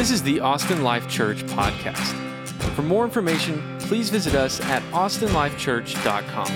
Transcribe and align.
This 0.00 0.10
is 0.10 0.22
the 0.22 0.40
Austin 0.40 0.82
Life 0.82 1.06
Church 1.10 1.44
podcast. 1.44 2.14
For 2.74 2.80
more 2.80 3.04
information, 3.04 3.62
please 3.80 4.08
visit 4.08 4.34
us 4.34 4.58
at 4.62 4.82
austinlifechurch.com. 4.94 6.46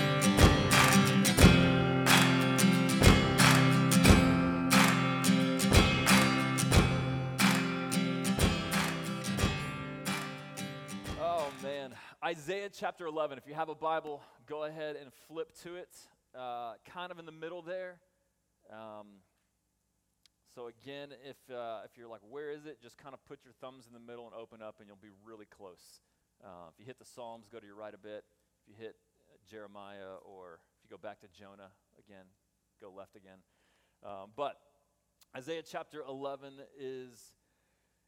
Oh 11.21 11.51
man, 11.61 11.93
Isaiah 12.23 12.69
chapter 12.73 13.05
11. 13.05 13.37
If 13.37 13.47
you 13.47 13.53
have 13.53 13.69
a 13.69 13.75
Bible, 13.75 14.23
go 14.47 14.63
ahead 14.63 14.95
and 14.95 15.13
flip 15.27 15.53
to 15.61 15.75
it. 15.75 15.95
Uh, 16.35 16.73
kind 16.83 17.11
of 17.11 17.19
in 17.19 17.27
the 17.27 17.31
middle 17.31 17.61
there. 17.61 17.99
Um, 18.73 19.05
so 20.55 20.67
again, 20.67 21.09
if 21.27 21.35
uh, 21.53 21.81
if 21.83 21.97
you're 21.97 22.07
like, 22.07 22.21
where 22.29 22.49
is 22.49 22.65
it? 22.65 22.81
Just 22.81 22.97
kind 22.97 23.13
of 23.13 23.23
put 23.25 23.39
your 23.43 23.53
thumbs 23.59 23.87
in 23.87 23.93
the 23.93 23.99
middle 23.99 24.25
and 24.25 24.33
open 24.33 24.61
up, 24.61 24.75
and 24.79 24.87
you'll 24.87 24.95
be 24.95 25.13
really 25.25 25.45
close. 25.45 25.99
Uh, 26.41 26.71
if 26.71 26.79
you 26.79 26.85
hit 26.85 26.97
the 26.97 27.03
Psalms, 27.05 27.49
go 27.51 27.59
to 27.59 27.65
your 27.65 27.75
right 27.75 27.93
a 27.93 27.97
bit. 27.97 28.23
If 28.63 28.69
you 28.69 28.75
hit 28.79 28.95
uh, 29.27 29.35
Jeremiah, 29.51 30.15
or 30.23 30.61
if 30.77 30.89
you 30.89 30.89
go 30.89 30.97
back 30.97 31.19
to 31.21 31.27
Jonah 31.27 31.71
again, 31.99 32.23
go 32.79 32.89
left 32.89 33.17
again. 33.17 33.39
Um, 34.01 34.31
but 34.37 34.55
Isaiah 35.35 35.61
chapter 35.61 36.03
11 36.07 36.53
is 36.79 37.35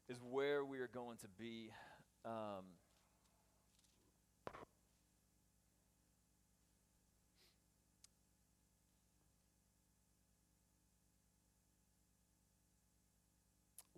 is 0.08 0.16
where 0.22 0.64
we 0.64 0.78
are 0.78 0.88
going 0.88 1.18
to 1.18 1.28
be. 1.38 1.70
Um, 2.24 2.64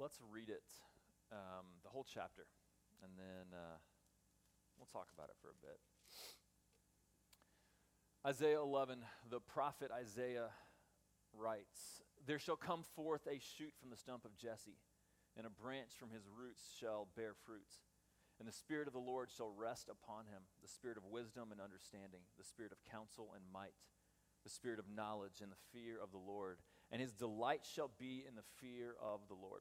let's 0.00 0.16
read 0.32 0.48
it, 0.48 0.64
um, 1.30 1.68
the 1.84 1.90
whole 1.90 2.08
chapter, 2.08 2.48
and 3.04 3.12
then 3.20 3.52
uh, 3.52 3.76
we'll 4.78 4.88
talk 4.88 5.12
about 5.12 5.28
it 5.28 5.36
for 5.44 5.52
a 5.52 5.60
bit. 5.60 5.76
Isaiah 8.24 8.64
11, 8.64 9.04
the 9.28 9.40
prophet 9.40 9.90
Isaiah 9.92 10.48
writes, 11.36 12.00
There 12.26 12.38
shall 12.38 12.56
come 12.56 12.82
forth 12.96 13.28
a 13.28 13.36
shoot 13.36 13.76
from 13.76 13.90
the 13.90 14.00
stump 14.00 14.24
of 14.24 14.36
Jesse, 14.40 14.80
and 15.36 15.44
a 15.44 15.52
branch 15.52 15.92
from 16.00 16.08
his 16.08 16.24
roots 16.24 16.64
shall 16.80 17.08
bear 17.14 17.36
fruits. 17.44 17.84
And 18.40 18.48
the 18.48 18.56
Spirit 18.56 18.88
of 18.88 18.96
the 18.96 19.04
Lord 19.04 19.28
shall 19.28 19.52
rest 19.52 19.92
upon 19.92 20.24
him 20.24 20.48
the 20.64 20.68
Spirit 20.68 20.96
of 20.96 21.04
wisdom 21.04 21.52
and 21.52 21.60
understanding, 21.60 22.24
the 22.40 22.48
Spirit 22.48 22.72
of 22.72 22.80
counsel 22.90 23.36
and 23.36 23.44
might, 23.52 23.76
the 24.44 24.50
Spirit 24.50 24.78
of 24.78 24.88
knowledge 24.88 25.44
and 25.44 25.52
the 25.52 25.60
fear 25.76 26.00
of 26.02 26.10
the 26.10 26.24
Lord. 26.24 26.56
And 26.90 27.02
his 27.02 27.12
delight 27.12 27.68
shall 27.68 27.92
be 28.00 28.24
in 28.26 28.34
the 28.34 28.48
fear 28.56 28.96
of 28.96 29.20
the 29.28 29.36
Lord. 29.36 29.60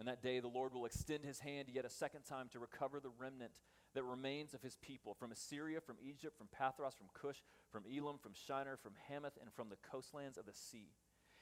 In 0.00 0.06
that 0.06 0.22
day, 0.22 0.40
the 0.40 0.48
Lord 0.48 0.74
will 0.74 0.86
extend 0.86 1.24
his 1.24 1.40
hand 1.40 1.68
yet 1.72 1.84
a 1.84 1.90
second 1.90 2.22
time 2.22 2.48
to 2.52 2.58
recover 2.58 3.00
the 3.00 3.12
remnant 3.18 3.52
that 3.94 4.02
remains 4.02 4.54
of 4.54 4.62
his 4.62 4.76
people 4.76 5.14
from 5.14 5.30
Assyria, 5.30 5.80
from 5.80 5.96
Egypt, 6.02 6.36
from 6.36 6.48
Pathros, 6.48 6.96
from 6.96 7.06
Cush, 7.14 7.42
from 7.70 7.84
Elam, 7.86 8.18
from 8.18 8.32
Shinar, 8.34 8.76
from 8.76 8.94
Hamath, 9.08 9.38
and 9.40 9.52
from 9.52 9.68
the 9.68 9.76
coastlands 9.88 10.36
of 10.36 10.46
the 10.46 10.52
sea. 10.52 10.88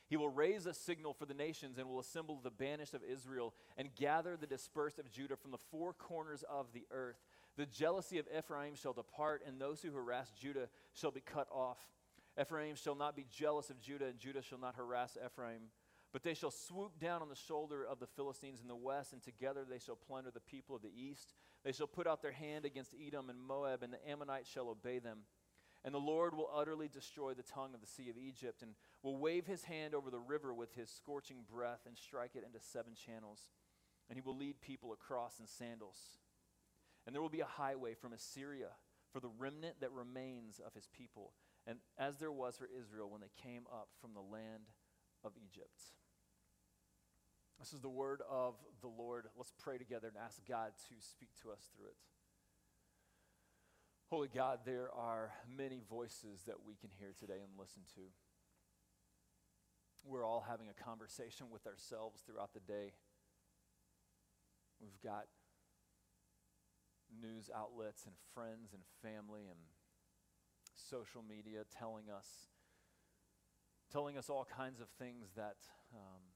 He 0.08 0.18
will 0.18 0.28
raise 0.28 0.66
a 0.66 0.74
signal 0.74 1.14
for 1.14 1.24
the 1.24 1.32
nations 1.32 1.78
and 1.78 1.88
will 1.88 2.00
assemble 2.00 2.38
the 2.42 2.50
banished 2.50 2.92
of 2.92 3.02
Israel 3.02 3.54
and 3.78 3.94
gather 3.94 4.36
the 4.36 4.46
dispersed 4.46 4.98
of 4.98 5.10
Judah 5.10 5.36
from 5.36 5.52
the 5.52 5.58
four 5.70 5.94
corners 5.94 6.44
of 6.50 6.66
the 6.74 6.84
earth. 6.90 7.16
The 7.56 7.64
jealousy 7.64 8.18
of 8.18 8.26
Ephraim 8.36 8.74
shall 8.74 8.92
depart, 8.92 9.42
and 9.46 9.58
those 9.58 9.80
who 9.80 9.90
harass 9.90 10.30
Judah 10.38 10.68
shall 10.92 11.10
be 11.10 11.22
cut 11.22 11.48
off. 11.50 11.78
Ephraim 12.38 12.76
shall 12.76 12.94
not 12.94 13.16
be 13.16 13.24
jealous 13.30 13.70
of 13.70 13.80
Judah, 13.80 14.06
and 14.06 14.18
Judah 14.18 14.42
shall 14.42 14.58
not 14.58 14.74
harass 14.74 15.16
Ephraim. 15.24 15.62
But 16.12 16.22
they 16.22 16.34
shall 16.34 16.50
swoop 16.50 16.98
down 17.00 17.22
on 17.22 17.30
the 17.30 17.34
shoulder 17.34 17.86
of 17.86 17.98
the 17.98 18.06
Philistines 18.06 18.60
in 18.60 18.68
the 18.68 18.76
west, 18.76 19.14
and 19.14 19.22
together 19.22 19.64
they 19.68 19.78
shall 19.78 19.96
plunder 19.96 20.30
the 20.30 20.40
people 20.40 20.76
of 20.76 20.82
the 20.82 20.92
east. 20.94 21.32
They 21.64 21.72
shall 21.72 21.86
put 21.86 22.06
out 22.06 22.20
their 22.20 22.32
hand 22.32 22.66
against 22.66 22.94
Edom 22.94 23.30
and 23.30 23.40
Moab, 23.40 23.82
and 23.82 23.92
the 23.92 24.08
Ammonites 24.08 24.50
shall 24.50 24.68
obey 24.68 24.98
them. 24.98 25.20
And 25.84 25.94
the 25.94 25.98
Lord 25.98 26.36
will 26.36 26.50
utterly 26.54 26.86
destroy 26.86 27.32
the 27.32 27.42
tongue 27.42 27.74
of 27.74 27.80
the 27.80 27.86
sea 27.86 28.10
of 28.10 28.18
Egypt, 28.18 28.62
and 28.62 28.72
will 29.02 29.16
wave 29.16 29.46
his 29.46 29.64
hand 29.64 29.94
over 29.94 30.10
the 30.10 30.18
river 30.20 30.52
with 30.52 30.74
his 30.74 30.90
scorching 30.90 31.44
breath, 31.50 31.80
and 31.86 31.96
strike 31.96 32.36
it 32.36 32.44
into 32.44 32.60
seven 32.60 32.92
channels. 32.94 33.50
And 34.10 34.18
he 34.18 34.22
will 34.22 34.36
lead 34.36 34.60
people 34.60 34.92
across 34.92 35.40
in 35.40 35.46
sandals. 35.46 35.96
And 37.06 37.14
there 37.14 37.22
will 37.22 37.30
be 37.30 37.40
a 37.40 37.46
highway 37.46 37.94
from 37.94 38.12
Assyria 38.12 38.68
for 39.12 39.20
the 39.20 39.30
remnant 39.38 39.80
that 39.80 39.92
remains 39.92 40.60
of 40.64 40.74
his 40.74 40.88
people, 40.88 41.32
and 41.66 41.78
as 41.98 42.18
there 42.18 42.32
was 42.32 42.56
for 42.56 42.68
Israel 42.78 43.10
when 43.10 43.20
they 43.22 43.30
came 43.42 43.64
up 43.72 43.88
from 44.00 44.14
the 44.14 44.20
land 44.20 44.70
of 45.24 45.32
Egypt. 45.36 45.82
This 47.62 47.74
is 47.74 47.80
the 47.80 47.88
word 47.88 48.22
of 48.28 48.54
the 48.80 48.88
Lord. 48.88 49.26
Let's 49.36 49.52
pray 49.56 49.78
together 49.78 50.08
and 50.08 50.16
ask 50.18 50.42
God 50.48 50.72
to 50.88 50.94
speak 50.98 51.28
to 51.44 51.52
us 51.52 51.70
through 51.70 51.86
it. 51.86 51.96
Holy 54.10 54.26
God, 54.26 54.66
there 54.66 54.90
are 54.92 55.30
many 55.46 55.80
voices 55.88 56.42
that 56.48 56.66
we 56.66 56.74
can 56.74 56.90
hear 56.98 57.14
today 57.16 57.38
and 57.38 57.54
listen 57.56 57.82
to. 57.94 58.00
We're 60.04 60.26
all 60.26 60.44
having 60.44 60.66
a 60.70 60.74
conversation 60.74 61.46
with 61.52 61.64
ourselves 61.68 62.22
throughout 62.26 62.52
the 62.52 62.66
day. 62.66 62.94
We've 64.80 65.00
got 65.00 65.26
news 67.14 67.48
outlets 67.54 68.06
and 68.06 68.16
friends 68.34 68.74
and 68.74 68.82
family 69.06 69.42
and 69.46 69.60
social 70.74 71.22
media 71.22 71.62
telling 71.78 72.10
us 72.10 72.26
telling 73.92 74.18
us 74.18 74.28
all 74.28 74.48
kinds 74.56 74.80
of 74.80 74.88
things 74.98 75.28
that 75.36 75.58
um, 75.94 76.31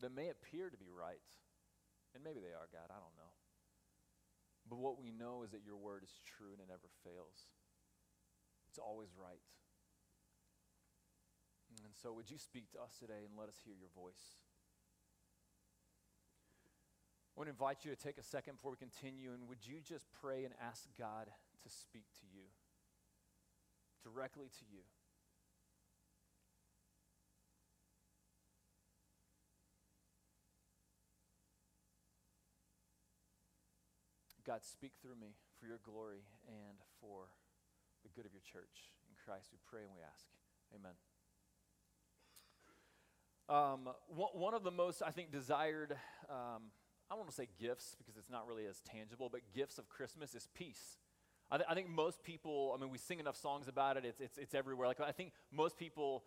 that 0.00 0.14
may 0.14 0.28
appear 0.28 0.70
to 0.70 0.76
be 0.76 0.90
right. 0.90 1.22
And 2.14 2.24
maybe 2.24 2.40
they 2.40 2.54
are, 2.54 2.68
God, 2.72 2.88
I 2.88 2.98
don't 2.98 3.16
know. 3.18 3.34
But 4.68 4.78
what 4.78 5.00
we 5.00 5.12
know 5.12 5.42
is 5.42 5.50
that 5.52 5.64
your 5.64 5.76
word 5.76 6.04
is 6.04 6.12
true 6.24 6.52
and 6.52 6.60
it 6.60 6.68
never 6.68 6.88
fails. 7.04 7.48
It's 8.68 8.78
always 8.78 9.08
right. 9.16 9.40
And 11.84 11.94
so, 11.94 12.12
would 12.12 12.30
you 12.30 12.38
speak 12.38 12.70
to 12.72 12.80
us 12.80 12.96
today 12.98 13.24
and 13.24 13.36
let 13.36 13.48
us 13.48 13.60
hear 13.64 13.74
your 13.76 13.92
voice? 13.94 14.40
I 17.36 17.40
want 17.40 17.46
to 17.46 17.54
invite 17.54 17.84
you 17.84 17.94
to 17.94 17.96
take 17.96 18.18
a 18.18 18.22
second 18.22 18.56
before 18.56 18.72
we 18.72 18.82
continue, 18.82 19.32
and 19.32 19.48
would 19.48 19.62
you 19.62 19.78
just 19.78 20.10
pray 20.10 20.44
and 20.44 20.52
ask 20.58 20.88
God 20.98 21.30
to 21.62 21.68
speak 21.70 22.10
to 22.18 22.26
you, 22.26 22.50
directly 24.02 24.48
to 24.48 24.64
you? 24.66 24.82
God, 34.48 34.64
speak 34.64 34.92
through 35.02 35.16
me 35.20 35.36
for 35.60 35.66
your 35.66 35.76
glory 35.84 36.24
and 36.48 36.78
for 37.02 37.28
the 38.02 38.08
good 38.16 38.24
of 38.24 38.32
your 38.32 38.40
church. 38.40 38.96
In 39.04 39.14
Christ 39.22 39.50
we 39.52 39.58
pray 39.68 39.82
and 39.82 39.92
we 39.92 40.00
ask. 40.00 40.24
Amen. 40.72 40.96
Um, 43.50 43.92
one, 44.08 44.54
of 44.54 44.64
the 44.64 44.70
most, 44.70 45.02
I 45.04 45.10
think, 45.10 45.30
desired, 45.30 45.92
um, 46.30 46.72
I 47.10 47.14
don't 47.14 47.18
want 47.18 47.28
to 47.28 47.36
say 47.36 47.48
gifts 47.60 47.94
because 47.98 48.16
it's 48.16 48.30
not 48.30 48.46
really 48.46 48.64
as 48.64 48.80
tangible, 48.80 49.28
but 49.30 49.42
gifts 49.54 49.76
of 49.76 49.86
Christmas 49.90 50.34
is 50.34 50.48
peace. 50.54 50.96
I, 51.50 51.58
th- 51.58 51.66
I 51.68 51.74
think 51.74 51.90
most 51.90 52.22
people, 52.22 52.74
I 52.74 52.80
mean, 52.80 52.88
we 52.88 52.96
sing 52.96 53.20
enough 53.20 53.36
songs 53.36 53.68
about 53.68 53.98
it, 53.98 54.06
it's, 54.06 54.20
it's, 54.20 54.38
it's 54.38 54.54
everywhere. 54.54 54.86
Like, 54.86 55.00
I 55.00 55.12
think 55.12 55.32
most 55.52 55.76
people, 55.76 56.24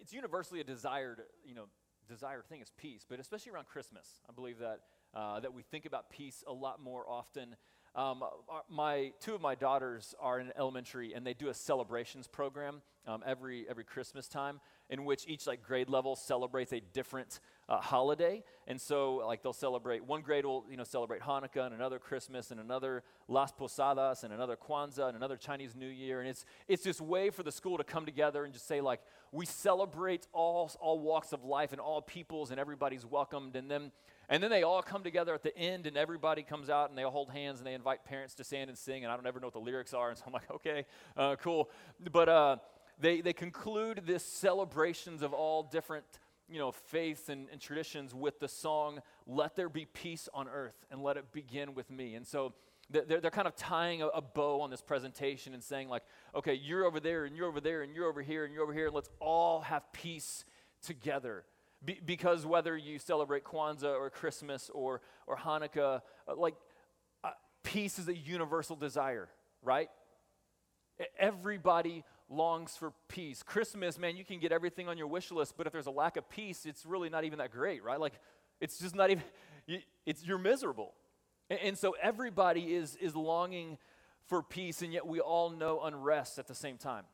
it's 0.00 0.12
universally 0.12 0.60
a 0.60 0.64
desired, 0.64 1.22
you 1.44 1.54
know, 1.54 1.66
desired 2.08 2.48
thing 2.48 2.62
is 2.62 2.72
peace, 2.76 3.06
but 3.08 3.20
especially 3.20 3.52
around 3.52 3.66
Christmas, 3.66 4.06
I 4.28 4.32
believe 4.32 4.58
that 4.58 4.80
uh, 5.14 5.40
that 5.40 5.52
we 5.52 5.62
think 5.62 5.86
about 5.86 6.10
peace 6.10 6.44
a 6.46 6.52
lot 6.52 6.82
more 6.82 7.08
often. 7.08 7.56
Um, 7.94 8.22
my 8.68 9.12
two 9.20 9.34
of 9.34 9.40
my 9.40 9.56
daughters 9.56 10.14
are 10.20 10.38
in 10.38 10.52
elementary, 10.56 11.12
and 11.12 11.26
they 11.26 11.34
do 11.34 11.48
a 11.48 11.54
celebrations 11.54 12.28
program 12.28 12.82
um, 13.06 13.24
every 13.26 13.66
every 13.68 13.82
Christmas 13.82 14.28
time, 14.28 14.60
in 14.88 15.04
which 15.04 15.26
each 15.26 15.48
like 15.48 15.62
grade 15.64 15.88
level 15.88 16.14
celebrates 16.14 16.72
a 16.72 16.80
different 16.80 17.40
uh, 17.68 17.80
holiday. 17.80 18.44
And 18.68 18.80
so, 18.80 19.16
like 19.26 19.42
they'll 19.42 19.52
celebrate 19.52 20.04
one 20.04 20.22
grade 20.22 20.44
will 20.44 20.66
you 20.70 20.76
know 20.76 20.84
celebrate 20.84 21.20
Hanukkah, 21.20 21.66
and 21.66 21.74
another 21.74 21.98
Christmas, 21.98 22.52
and 22.52 22.60
another 22.60 23.02
Las 23.26 23.50
Posadas, 23.50 24.22
and 24.22 24.32
another 24.32 24.56
Kwanzaa, 24.56 25.08
and 25.08 25.16
another 25.16 25.36
Chinese 25.36 25.74
New 25.74 25.88
Year. 25.88 26.20
And 26.20 26.28
it's 26.28 26.44
it's 26.68 26.84
this 26.84 27.00
way 27.00 27.30
for 27.30 27.42
the 27.42 27.52
school 27.52 27.76
to 27.78 27.84
come 27.84 28.06
together 28.06 28.44
and 28.44 28.52
just 28.52 28.68
say 28.68 28.80
like 28.80 29.00
we 29.32 29.46
celebrate 29.46 30.28
all 30.32 30.70
all 30.78 31.00
walks 31.00 31.32
of 31.32 31.42
life 31.42 31.72
and 31.72 31.80
all 31.80 32.00
peoples, 32.00 32.52
and 32.52 32.60
everybody's 32.60 33.04
welcomed. 33.04 33.56
And 33.56 33.68
then 33.68 33.90
and 34.30 34.42
then 34.42 34.50
they 34.50 34.62
all 34.62 34.80
come 34.80 35.02
together 35.02 35.34
at 35.34 35.42
the 35.42 35.54
end, 35.56 35.86
and 35.86 35.96
everybody 35.96 36.42
comes 36.42 36.70
out 36.70 36.88
and 36.88 36.96
they 36.96 37.02
all 37.02 37.10
hold 37.10 37.30
hands 37.30 37.58
and 37.58 37.66
they 37.66 37.74
invite 37.74 38.04
parents 38.04 38.34
to 38.36 38.44
stand 38.44 38.70
and 38.70 38.78
sing. 38.78 39.02
And 39.02 39.12
I 39.12 39.16
don't 39.16 39.26
ever 39.26 39.40
know 39.40 39.48
what 39.48 39.54
the 39.54 39.60
lyrics 39.60 39.92
are, 39.92 40.08
and 40.08 40.16
so 40.16 40.24
I'm 40.26 40.32
like, 40.32 40.50
okay, 40.52 40.86
uh, 41.16 41.34
cool. 41.36 41.68
But 42.12 42.28
uh, 42.28 42.56
they, 43.00 43.20
they 43.20 43.32
conclude 43.32 44.02
this 44.06 44.24
celebrations 44.24 45.22
of 45.22 45.32
all 45.32 45.64
different 45.64 46.04
you 46.48 46.58
know, 46.58 46.72
faiths 46.72 47.28
and, 47.28 47.48
and 47.52 47.60
traditions 47.60 48.14
with 48.14 48.40
the 48.40 48.48
song, 48.48 49.00
Let 49.26 49.56
There 49.56 49.68
Be 49.68 49.84
Peace 49.84 50.28
on 50.32 50.48
Earth, 50.48 50.84
and 50.90 51.02
let 51.02 51.16
it 51.16 51.32
begin 51.32 51.74
with 51.74 51.90
me. 51.90 52.14
And 52.14 52.26
so 52.26 52.54
they're, 52.88 53.20
they're 53.20 53.30
kind 53.30 53.46
of 53.46 53.54
tying 53.54 54.02
a, 54.02 54.08
a, 54.08 54.20
bow 54.20 54.60
on 54.60 54.70
this 54.70 54.82
presentation 54.82 55.54
and 55.54 55.62
saying, 55.62 55.88
like, 55.88 56.02
okay, 56.34 56.54
you're 56.54 56.84
over 56.84 56.98
there, 56.98 57.24
and 57.24 57.36
you're 57.36 57.46
over 57.46 57.60
there, 57.60 57.82
and 57.82 57.94
you're 57.94 58.06
over 58.06 58.20
here, 58.20 58.44
and 58.44 58.52
you're 58.52 58.64
over 58.64 58.72
here, 58.72 58.86
and 58.86 58.94
let's 58.94 59.10
all 59.20 59.60
have 59.60 59.92
peace 59.92 60.44
together. 60.82 61.44
Be, 61.84 61.98
because 62.04 62.44
whether 62.44 62.76
you 62.76 62.98
celebrate 62.98 63.44
Kwanzaa 63.44 63.98
or 63.98 64.10
Christmas 64.10 64.70
or, 64.72 65.00
or 65.26 65.36
Hanukkah, 65.36 66.02
uh, 66.28 66.36
like 66.36 66.54
uh, 67.24 67.30
peace 67.62 67.98
is 67.98 68.08
a 68.08 68.16
universal 68.16 68.76
desire, 68.76 69.28
right? 69.62 69.88
Everybody 71.18 72.04
longs 72.28 72.76
for 72.76 72.92
peace. 73.08 73.42
Christmas, 73.42 73.98
man, 73.98 74.16
you 74.16 74.24
can 74.24 74.38
get 74.38 74.52
everything 74.52 74.88
on 74.88 74.98
your 74.98 75.06
wish 75.06 75.30
list, 75.30 75.54
but 75.56 75.66
if 75.66 75.72
there's 75.72 75.86
a 75.86 75.90
lack 75.90 76.16
of 76.16 76.28
peace, 76.28 76.66
it's 76.66 76.84
really 76.84 77.08
not 77.08 77.24
even 77.24 77.38
that 77.38 77.50
great, 77.50 77.82
right? 77.82 77.98
Like, 77.98 78.14
it's 78.60 78.78
just 78.78 78.94
not 78.94 79.10
even, 79.10 79.22
it's, 80.04 80.22
you're 80.22 80.38
miserable. 80.38 80.92
And, 81.48 81.58
and 81.60 81.78
so 81.78 81.96
everybody 82.00 82.74
is, 82.74 82.96
is 82.96 83.16
longing 83.16 83.78
for 84.26 84.42
peace, 84.42 84.82
and 84.82 84.92
yet 84.92 85.06
we 85.06 85.18
all 85.18 85.50
know 85.50 85.80
unrest 85.82 86.38
at 86.38 86.46
the 86.46 86.54
same 86.54 86.76
time. 86.76 87.04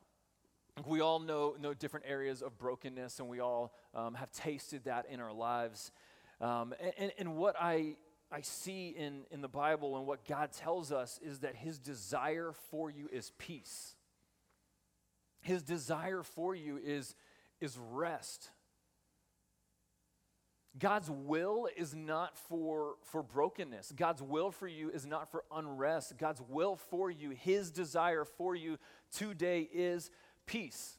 We 0.85 1.01
all 1.01 1.21
know, 1.21 1.57
know 1.59 1.73
different 1.73 2.05
areas 2.07 2.43
of 2.43 2.59
brokenness, 2.59 3.19
and 3.19 3.29
we 3.29 3.41
all 3.41 3.73
um, 3.95 4.15
have 4.15 4.31
tasted 4.31 4.85
that 4.85 5.07
in 5.09 5.21
our 5.21 5.33
lives. 5.33 5.91
Um, 6.39 6.75
and, 6.99 7.13
and 7.19 7.37
what 7.37 7.57
I, 7.59 7.97
I 8.31 8.43
see 8.43 8.91
in, 8.91 9.23
in 9.31 9.41
the 9.41 9.49
Bible 9.49 9.97
and 9.97 10.07
what 10.07 10.27
God 10.27 10.53
tells 10.53 10.93
us 10.93 11.19
is 11.23 11.39
that 11.41 11.57
His 11.57 11.79
desire 11.79 12.53
for 12.71 12.91
you 12.91 13.09
is 13.11 13.33
peace. 13.39 13.95
His 15.41 15.63
desire 15.63 16.23
for 16.23 16.55
you 16.55 16.79
is, 16.85 17.15
is 17.59 17.79
rest. 17.79 18.51
God's 20.79 21.11
will 21.11 21.69
is 21.75 21.95
not 21.95 22.37
for, 22.37 22.97
for 23.03 23.23
brokenness. 23.23 23.93
God's 23.97 24.23
will 24.23 24.51
for 24.51 24.69
you 24.69 24.91
is 24.91 25.07
not 25.07 25.31
for 25.31 25.45
unrest. 25.51 26.19
God's 26.19 26.43
will 26.47 26.77
for 26.77 27.11
you, 27.11 27.31
His 27.31 27.71
desire 27.71 28.27
for 28.27 28.55
you 28.55 28.77
today 29.11 29.69
is 29.73 30.11
peace. 30.47 30.99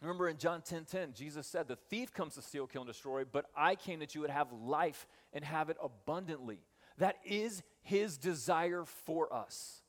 Remember 0.00 0.28
in 0.28 0.38
John 0.38 0.62
10 0.62 0.86
10, 0.86 1.12
Jesus 1.12 1.46
said, 1.46 1.68
The 1.68 1.76
thief 1.76 2.12
comes 2.12 2.34
to 2.34 2.42
steal, 2.42 2.66
kill, 2.66 2.82
and 2.82 2.90
destroy, 2.90 3.24
but 3.24 3.46
I 3.56 3.74
came 3.74 4.00
that 4.00 4.14
you 4.14 4.22
would 4.22 4.30
have 4.30 4.52
life 4.52 5.06
and 5.32 5.44
have 5.44 5.68
it 5.68 5.76
abundantly. 5.82 6.58
That 6.98 7.16
is 7.24 7.62
his 7.82 8.16
desire 8.16 8.84
for 8.84 9.32
us. 9.32 9.82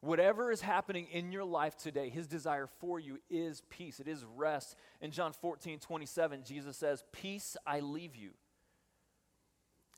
Whatever 0.00 0.52
is 0.52 0.60
happening 0.60 1.08
in 1.10 1.32
your 1.32 1.44
life 1.44 1.76
today, 1.76 2.10
his 2.10 2.26
desire 2.26 2.68
for 2.80 3.00
you 3.00 3.18
is 3.28 3.62
peace, 3.68 4.00
it 4.00 4.08
is 4.08 4.24
rest. 4.36 4.76
In 5.00 5.10
John 5.10 5.32
14 5.32 5.78
27, 5.78 6.42
Jesus 6.44 6.76
says, 6.76 7.04
Peace 7.12 7.56
I 7.66 7.80
leave 7.80 8.16
you. 8.16 8.30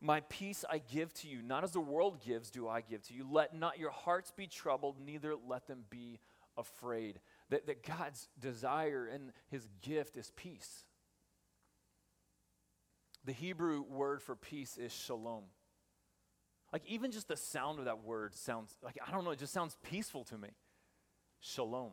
My 0.00 0.20
peace 0.28 0.64
I 0.70 0.78
give 0.78 1.12
to 1.14 1.28
you, 1.28 1.42
not 1.42 1.64
as 1.64 1.72
the 1.72 1.80
world 1.80 2.24
gives, 2.24 2.50
do 2.50 2.68
I 2.68 2.82
give 2.82 3.02
to 3.08 3.14
you. 3.14 3.26
Let 3.28 3.56
not 3.56 3.78
your 3.78 3.90
hearts 3.90 4.30
be 4.30 4.46
troubled, 4.46 4.96
neither 5.04 5.34
let 5.34 5.66
them 5.66 5.84
be 5.90 6.20
afraid. 6.58 7.20
That, 7.50 7.66
that 7.66 7.86
God's 7.86 8.28
desire 8.38 9.08
and 9.12 9.32
his 9.48 9.66
gift 9.80 10.16
is 10.16 10.30
peace. 10.36 10.84
The 13.24 13.32
Hebrew 13.32 13.82
word 13.82 14.22
for 14.22 14.36
peace 14.36 14.76
is 14.76 14.92
shalom. 14.92 15.44
Like, 16.72 16.82
even 16.86 17.10
just 17.10 17.28
the 17.28 17.36
sound 17.36 17.78
of 17.78 17.86
that 17.86 18.04
word 18.04 18.34
sounds 18.34 18.76
like, 18.82 18.98
I 19.06 19.10
don't 19.10 19.24
know, 19.24 19.30
it 19.30 19.38
just 19.38 19.52
sounds 19.52 19.76
peaceful 19.82 20.24
to 20.24 20.36
me. 20.36 20.48
Shalom. 21.40 21.92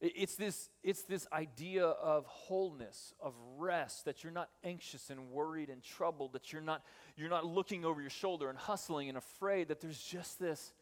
it's, 0.00 0.36
this, 0.36 0.70
it's 0.82 1.02
this 1.02 1.26
idea 1.32 1.84
of 1.84 2.24
wholeness, 2.26 3.12
of 3.20 3.34
rest, 3.58 4.04
that 4.04 4.22
you're 4.22 4.32
not 4.32 4.48
anxious 4.62 5.10
and 5.10 5.30
worried 5.30 5.68
and 5.68 5.82
troubled, 5.82 6.32
that 6.32 6.52
you're 6.52 6.62
not, 6.62 6.82
you're 7.16 7.28
not 7.28 7.44
looking 7.44 7.84
over 7.84 8.00
your 8.00 8.10
shoulder 8.10 8.48
and 8.48 8.58
hustling 8.58 9.08
and 9.08 9.18
afraid, 9.18 9.68
that 9.68 9.80
there's 9.80 10.02
just 10.02 10.38
this 10.38 10.72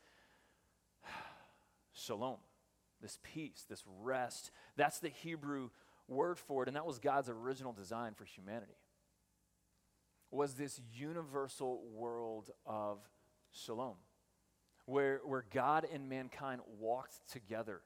shalom 1.93 2.39
this 3.03 3.19
peace, 3.23 3.67
this 3.69 3.85
rest. 4.01 4.51
That's 4.77 5.01
the 5.01 5.11
Hebrew 5.11 5.71
word 6.09 6.39
for 6.39 6.63
it, 6.63 6.69
and 6.69 6.77
that 6.77 6.87
was 6.87 6.99
God's 6.99 7.29
original 7.29 7.73
design 7.73 8.15
for 8.15 8.25
humanity. 8.25 8.79
Was 10.31 10.55
this 10.55 10.81
universal 10.95 11.83
world 11.93 12.51
of 12.65 12.99
shalom, 13.53 13.97
where, 14.87 15.21
where 15.25 15.45
God 15.53 15.87
and 15.93 16.09
mankind 16.09 16.61
walked 16.79 17.31
together. 17.31 17.83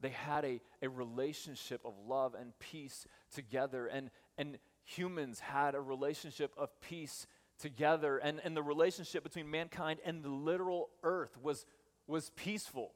They 0.00 0.10
had 0.10 0.44
a, 0.44 0.60
a 0.82 0.88
relationship 0.88 1.80
of 1.84 1.94
love 2.06 2.34
and 2.34 2.52
peace 2.58 3.06
together, 3.32 3.86
and, 3.86 4.10
and 4.36 4.58
humans 4.84 5.40
had 5.40 5.74
a 5.74 5.80
relationship 5.80 6.52
of 6.58 6.68
peace 6.80 7.26
together, 7.58 8.18
and, 8.18 8.40
and 8.44 8.56
the 8.56 8.62
relationship 8.62 9.22
between 9.22 9.50
mankind 9.50 10.00
and 10.04 10.22
the 10.22 10.28
literal 10.28 10.90
earth 11.02 11.38
was, 11.42 11.64
was 12.06 12.30
peaceful. 12.36 12.92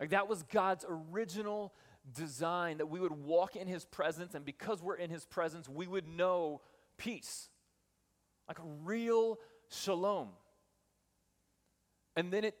Like 0.00 0.10
that 0.10 0.28
was 0.28 0.42
God's 0.42 0.84
original 0.88 1.72
design 2.12 2.78
that 2.78 2.86
we 2.86 3.00
would 3.00 3.12
walk 3.12 3.56
in 3.56 3.66
his 3.66 3.84
presence, 3.84 4.34
and 4.34 4.44
because 4.44 4.82
we're 4.82 4.96
in 4.96 5.10
his 5.10 5.24
presence, 5.24 5.68
we 5.68 5.86
would 5.86 6.08
know 6.08 6.60
peace. 6.98 7.48
Like 8.48 8.58
a 8.58 8.68
real 8.84 9.38
shalom. 9.70 10.28
And 12.16 12.32
then 12.32 12.44
it, 12.44 12.54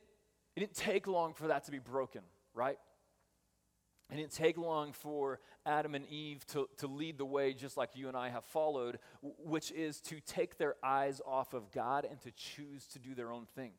it 0.56 0.60
didn't 0.60 0.74
take 0.74 1.06
long 1.06 1.34
for 1.34 1.48
that 1.48 1.64
to 1.64 1.70
be 1.70 1.78
broken, 1.78 2.22
right? 2.54 2.78
It 4.10 4.16
didn't 4.16 4.32
take 4.32 4.58
long 4.58 4.92
for 4.92 5.40
Adam 5.66 5.94
and 5.94 6.06
Eve 6.08 6.46
to, 6.48 6.68
to 6.78 6.86
lead 6.86 7.18
the 7.18 7.24
way, 7.24 7.52
just 7.54 7.76
like 7.76 7.90
you 7.94 8.08
and 8.08 8.16
I 8.16 8.28
have 8.28 8.44
followed, 8.44 8.98
which 9.22 9.72
is 9.72 10.00
to 10.02 10.20
take 10.20 10.58
their 10.58 10.76
eyes 10.82 11.20
off 11.26 11.54
of 11.54 11.70
God 11.72 12.06
and 12.08 12.20
to 12.22 12.30
choose 12.32 12.86
to 12.88 12.98
do 12.98 13.14
their 13.14 13.32
own 13.32 13.46
thing. 13.54 13.72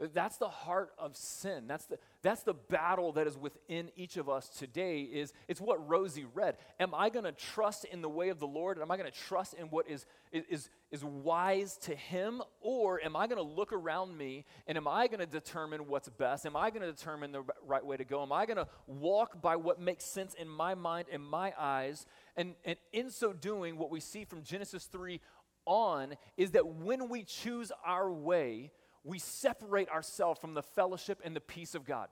That's 0.00 0.38
the 0.38 0.48
heart 0.48 0.92
of 0.98 1.14
sin. 1.14 1.64
That's 1.66 1.84
the, 1.84 1.98
that's 2.22 2.42
the 2.42 2.54
battle 2.54 3.12
that 3.12 3.26
is 3.26 3.36
within 3.36 3.90
each 3.96 4.16
of 4.16 4.30
us 4.30 4.48
today 4.48 5.02
is 5.02 5.34
it's 5.46 5.60
what 5.60 5.86
Rosie 5.86 6.24
read. 6.32 6.56
Am 6.78 6.94
I 6.94 7.10
going 7.10 7.26
to 7.26 7.32
trust 7.32 7.84
in 7.84 8.00
the 8.00 8.08
way 8.08 8.30
of 8.30 8.38
the 8.38 8.46
Lord? 8.46 8.78
Am 8.80 8.90
I 8.90 8.96
going 8.96 9.10
to 9.10 9.18
trust 9.18 9.52
in 9.52 9.66
what 9.66 9.90
is, 9.90 10.06
is, 10.32 10.70
is 10.90 11.04
wise 11.04 11.76
to 11.82 11.94
him? 11.94 12.40
Or 12.62 12.98
am 13.04 13.14
I 13.14 13.26
going 13.26 13.36
to 13.36 13.54
look 13.54 13.74
around 13.74 14.16
me 14.16 14.46
and 14.66 14.78
am 14.78 14.88
I 14.88 15.06
going 15.06 15.20
to 15.20 15.26
determine 15.26 15.86
what's 15.86 16.08
best? 16.08 16.46
Am 16.46 16.56
I 16.56 16.70
going 16.70 16.82
to 16.82 16.92
determine 16.92 17.32
the 17.32 17.42
right 17.66 17.84
way 17.84 17.98
to 17.98 18.04
go? 18.04 18.22
Am 18.22 18.32
I 18.32 18.46
going 18.46 18.56
to 18.56 18.68
walk 18.86 19.42
by 19.42 19.56
what 19.56 19.78
makes 19.78 20.06
sense 20.06 20.32
in 20.32 20.48
my 20.48 20.74
mind 20.74 21.08
and 21.12 21.22
my 21.22 21.52
eyes? 21.58 22.06
And, 22.36 22.54
and 22.64 22.76
in 22.94 23.10
so 23.10 23.34
doing, 23.34 23.76
what 23.76 23.90
we 23.90 24.00
see 24.00 24.24
from 24.24 24.44
Genesis 24.44 24.86
3 24.86 25.20
on 25.66 26.14
is 26.38 26.52
that 26.52 26.66
when 26.66 27.10
we 27.10 27.22
choose 27.22 27.70
our 27.84 28.10
way, 28.10 28.70
we 29.04 29.18
separate 29.18 29.88
ourselves 29.88 30.40
from 30.40 30.54
the 30.54 30.62
fellowship 30.62 31.20
and 31.24 31.34
the 31.34 31.40
peace 31.40 31.74
of 31.74 31.84
God. 31.84 32.08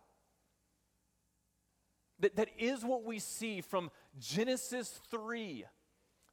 That, 2.20 2.36
that 2.36 2.48
is 2.58 2.84
what 2.84 3.04
we 3.04 3.18
see 3.18 3.60
from 3.60 3.90
Genesis 4.18 5.00
3 5.10 5.64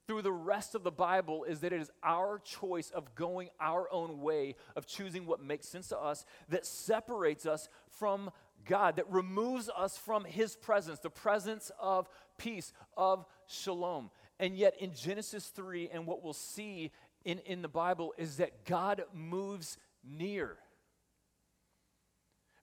through 0.07 0.21
the 0.21 0.31
rest 0.31 0.75
of 0.75 0.83
the 0.83 0.91
Bible 0.91 1.43
is 1.43 1.61
that 1.61 1.73
it 1.73 1.81
is 1.81 1.91
our 2.03 2.39
choice 2.39 2.91
of 2.91 3.15
going 3.15 3.49
our 3.59 3.91
own 3.91 4.21
way, 4.21 4.55
of 4.75 4.85
choosing 4.85 5.25
what 5.25 5.43
makes 5.43 5.67
sense 5.67 5.87
to 5.89 5.97
us, 5.97 6.25
that 6.49 6.65
separates 6.65 7.45
us 7.45 7.69
from 7.89 8.31
God, 8.65 8.95
that 8.95 9.11
removes 9.11 9.69
us 9.75 9.97
from 9.97 10.25
His 10.25 10.55
presence, 10.55 10.99
the 10.99 11.09
presence 11.09 11.71
of 11.79 12.07
peace, 12.37 12.71
of 12.95 13.25
shalom. 13.47 14.09
And 14.39 14.55
yet 14.55 14.75
in 14.79 14.93
Genesis 14.93 15.47
3, 15.47 15.89
and 15.91 16.05
what 16.05 16.23
we'll 16.23 16.33
see 16.33 16.91
in, 17.23 17.39
in 17.39 17.61
the 17.61 17.67
Bible 17.67 18.13
is 18.17 18.37
that 18.37 18.65
God 18.65 19.03
moves 19.13 19.77
near. 20.07 20.57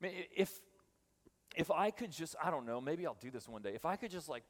I 0.00 0.06
mean, 0.06 0.14
if 0.36 0.60
if 1.54 1.70
I 1.70 1.90
could 1.90 2.10
just, 2.10 2.34
I 2.42 2.50
don't 2.50 2.66
know, 2.66 2.80
maybe 2.80 3.06
I'll 3.06 3.16
do 3.20 3.30
this 3.30 3.48
one 3.48 3.62
day. 3.62 3.72
If 3.74 3.84
I 3.84 3.96
could 3.96 4.10
just 4.10 4.28
like 4.28 4.44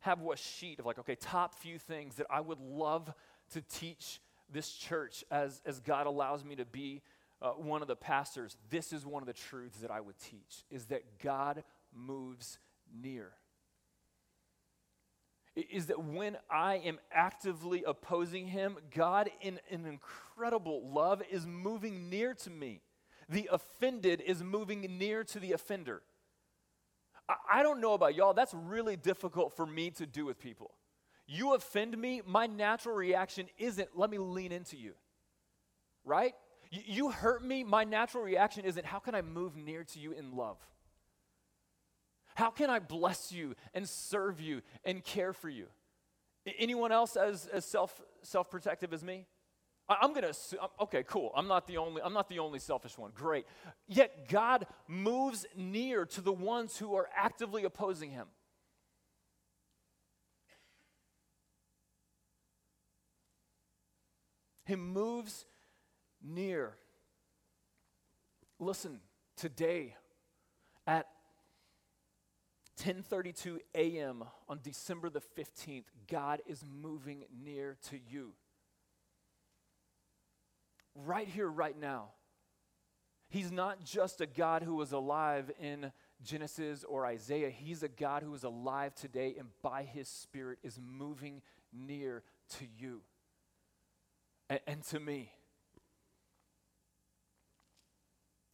have 0.00 0.20
a 0.20 0.36
sheet 0.36 0.80
of 0.80 0.86
like, 0.86 0.98
okay, 0.98 1.14
top 1.14 1.54
few 1.54 1.78
things 1.78 2.16
that 2.16 2.26
I 2.28 2.40
would 2.40 2.58
love 2.58 3.12
to 3.52 3.60
teach 3.60 4.20
this 4.50 4.72
church 4.72 5.24
as, 5.30 5.62
as 5.64 5.80
God 5.80 6.06
allows 6.06 6.44
me 6.44 6.56
to 6.56 6.64
be 6.64 7.02
uh, 7.40 7.50
one 7.50 7.82
of 7.82 7.88
the 7.88 7.96
pastors, 7.96 8.56
this 8.70 8.92
is 8.92 9.06
one 9.06 9.22
of 9.22 9.26
the 9.26 9.32
truths 9.32 9.78
that 9.78 9.90
I 9.90 10.00
would 10.00 10.18
teach 10.18 10.64
is 10.70 10.86
that 10.86 11.20
God 11.22 11.62
moves 11.94 12.58
near. 12.92 13.32
Is 15.54 15.86
that 15.86 16.02
when 16.02 16.38
I 16.50 16.76
am 16.76 16.98
actively 17.12 17.84
opposing 17.86 18.46
him, 18.46 18.78
God, 18.94 19.30
in 19.42 19.60
an 19.70 19.84
incredible 19.84 20.88
love, 20.88 21.22
is 21.30 21.46
moving 21.46 22.08
near 22.08 22.32
to 22.34 22.50
me. 22.50 22.80
The 23.28 23.50
offended 23.52 24.22
is 24.24 24.42
moving 24.42 24.80
near 24.98 25.24
to 25.24 25.38
the 25.38 25.52
offender. 25.52 26.02
I, 27.28 27.34
I 27.52 27.62
don't 27.62 27.80
know 27.80 27.92
about 27.92 28.14
y'all, 28.14 28.32
that's 28.32 28.54
really 28.54 28.96
difficult 28.96 29.54
for 29.54 29.66
me 29.66 29.90
to 29.92 30.06
do 30.06 30.24
with 30.24 30.38
people. 30.38 30.74
You 31.26 31.54
offend 31.54 31.96
me, 31.96 32.22
my 32.26 32.46
natural 32.46 32.94
reaction 32.94 33.46
isn't, 33.58 33.90
let 33.94 34.10
me 34.10 34.18
lean 34.18 34.52
into 34.52 34.76
you. 34.76 34.94
Right? 36.04 36.34
You, 36.70 36.80
you 36.84 37.10
hurt 37.10 37.44
me, 37.44 37.62
my 37.62 37.84
natural 37.84 38.24
reaction 38.24 38.64
isn't, 38.64 38.86
how 38.86 38.98
can 38.98 39.14
I 39.14 39.22
move 39.22 39.54
near 39.54 39.84
to 39.84 39.98
you 39.98 40.12
in 40.12 40.34
love? 40.36 40.56
How 42.34 42.50
can 42.50 42.70
I 42.70 42.78
bless 42.78 43.32
you 43.32 43.54
and 43.74 43.88
serve 43.88 44.40
you 44.40 44.62
and 44.84 45.04
care 45.04 45.32
for 45.32 45.48
you? 45.48 45.66
Anyone 46.58 46.92
else 46.92 47.16
as, 47.16 47.46
as 47.46 47.64
self, 47.64 48.00
self-protective 48.22 48.92
as 48.92 49.04
me? 49.04 49.26
I, 49.88 50.04
am 50.04 50.14
gonna 50.14 50.32
okay, 50.80 51.02
cool. 51.02 51.32
I'm 51.36 51.48
not 51.48 51.66
the 51.66 51.76
only 51.76 52.00
I'm 52.02 52.12
not 52.12 52.28
the 52.28 52.38
only 52.38 52.58
selfish 52.58 52.96
one. 52.96 53.10
Great. 53.14 53.46
Yet 53.88 54.28
God 54.28 54.66
moves 54.86 55.44
near 55.56 56.06
to 56.06 56.20
the 56.20 56.32
ones 56.32 56.78
who 56.78 56.94
are 56.94 57.08
actively 57.16 57.64
opposing 57.64 58.10
him. 58.10 58.26
He 64.64 64.76
moves 64.76 65.44
near. 66.22 66.76
Listen, 68.58 69.00
today 69.36 69.96
at 70.86 71.06
10:32 72.82 73.58
a.m. 73.74 74.24
on 74.48 74.58
December 74.62 75.08
the 75.08 75.20
15th, 75.20 75.84
God 76.10 76.42
is 76.46 76.64
moving 76.68 77.24
near 77.44 77.76
to 77.90 77.98
you. 78.10 78.32
Right 80.94 81.28
here 81.28 81.48
right 81.48 81.78
now. 81.78 82.08
He's 83.28 83.50
not 83.50 83.82
just 83.82 84.20
a 84.20 84.26
God 84.26 84.62
who 84.62 84.74
was 84.74 84.92
alive 84.92 85.50
in 85.58 85.90
Genesis 86.22 86.84
or 86.84 87.06
Isaiah. 87.06 87.48
He's 87.48 87.82
a 87.82 87.88
God 87.88 88.22
who 88.22 88.34
is 88.34 88.44
alive 88.44 88.94
today 88.94 89.36
and 89.38 89.48
by 89.62 89.84
his 89.84 90.06
spirit 90.06 90.58
is 90.62 90.78
moving 90.78 91.40
near 91.72 92.24
to 92.58 92.66
you 92.78 93.00
and, 94.50 94.60
and 94.66 94.82
to 94.84 95.00
me. 95.00 95.32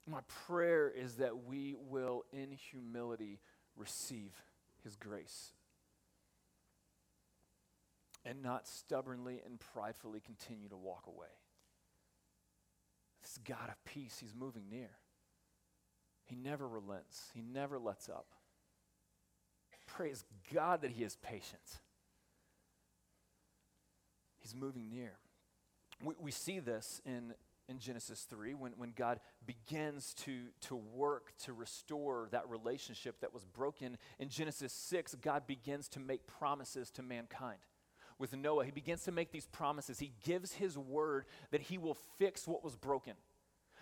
My 0.06 0.20
prayer 0.46 0.88
is 0.88 1.16
that 1.16 1.44
we 1.44 1.74
will, 1.76 2.24
in 2.32 2.52
humility, 2.52 3.40
receive 3.78 4.32
His 4.84 4.96
grace 4.96 5.52
and 8.24 8.42
not 8.42 8.66
stubbornly 8.66 9.40
and 9.44 9.58
pridefully 9.58 10.20
continue 10.20 10.68
to 10.68 10.76
walk 10.76 11.04
away. 11.06 11.28
This 13.22 13.38
God 13.46 13.68
of 13.68 13.84
peace, 13.84 14.18
He's 14.20 14.34
moving 14.34 14.64
near. 14.70 14.90
He 16.24 16.36
never 16.36 16.68
relents, 16.68 17.30
He 17.34 17.42
never 17.42 17.78
lets 17.78 18.08
up. 18.08 18.26
Praise 19.86 20.24
God 20.52 20.82
that 20.82 20.90
He 20.90 21.02
is 21.02 21.16
patient. 21.16 21.80
He's 24.38 24.54
moving 24.54 24.90
near. 24.90 25.12
We, 26.04 26.14
we 26.20 26.30
see 26.30 26.60
this 26.60 27.00
in 27.04 27.34
in 27.68 27.78
Genesis 27.78 28.26
3 28.28 28.54
when, 28.54 28.72
when 28.76 28.92
God 28.96 29.20
begins 29.46 30.14
to, 30.24 30.46
to 30.62 30.76
work 30.76 31.32
to 31.44 31.52
restore 31.52 32.28
that 32.32 32.48
relationship 32.48 33.20
that 33.20 33.34
was 33.34 33.44
broken. 33.44 33.98
In 34.18 34.28
Genesis 34.28 34.72
6, 34.72 35.16
God 35.16 35.46
begins 35.46 35.88
to 35.90 36.00
make 36.00 36.26
promises 36.26 36.90
to 36.92 37.02
mankind. 37.02 37.58
With 38.18 38.36
Noah, 38.36 38.64
he 38.64 38.72
begins 38.72 39.04
to 39.04 39.12
make 39.12 39.30
these 39.30 39.46
promises. 39.46 39.98
He 39.98 40.12
gives 40.24 40.54
his 40.54 40.76
word 40.76 41.26
that 41.50 41.60
he 41.60 41.78
will 41.78 41.96
fix 42.18 42.48
what 42.48 42.64
was 42.64 42.74
broken 42.74 43.14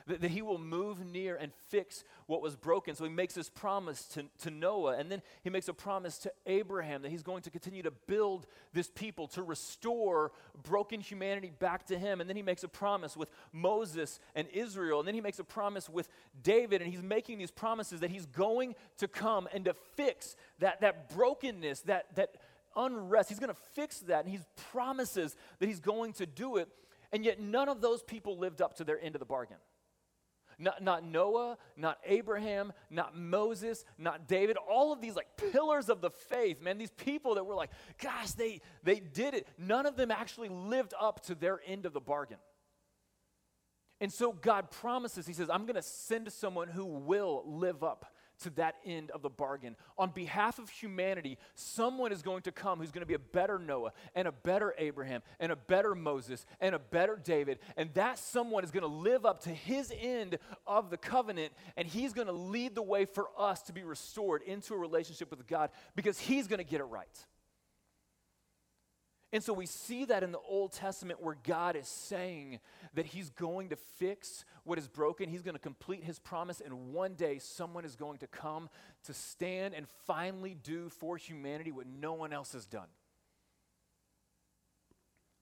that, 0.06 0.20
that 0.20 0.30
he 0.30 0.42
will 0.42 0.58
move 0.58 1.04
near 1.04 1.36
and 1.36 1.52
fix 1.68 2.04
what 2.26 2.42
was 2.42 2.56
broken. 2.56 2.94
So 2.94 3.04
he 3.04 3.10
makes 3.10 3.34
this 3.34 3.48
promise 3.48 4.04
to, 4.14 4.24
to 4.42 4.50
Noah, 4.50 4.96
and 4.98 5.10
then 5.10 5.22
he 5.42 5.50
makes 5.50 5.68
a 5.68 5.74
promise 5.74 6.18
to 6.18 6.32
Abraham 6.46 7.02
that 7.02 7.10
he's 7.10 7.22
going 7.22 7.42
to 7.42 7.50
continue 7.50 7.82
to 7.82 7.90
build 7.90 8.46
this 8.72 8.90
people, 8.94 9.26
to 9.28 9.42
restore 9.42 10.32
broken 10.62 11.00
humanity 11.00 11.50
back 11.58 11.86
to 11.86 11.98
him. 11.98 12.20
And 12.20 12.28
then 12.28 12.36
he 12.36 12.42
makes 12.42 12.64
a 12.64 12.68
promise 12.68 13.16
with 13.16 13.30
Moses 13.52 14.20
and 14.34 14.48
Israel, 14.48 15.00
and 15.00 15.08
then 15.08 15.14
he 15.14 15.20
makes 15.20 15.38
a 15.38 15.44
promise 15.44 15.88
with 15.88 16.08
David, 16.42 16.82
and 16.82 16.90
he's 16.90 17.02
making 17.02 17.38
these 17.38 17.50
promises 17.50 18.00
that 18.00 18.10
he's 18.10 18.26
going 18.26 18.74
to 18.98 19.08
come 19.08 19.48
and 19.52 19.64
to 19.64 19.74
fix 19.96 20.36
that, 20.58 20.80
that 20.80 21.08
brokenness, 21.14 21.80
that, 21.82 22.14
that 22.14 22.36
unrest. 22.76 23.28
He's 23.28 23.40
going 23.40 23.52
to 23.52 23.60
fix 23.74 24.00
that, 24.00 24.24
and 24.24 24.32
he 24.32 24.40
promises 24.70 25.36
that 25.58 25.66
he's 25.66 25.80
going 25.80 26.12
to 26.14 26.26
do 26.26 26.56
it. 26.56 26.68
And 27.12 27.24
yet, 27.24 27.40
none 27.40 27.68
of 27.68 27.80
those 27.80 28.02
people 28.02 28.36
lived 28.36 28.60
up 28.60 28.74
to 28.76 28.84
their 28.84 29.00
end 29.00 29.14
of 29.14 29.20
the 29.20 29.26
bargain. 29.26 29.56
Not, 30.58 30.82
not 30.82 31.04
Noah, 31.04 31.58
not 31.76 31.98
Abraham, 32.06 32.72
not 32.88 33.16
Moses, 33.16 33.84
not 33.98 34.26
David. 34.26 34.56
All 34.56 34.92
of 34.92 35.02
these 35.02 35.14
like 35.14 35.36
pillars 35.52 35.90
of 35.90 36.00
the 36.00 36.10
faith, 36.10 36.62
man, 36.62 36.78
these 36.78 36.90
people 36.90 37.34
that 37.34 37.44
were 37.44 37.54
like, 37.54 37.70
gosh, 38.02 38.32
they, 38.32 38.62
they 38.82 39.00
did 39.00 39.34
it. 39.34 39.46
None 39.58 39.84
of 39.84 39.96
them 39.96 40.10
actually 40.10 40.48
lived 40.48 40.94
up 40.98 41.24
to 41.26 41.34
their 41.34 41.60
end 41.66 41.84
of 41.84 41.92
the 41.92 42.00
bargain. 42.00 42.38
And 44.00 44.12
so 44.12 44.32
God 44.32 44.70
promises, 44.70 45.26
He 45.26 45.32
says, 45.32 45.50
I'm 45.50 45.62
going 45.64 45.76
to 45.76 45.82
send 45.82 46.32
someone 46.32 46.68
who 46.68 46.84
will 46.84 47.44
live 47.46 47.82
up 47.82 48.12
to 48.40 48.50
that 48.50 48.76
end 48.84 49.10
of 49.10 49.22
the 49.22 49.30
bargain. 49.30 49.76
On 49.98 50.10
behalf 50.10 50.58
of 50.58 50.68
humanity, 50.68 51.38
someone 51.54 52.12
is 52.12 52.22
going 52.22 52.42
to 52.42 52.52
come 52.52 52.78
who's 52.78 52.90
going 52.90 53.02
to 53.02 53.06
be 53.06 53.14
a 53.14 53.18
better 53.18 53.58
Noah 53.58 53.92
and 54.14 54.28
a 54.28 54.32
better 54.32 54.74
Abraham 54.78 55.22
and 55.40 55.52
a 55.52 55.56
better 55.56 55.94
Moses 55.94 56.46
and 56.60 56.74
a 56.74 56.78
better 56.78 57.20
David. 57.22 57.58
And 57.76 57.92
that 57.94 58.18
someone 58.18 58.64
is 58.64 58.70
going 58.70 58.82
to 58.82 58.88
live 58.88 59.24
up 59.24 59.40
to 59.44 59.50
his 59.50 59.92
end 59.98 60.38
of 60.66 60.90
the 60.90 60.96
covenant 60.96 61.52
and 61.76 61.86
he's 61.86 62.12
going 62.12 62.28
to 62.28 62.32
lead 62.32 62.74
the 62.74 62.82
way 62.82 63.04
for 63.04 63.28
us 63.38 63.62
to 63.62 63.72
be 63.72 63.84
restored 63.84 64.42
into 64.42 64.74
a 64.74 64.78
relationship 64.78 65.30
with 65.30 65.46
God 65.46 65.70
because 65.94 66.18
he's 66.18 66.46
going 66.46 66.58
to 66.58 66.64
get 66.64 66.80
it 66.80 66.84
right. 66.84 67.26
And 69.36 69.44
so 69.44 69.52
we 69.52 69.66
see 69.66 70.06
that 70.06 70.22
in 70.22 70.32
the 70.32 70.38
Old 70.48 70.72
Testament 70.72 71.22
where 71.22 71.36
God 71.46 71.76
is 71.76 71.86
saying 71.86 72.58
that 72.94 73.04
He's 73.04 73.28
going 73.28 73.68
to 73.68 73.76
fix 73.76 74.46
what 74.64 74.78
is 74.78 74.88
broken. 74.88 75.28
He's 75.28 75.42
going 75.42 75.54
to 75.54 75.60
complete 75.60 76.02
His 76.02 76.18
promise, 76.18 76.62
and 76.64 76.94
one 76.94 77.16
day 77.16 77.38
someone 77.38 77.84
is 77.84 77.96
going 77.96 78.16
to 78.20 78.26
come 78.26 78.70
to 79.04 79.12
stand 79.12 79.74
and 79.74 79.86
finally 80.06 80.56
do 80.62 80.88
for 80.88 81.18
humanity 81.18 81.70
what 81.70 81.86
no 81.86 82.14
one 82.14 82.32
else 82.32 82.54
has 82.54 82.64
done. 82.64 82.86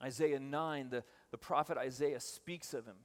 Isaiah 0.03 0.41
9, 0.41 0.89
the, 0.91 1.05
the 1.31 1.39
prophet 1.39 1.79
Isaiah 1.79 2.19
speaks 2.19 2.75
of 2.75 2.87
him. 2.87 2.97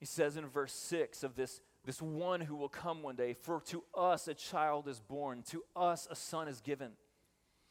He 0.00 0.06
says 0.06 0.36
in 0.36 0.48
verse 0.48 0.72
6 0.72 1.22
of 1.22 1.36
this, 1.36 1.60
this 1.84 2.02
one 2.02 2.40
who 2.40 2.56
will 2.56 2.68
come 2.68 3.00
one 3.00 3.14
day, 3.14 3.32
For 3.32 3.60
to 3.66 3.84
us 3.94 4.26
a 4.26 4.34
child 4.34 4.88
is 4.88 4.98
born, 4.98 5.44
to 5.50 5.62
us 5.76 6.08
a 6.10 6.16
son 6.16 6.48
is 6.48 6.60
given 6.60 6.94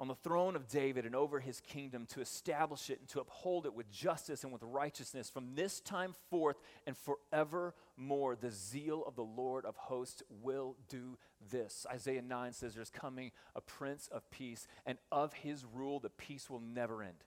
on 0.00 0.08
the 0.08 0.14
throne 0.14 0.56
of 0.56 0.68
David 0.68 1.06
and 1.06 1.14
over 1.14 1.38
his 1.38 1.60
kingdom 1.60 2.06
to 2.06 2.20
establish 2.20 2.90
it 2.90 2.98
and 2.98 3.08
to 3.10 3.20
uphold 3.20 3.64
it 3.64 3.74
with 3.74 3.90
justice 3.90 4.42
and 4.42 4.52
with 4.52 4.62
righteousness 4.62 5.30
from 5.30 5.54
this 5.54 5.80
time 5.80 6.14
forth 6.30 6.56
and 6.86 6.96
forevermore. 6.96 8.34
The 8.34 8.50
zeal 8.50 9.04
of 9.06 9.14
the 9.14 9.22
Lord 9.22 9.64
of 9.64 9.76
hosts 9.76 10.22
will 10.42 10.76
do 10.88 11.16
this. 11.50 11.86
Isaiah 11.90 12.22
9 12.22 12.52
says 12.52 12.74
there's 12.74 12.90
coming 12.90 13.30
a 13.54 13.60
prince 13.60 14.08
of 14.10 14.28
peace, 14.30 14.66
and 14.84 14.98
of 15.12 15.32
his 15.32 15.64
rule 15.64 16.00
the 16.00 16.10
peace 16.10 16.50
will 16.50 16.60
never 16.60 17.02
end. 17.02 17.24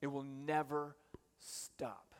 It 0.00 0.08
will 0.08 0.22
never 0.22 0.96
stop. 1.38 2.14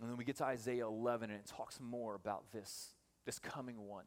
And 0.00 0.10
then 0.10 0.18
we 0.18 0.24
get 0.24 0.36
to 0.36 0.44
Isaiah 0.44 0.86
11 0.86 1.30
and 1.30 1.38
it 1.38 1.46
talks 1.46 1.80
more 1.80 2.14
about 2.14 2.52
this, 2.52 2.94
this 3.24 3.38
coming 3.38 3.86
one. 3.86 4.04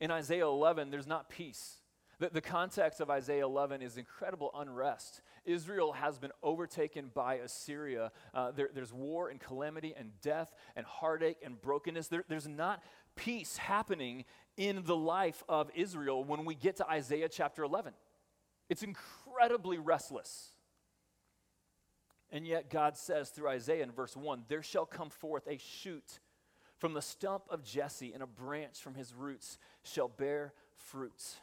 In 0.00 0.10
Isaiah 0.10 0.46
11, 0.46 0.90
there's 0.90 1.06
not 1.06 1.28
peace. 1.28 1.78
The, 2.18 2.30
the 2.30 2.40
context 2.40 3.00
of 3.00 3.10
Isaiah 3.10 3.44
11 3.44 3.82
is 3.82 3.96
incredible 3.96 4.50
unrest. 4.54 5.20
Israel 5.44 5.92
has 5.92 6.18
been 6.18 6.30
overtaken 6.42 7.10
by 7.12 7.36
Assyria. 7.36 8.12
Uh, 8.32 8.50
there, 8.52 8.70
there's 8.72 8.92
war 8.92 9.28
and 9.28 9.40
calamity 9.40 9.94
and 9.96 10.10
death 10.22 10.54
and 10.76 10.86
heartache 10.86 11.38
and 11.44 11.60
brokenness. 11.60 12.08
There, 12.08 12.24
there's 12.28 12.48
not 12.48 12.82
peace 13.16 13.56
happening 13.56 14.24
in 14.56 14.84
the 14.84 14.96
life 14.96 15.42
of 15.48 15.70
Israel 15.74 16.24
when 16.24 16.44
we 16.44 16.54
get 16.54 16.76
to 16.76 16.88
Isaiah 16.88 17.28
chapter 17.28 17.62
11. 17.64 17.92
It's 18.68 18.82
incredibly 18.82 19.78
restless. 19.78 20.50
And 22.30 22.46
yet, 22.46 22.70
God 22.70 22.96
says 22.96 23.30
through 23.30 23.48
Isaiah 23.48 23.84
in 23.84 23.92
verse 23.92 24.16
1 24.16 24.44
There 24.48 24.62
shall 24.62 24.86
come 24.86 25.10
forth 25.10 25.46
a 25.46 25.58
shoot 25.58 26.18
from 26.84 26.92
the 26.92 27.00
stump 27.00 27.44
of 27.48 27.64
Jesse, 27.64 28.12
and 28.12 28.22
a 28.22 28.26
branch 28.26 28.76
from 28.82 28.94
his 28.94 29.14
roots 29.14 29.56
shall 29.84 30.06
bear 30.06 30.52
fruits. 30.76 31.36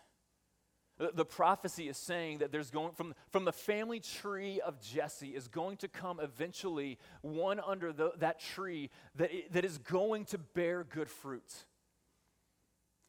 The, 1.16 1.26
prophecy 1.26 1.90
is 1.90 1.98
saying 1.98 2.38
that 2.38 2.52
there's 2.52 2.70
going 2.70 2.92
from, 2.92 3.16
from 3.32 3.46
the 3.46 3.52
family 3.52 4.00
tree 4.00 4.62
of 4.62 4.80
Jesse 4.80 5.30
is 5.30 5.48
going 5.48 5.78
to 5.78 5.88
come 5.88 6.20
eventually 6.20 7.00
one 7.22 7.60
under 7.60 7.92
the, 7.92 8.12
that 8.20 8.40
tree 8.40 8.92
that, 9.16 9.32
that 9.50 9.66
is 9.66 9.80
going 9.80 10.26
to 10.26 10.38
bear 10.38 10.84
good 10.84 11.10
fruit, 11.10 11.52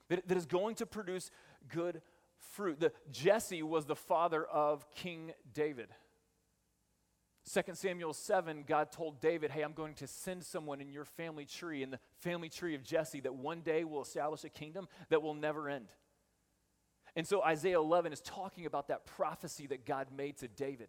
that, 0.09 0.27
that 0.27 0.39
is 0.39 0.47
going 0.47 0.77
to 0.77 0.87
produce 0.87 1.31
good 1.69 2.01
fruit. 2.39 2.81
The, 2.81 2.93
Jesse 3.11 3.62
was 3.62 3.85
the 3.85 3.95
father 3.95 4.43
of 4.43 4.91
King 4.95 5.33
David. 5.53 5.89
2 7.51 7.61
Samuel 7.75 8.13
7, 8.13 8.65
God 8.67 8.93
told 8.93 9.21
David, 9.21 9.51
Hey, 9.51 9.63
I'm 9.63 9.73
going 9.73 9.95
to 9.95 10.07
send 10.07 10.45
someone 10.45 10.81
in 10.81 10.93
your 10.93 11.05
family 11.05 11.45
tree, 11.45 11.83
in 11.83 11.91
the 11.91 11.99
family 12.21 12.49
tree 12.49 12.75
of 12.75 12.85
Jesse, 12.85 13.21
that 13.21 13.35
one 13.35 13.63
day 13.63 13.85
will 13.85 14.03
establish 14.03 14.45
a 14.45 14.49
kingdom 14.49 14.87
that 15.09 15.23
will 15.23 15.35
never 15.35 15.69
end. 15.69 15.89
And 17.17 17.27
so 17.27 17.43
Isaiah 17.43 17.79
11 17.79 18.13
is 18.13 18.21
talking 18.21 18.65
about 18.65 18.89
that 18.89 19.07
prophecy 19.07 19.67
that 19.67 19.85
God 19.85 20.09
made 20.17 20.39
to 20.39 20.49
David. 20.49 20.89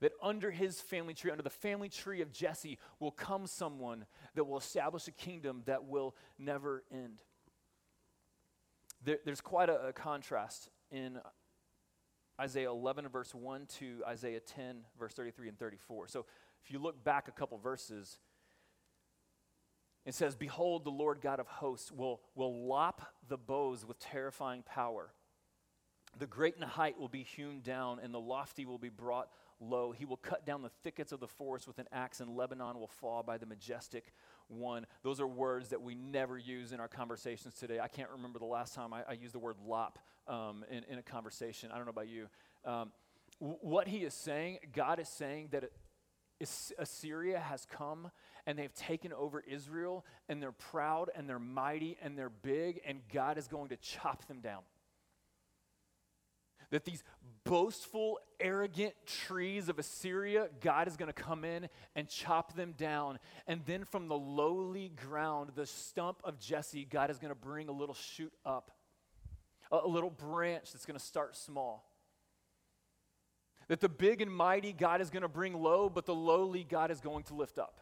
That 0.00 0.12
under 0.22 0.50
his 0.50 0.80
family 0.80 1.14
tree, 1.14 1.30
under 1.30 1.42
the 1.42 1.50
family 1.50 1.88
tree 1.88 2.20
of 2.20 2.32
Jesse, 2.32 2.78
will 3.00 3.10
come 3.10 3.46
someone 3.46 4.04
that 4.34 4.44
will 4.44 4.58
establish 4.58 5.08
a 5.08 5.12
kingdom 5.12 5.62
that 5.64 5.86
will 5.86 6.14
never 6.38 6.84
end. 6.92 7.22
There, 9.02 9.18
there's 9.24 9.40
quite 9.40 9.70
a, 9.70 9.88
a 9.88 9.92
contrast 9.92 10.68
in 10.90 11.18
Isaiah 12.40 12.70
11, 12.70 13.08
verse 13.08 13.34
1 13.34 13.66
to 13.78 14.02
Isaiah 14.06 14.40
10, 14.40 14.84
verse 14.98 15.12
33 15.14 15.48
and 15.48 15.58
34. 15.58 16.08
So 16.08 16.24
if 16.64 16.70
you 16.70 16.78
look 16.78 17.02
back 17.02 17.28
a 17.28 17.32
couple 17.32 17.58
verses, 17.58 18.18
it 20.06 20.14
says, 20.14 20.36
Behold, 20.36 20.84
the 20.84 20.90
Lord 20.90 21.20
God 21.20 21.40
of 21.40 21.46
hosts 21.46 21.90
will, 21.90 22.20
will 22.34 22.66
lop 22.66 23.02
the 23.28 23.36
boughs 23.36 23.84
with 23.84 23.98
terrifying 23.98 24.62
power. 24.62 25.10
The 26.18 26.26
great 26.26 26.56
and 26.56 26.64
height 26.64 26.98
will 26.98 27.08
be 27.08 27.22
hewn 27.22 27.60
down, 27.60 28.00
and 28.02 28.14
the 28.14 28.20
lofty 28.20 28.64
will 28.64 28.78
be 28.78 28.88
brought 28.88 29.28
low. 29.60 29.92
He 29.92 30.04
will 30.04 30.16
cut 30.16 30.46
down 30.46 30.62
the 30.62 30.70
thickets 30.82 31.12
of 31.12 31.20
the 31.20 31.28
forest 31.28 31.66
with 31.66 31.78
an 31.78 31.88
axe, 31.92 32.20
and 32.20 32.36
Lebanon 32.36 32.78
will 32.78 32.88
fall 32.88 33.22
by 33.22 33.38
the 33.38 33.46
majestic 33.46 34.12
one. 34.48 34.86
Those 35.02 35.20
are 35.20 35.26
words 35.26 35.70
that 35.70 35.82
we 35.82 35.94
never 35.94 36.38
use 36.38 36.72
in 36.72 36.80
our 36.80 36.88
conversations 36.88 37.54
today. 37.54 37.80
I 37.80 37.88
can't 37.88 38.10
remember 38.10 38.38
the 38.38 38.46
last 38.46 38.74
time 38.74 38.92
I, 38.92 39.02
I 39.08 39.12
used 39.12 39.34
the 39.34 39.38
word 39.38 39.56
lop 39.66 39.98
um, 40.26 40.64
in, 40.70 40.84
in, 40.90 40.98
a 40.98 41.02
conversation. 41.02 41.70
I 41.72 41.76
don't 41.76 41.86
know 41.86 41.90
about 41.90 42.08
you. 42.08 42.26
Um, 42.64 42.92
w- 43.40 43.58
what 43.60 43.88
he 43.88 43.98
is 43.98 44.14
saying, 44.14 44.58
God 44.72 45.00
is 45.00 45.08
saying 45.08 45.48
that 45.52 45.70
Assyria 46.78 47.40
has 47.40 47.66
come 47.66 48.10
and 48.46 48.58
they've 48.58 48.74
taken 48.74 49.12
over 49.12 49.40
Israel, 49.40 50.06
and 50.28 50.42
they're 50.42 50.52
proud 50.52 51.10
and 51.14 51.28
they're 51.28 51.38
mighty 51.38 51.98
and 52.02 52.16
they're 52.16 52.30
big, 52.30 52.80
and 52.86 53.00
God 53.12 53.36
is 53.36 53.46
going 53.46 53.68
to 53.68 53.76
chop 53.76 54.26
them 54.26 54.40
down 54.40 54.62
that 56.70 56.84
these 56.84 57.02
boastful, 57.44 58.18
arrogant 58.40 58.94
trees 59.06 59.68
of 59.68 59.78
Assyria, 59.78 60.48
God 60.60 60.86
is 60.86 60.96
going 60.96 61.10
to 61.12 61.22
come 61.22 61.44
in 61.44 61.68
and 61.96 62.08
chop 62.08 62.54
them 62.54 62.74
down. 62.76 63.18
And 63.46 63.62
then 63.64 63.84
from 63.84 64.08
the 64.08 64.18
lowly 64.18 64.90
ground, 64.90 65.52
the 65.54 65.66
stump 65.66 66.20
of 66.24 66.38
Jesse, 66.38 66.84
God 66.84 67.10
is 67.10 67.18
going 67.18 67.30
to 67.30 67.34
bring 67.34 67.68
a 67.68 67.72
little 67.72 67.94
shoot 67.94 68.32
up, 68.44 68.70
a, 69.72 69.86
little 69.86 70.10
branch 70.10 70.72
that's 70.72 70.84
going 70.84 70.98
to 70.98 71.04
start 71.04 71.36
small. 71.36 71.90
That 73.68 73.80
the 73.80 73.88
big 73.88 74.20
and 74.20 74.32
mighty 74.32 74.72
God 74.72 75.00
is 75.00 75.10
going 75.10 75.22
to 75.22 75.28
bring 75.28 75.54
low, 75.54 75.88
but 75.88 76.06
the 76.06 76.14
lowly 76.14 76.64
God 76.64 76.90
is 76.90 77.00
going 77.00 77.24
to 77.24 77.34
lift 77.34 77.58
up. 77.58 77.80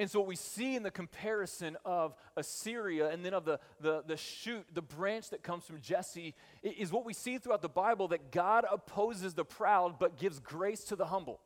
And 0.00 0.10
so, 0.10 0.20
what 0.20 0.28
we 0.28 0.36
see 0.36 0.76
in 0.76 0.82
the 0.82 0.90
comparison 0.90 1.76
of 1.84 2.14
Assyria 2.34 3.10
and 3.10 3.22
then 3.22 3.34
of 3.34 3.44
the, 3.44 3.60
the, 3.82 4.02
the 4.06 4.16
shoot, 4.16 4.64
the 4.72 4.80
branch 4.80 5.28
that 5.28 5.42
comes 5.42 5.66
from 5.66 5.78
Jesse, 5.82 6.34
is 6.62 6.90
what 6.90 7.04
we 7.04 7.12
see 7.12 7.36
throughout 7.36 7.60
the 7.60 7.68
Bible 7.68 8.08
that 8.08 8.32
God 8.32 8.64
opposes 8.72 9.34
the 9.34 9.44
proud 9.44 9.98
but 9.98 10.16
gives 10.16 10.40
grace 10.40 10.84
to 10.84 10.96
the 10.96 11.04
humble. 11.04 11.38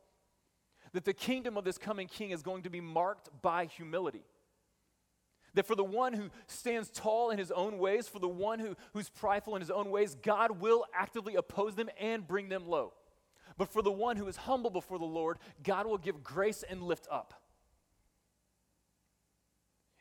That 0.93 1.03
the 1.03 1.13
kingdom 1.13 1.57
of 1.57 1.65
this 1.65 1.77
coming 1.77 2.07
king 2.07 2.31
is 2.31 2.41
going 2.43 2.63
to 2.63 2.69
be 2.69 2.79
marked 2.79 3.27
by 3.41 3.65
humility. 3.65 4.23
That 5.55 5.67
for 5.67 5.75
the 5.75 5.83
one 5.83 6.13
who 6.13 6.29
stands 6.47 6.89
tall 6.89 7.31
in 7.31 7.37
his 7.37 7.51
own 7.51 7.77
ways, 7.77 8.07
for 8.07 8.19
the 8.19 8.29
one 8.29 8.59
who, 8.59 8.77
who's 8.93 9.09
prideful 9.09 9.57
in 9.57 9.61
his 9.61 9.71
own 9.71 9.89
ways, 9.89 10.15
God 10.23 10.61
will 10.61 10.85
actively 10.93 11.35
oppose 11.35 11.75
them 11.75 11.89
and 11.99 12.25
bring 12.25 12.47
them 12.47 12.69
low. 12.69 12.93
But 13.57 13.67
for 13.67 13.81
the 13.81 13.91
one 13.91 14.15
who 14.15 14.29
is 14.29 14.37
humble 14.37 14.69
before 14.69 14.97
the 14.97 15.03
Lord, 15.03 15.39
God 15.61 15.87
will 15.87 15.97
give 15.97 16.23
grace 16.23 16.63
and 16.63 16.81
lift 16.81 17.05
up. 17.11 17.41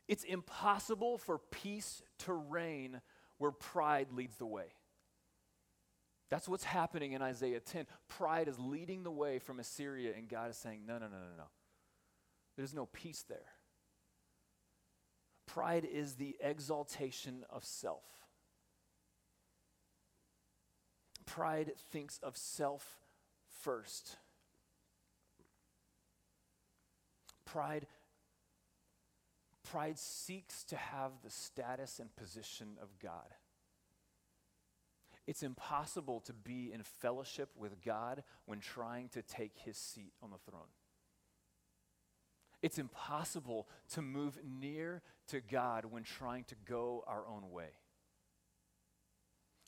It's 0.09 0.25
impossible 0.25 1.19
for 1.19 1.38
peace 1.38 2.03
to 2.21 2.33
reign 2.35 3.01
where 3.38 3.51
pride 3.51 4.09
leads 4.12 4.37
the 4.37 4.47
way. 4.47 4.67
That's 6.31 6.49
what's 6.49 6.64
happening 6.64 7.12
in 7.12 7.23
Isaiah 7.23 7.61
10. 7.61 7.87
Pride 8.09 8.49
is 8.49 8.59
leading 8.59 9.03
the 9.03 9.11
way 9.11 9.38
from 9.38 9.61
Assyria, 9.61 10.12
and 10.17 10.29
God 10.29 10.51
is 10.51 10.57
saying, 10.57 10.81
no, 10.87 10.95
no, 10.95 11.07
no, 11.07 11.17
no, 11.17 11.37
no. 11.37 11.45
There's 12.57 12.75
no 12.75 12.87
peace 12.87 13.25
there. 13.29 13.38
Pride 15.47 15.85
is 15.85 16.14
the 16.14 16.37
exaltation 16.40 17.45
of 17.51 17.64
self. 17.64 18.05
Pride 21.27 21.73
thinks 21.90 22.19
of 22.23 22.37
self 22.37 22.99
first. 23.62 24.17
Pride 27.45 27.87
Pride 29.74 29.98
seeks 29.98 30.62
to 30.66 30.76
have 30.76 31.10
the 31.24 31.30
status 31.30 31.98
and 31.98 32.14
position 32.14 32.76
of 32.80 32.96
God. 33.02 33.34
It's 35.26 35.42
impossible 35.42 36.20
to 36.26 36.32
be 36.32 36.70
in 36.72 36.84
fellowship 36.84 37.48
with 37.56 37.82
God 37.84 38.22
when 38.46 38.60
trying 38.60 39.08
to 39.08 39.22
take 39.22 39.58
his 39.64 39.76
seat 39.76 40.12
on 40.22 40.30
the 40.30 40.38
throne. 40.48 40.70
It's 42.62 42.78
impossible 42.78 43.66
to 43.94 44.00
move 44.00 44.38
near 44.44 45.02
to 45.26 45.40
God 45.40 45.87
when 45.87 46.04
trying 46.04 46.44
to 46.44 46.54
go 46.64 47.02
our 47.08 47.26
own 47.26 47.50
way. 47.50 47.70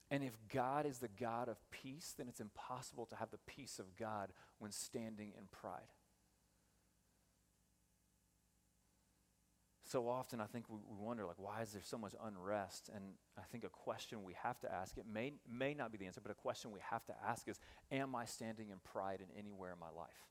And 0.08 0.22
if 0.22 0.38
God 0.54 0.86
is 0.86 0.98
the 0.98 1.08
God 1.08 1.48
of 1.48 1.56
peace, 1.72 2.14
then 2.16 2.28
it's 2.28 2.38
impossible 2.38 3.06
to 3.06 3.16
have 3.16 3.32
the 3.32 3.40
peace 3.52 3.80
of 3.80 3.96
God 3.96 4.30
when 4.60 4.70
standing 4.70 5.32
in 5.36 5.46
pride. 5.50 5.95
So 9.86 10.08
often 10.08 10.40
I 10.40 10.46
think 10.46 10.64
we, 10.68 10.78
we, 10.88 11.04
wonder, 11.04 11.24
like, 11.24 11.38
why 11.38 11.62
is 11.62 11.70
there 11.70 11.82
so 11.84 11.96
much 11.96 12.12
unrest? 12.24 12.90
And 12.92 13.04
I 13.38 13.42
think 13.52 13.62
a 13.62 13.68
question 13.68 14.24
we 14.24 14.34
have 14.42 14.58
to 14.60 14.72
ask, 14.72 14.98
it 14.98 15.06
may, 15.10 15.34
may 15.48 15.74
not 15.74 15.92
be 15.92 15.98
the 15.98 16.06
answer, 16.06 16.20
but 16.20 16.32
a 16.32 16.34
question 16.34 16.72
we 16.72 16.80
have 16.90 17.04
to 17.06 17.14
ask 17.24 17.46
is, 17.46 17.60
am 17.92 18.16
I 18.16 18.24
standing 18.24 18.70
in 18.70 18.78
pride 18.82 19.20
in 19.20 19.38
anywhere 19.38 19.72
in 19.72 19.78
my 19.78 19.90
life? 19.96 20.26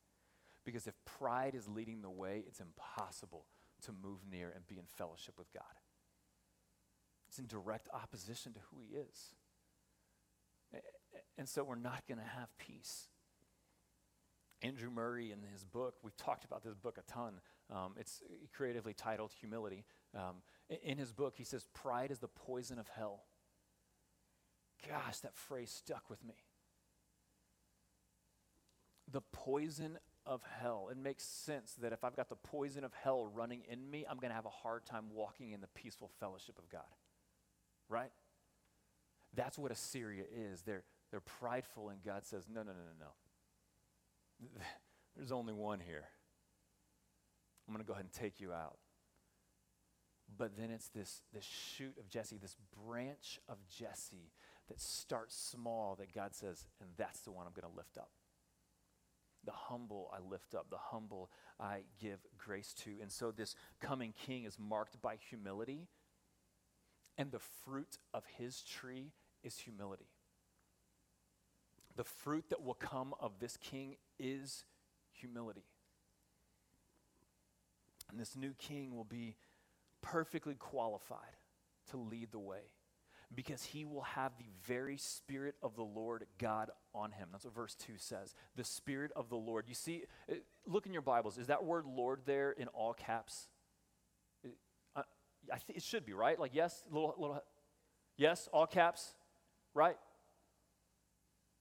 Because 0.66 0.88
if 0.88 0.94
pride 1.06 1.56
is 1.56 1.70
leading 1.70 2.02
the 2.02 2.10
way, 2.10 2.44
it's 2.46 2.60
impossible 2.60 3.46
to 3.84 3.92
move 4.04 4.20
near 4.30 4.52
and 4.54 4.68
be 4.68 4.78
in 4.78 4.86
fellowship 4.88 5.36
with 5.38 5.52
God. 5.54 5.64
It's 7.30 7.40
in 7.40 7.48
direct 7.48 7.88
opposition 7.94 8.54
to 8.54 8.60
who 8.72 8.82
He 8.82 8.98
is. 8.98 9.36
And 11.38 11.48
so 11.48 11.64
we're 11.64 11.76
not 11.76 12.04
going 12.08 12.18
to 12.18 12.26
have 12.26 12.50
peace. 12.58 13.08
Andrew 14.66 14.90
Murray, 14.90 15.32
in 15.32 15.40
his 15.52 15.64
book, 15.64 15.96
we've 16.02 16.18
talked 16.18 16.44
about 16.44 16.64
this 16.64 16.74
book 16.74 16.98
a 16.98 17.12
ton. 17.12 17.40
Um, 17.70 17.94
it's 18.00 18.22
creatively 18.54 18.94
titled 18.94 19.32
Humility. 19.40 19.86
Um, 20.16 20.38
in 20.84 20.98
his 20.98 21.12
book, 21.12 21.36
he 21.38 21.44
says, 21.44 21.68
Pride 21.74 22.10
is 22.10 22.20
the 22.20 22.28
poison 22.28 22.80
of 22.80 22.88
hell. 22.88 23.26
Gosh, 24.88 25.20
that 25.20 25.36
phrase 25.36 25.72
stuck 25.72 26.10
with 26.10 26.24
me. 26.24 26.36
The 29.12 29.22
poison 29.22 30.00
of 30.26 30.42
hell. 30.60 30.90
It 30.92 30.98
makes 30.98 31.24
sense 31.24 31.76
that 31.82 31.94
if 31.94 32.04
I've 32.04 32.16
got 32.16 32.30
the 32.30 32.36
poison 32.36 32.84
of 32.84 32.94
hell 32.94 33.26
running 33.26 33.62
in 33.70 33.90
me, 33.90 34.06
I'm 34.10 34.18
going 34.18 34.32
to 34.32 34.36
have 34.36 34.46
a 34.46 34.50
hard 34.50 34.86
time 34.86 35.06
walking 35.14 35.52
in 35.52 35.62
the 35.62 35.68
peaceful 35.68 36.10
fellowship 36.20 36.58
of 36.58 36.70
God. 36.70 36.82
Right? 37.88 38.12
That's 39.36 39.60
what 39.60 39.72
Assyria 39.72 40.24
is. 40.36 40.64
They're, 40.64 40.84
they're 41.12 41.20
prideful, 41.20 41.90
and 41.90 42.04
God 42.04 42.26
says, 42.26 42.46
No, 42.52 42.62
no, 42.62 42.72
no, 42.72 42.80
no, 42.80 43.06
no. 43.06 43.12
There's 45.16 45.32
only 45.32 45.54
one 45.54 45.80
here. 45.80 46.06
I'm 47.68 47.74
going 47.74 47.84
to 47.84 47.88
go 47.88 47.94
ahead 47.94 48.06
and 48.06 48.14
take 48.14 48.40
you 48.40 48.52
out. 48.54 48.78
But 50.38 50.58
then 50.58 50.72
it's 50.72 50.90
this, 50.90 51.22
this 51.34 51.46
shoot 51.46 51.98
of 52.00 52.10
Jesse, 52.10 52.38
this 52.38 52.58
branch 52.86 53.40
of 53.48 53.58
Jesse 53.68 54.32
that 54.68 54.80
starts 54.80 55.36
small 55.36 55.96
that 56.00 56.14
God 56.14 56.36
says, 56.36 56.66
and 56.82 56.90
that's 56.98 57.22
the 57.22 57.32
one 57.32 57.46
I'm 57.46 57.54
going 57.54 57.72
to 57.72 57.78
lift 57.78 57.98
up. 57.98 58.10
The 59.46 59.52
humble 59.52 60.12
I 60.12 60.18
lift 60.28 60.56
up, 60.56 60.72
the 60.72 60.78
humble 60.78 61.30
I 61.60 61.82
give 62.02 62.20
grace 62.38 62.74
to. 62.84 62.92
And 63.02 63.12
so 63.12 63.32
this 63.32 63.56
coming 63.80 64.14
king 64.26 64.44
is 64.46 64.58
marked 64.58 65.00
by 65.02 65.18
humility, 65.30 65.88
and 67.18 67.32
the 67.32 67.40
fruit 67.40 68.00
of 68.14 68.24
his 68.38 68.62
tree 68.64 69.12
is 69.44 69.60
humility. 69.60 70.10
The 71.96 72.04
fruit 72.04 72.46
that 72.50 72.64
will 72.64 72.74
come 72.74 73.14
of 73.20 73.40
this 73.40 73.56
king 73.58 73.98
is 74.20 74.66
humility. 75.12 75.66
And 78.10 78.20
this 78.20 78.36
new 78.36 78.54
king 78.58 78.96
will 78.96 79.04
be 79.04 79.36
perfectly 80.02 80.56
qualified 80.56 81.38
to 81.90 81.98
lead 81.98 82.32
the 82.32 82.40
way 82.40 82.72
because 83.34 83.64
he 83.64 83.86
will 83.86 84.04
have 84.04 84.34
the 84.38 84.50
very 84.66 84.98
Spirit 84.98 85.56
of 85.62 85.76
the 85.76 85.84
Lord 85.84 86.26
God 86.38 86.70
on 86.94 87.12
him. 87.12 87.30
That's 87.32 87.46
what 87.46 87.56
verse 87.56 87.76
2 87.76 87.94
says. 87.98 88.36
The 88.56 88.64
Spirit 88.64 89.12
of 89.16 89.30
the 89.30 89.36
Lord. 89.36 89.66
You 89.68 89.74
see, 89.74 90.04
look 90.66 90.86
in 90.86 90.94
your 90.94 91.02
Bibles. 91.02 91.38
Is 91.38 91.48
that 91.48 91.64
word 91.64 91.86
Lord 91.86 92.22
there 92.26 92.52
in 92.52 92.68
all 92.70 92.94
caps? 92.94 93.48
Uh, 94.96 95.02
I 95.52 95.58
think 95.58 95.78
it 95.78 95.84
should 95.84 96.06
be, 96.06 96.14
right? 96.14 96.40
Like, 96.40 96.52
yes, 96.54 96.84
little, 96.90 97.16
little, 97.18 97.44
yes, 98.18 98.48
all 98.54 98.68
caps, 98.68 99.14
right? 99.74 99.98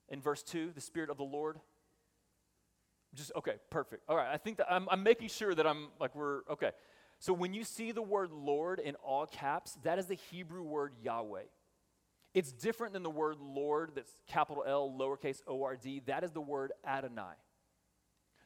In 0.09 0.21
verse 0.21 0.43
2, 0.43 0.73
the 0.75 0.81
Spirit 0.81 1.11
of 1.11 1.17
the 1.17 1.25
Lord. 1.25 1.59
Just, 3.15 3.33
okay, 3.37 3.55
perfect. 3.71 4.03
All 4.09 4.17
right, 4.17 4.29
I 4.33 4.37
think 4.37 4.59
that 4.59 4.67
I'm, 4.71 4.89
I'm 4.91 5.03
making 5.03 5.29
sure 5.29 5.55
that 5.55 5.67
I'm, 5.67 5.89
like, 6.01 6.15
we're, 6.15 6.41
okay. 6.51 6.71
So 7.19 7.33
when 7.33 7.55
you 7.55 7.65
see 7.65 7.93
the 7.93 8.03
word 8.03 8.31
Lord 8.33 8.81
in 8.81 8.97
all 8.97 9.27
caps, 9.27 9.79
that 9.85 9.99
is 9.99 10.07
the 10.07 10.17
Hebrew 10.31 10.63
word 10.63 10.93
Yahweh. 11.03 11.45
It's 12.35 12.51
different 12.53 12.93
than 12.93 13.05
the 13.05 13.11
word 13.11 13.37
Lord, 13.41 13.93
that's 13.95 14.11
capital 14.27 14.65
L, 14.67 14.93
lowercase 14.99 15.41
O 15.47 15.63
R 15.63 15.77
D. 15.77 16.03
That 16.07 16.25
is 16.25 16.33
the 16.33 16.41
word 16.41 16.73
Adonai. 16.85 17.35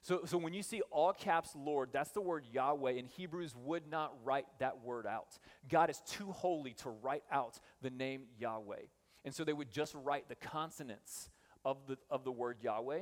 So, 0.02 0.20
so 0.26 0.38
when 0.38 0.52
you 0.52 0.62
see 0.62 0.82
all 0.90 1.12
caps 1.12 1.50
Lord, 1.56 1.90
that's 1.92 2.10
the 2.10 2.20
word 2.20 2.44
Yahweh, 2.52 2.92
and 2.92 3.08
Hebrews 3.08 3.54
would 3.64 3.90
not 3.90 4.14
write 4.24 4.46
that 4.60 4.84
word 4.84 5.06
out. 5.06 5.38
God 5.68 5.90
is 5.90 6.00
too 6.06 6.30
holy 6.32 6.74
to 6.74 6.90
write 6.90 7.24
out 7.32 7.58
the 7.82 7.90
name 7.90 8.22
Yahweh. 8.38 8.82
And 9.24 9.34
so 9.34 9.42
they 9.42 9.52
would 9.52 9.70
just 9.70 9.94
write 9.94 10.28
the 10.28 10.36
consonants 10.36 11.30
of 11.64 11.78
the, 11.86 11.98
of 12.10 12.24
the 12.24 12.32
word 12.32 12.58
Yahweh, 12.62 13.00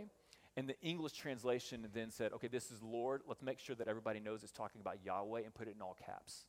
and 0.56 0.68
the 0.68 0.80
English 0.80 1.12
translation 1.12 1.86
then 1.92 2.10
said, 2.10 2.32
okay, 2.32 2.48
this 2.48 2.70
is 2.70 2.82
Lord. 2.82 3.22
Let's 3.28 3.42
make 3.42 3.58
sure 3.58 3.76
that 3.76 3.88
everybody 3.88 4.20
knows 4.20 4.42
it's 4.42 4.52
talking 4.52 4.80
about 4.80 5.04
Yahweh 5.04 5.42
and 5.42 5.54
put 5.54 5.68
it 5.68 5.74
in 5.76 5.82
all 5.82 5.96
caps. 6.06 6.46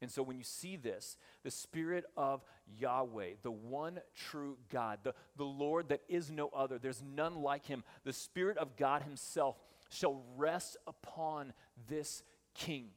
And 0.00 0.10
so 0.10 0.22
when 0.22 0.36
you 0.36 0.44
see 0.44 0.76
this, 0.76 1.16
the 1.42 1.50
Spirit 1.50 2.04
of 2.16 2.44
Yahweh, 2.78 3.30
the 3.42 3.50
one 3.50 3.98
true 4.14 4.56
God, 4.70 5.00
the, 5.02 5.14
the 5.36 5.44
Lord 5.44 5.88
that 5.88 6.02
is 6.08 6.30
no 6.30 6.50
other, 6.54 6.78
there's 6.78 7.02
none 7.02 7.42
like 7.42 7.66
him, 7.66 7.82
the 8.04 8.12
Spirit 8.12 8.58
of 8.58 8.76
God 8.76 9.02
Himself 9.02 9.56
shall 9.90 10.22
rest 10.36 10.76
upon 10.86 11.52
this 11.88 12.22
king. 12.54 12.90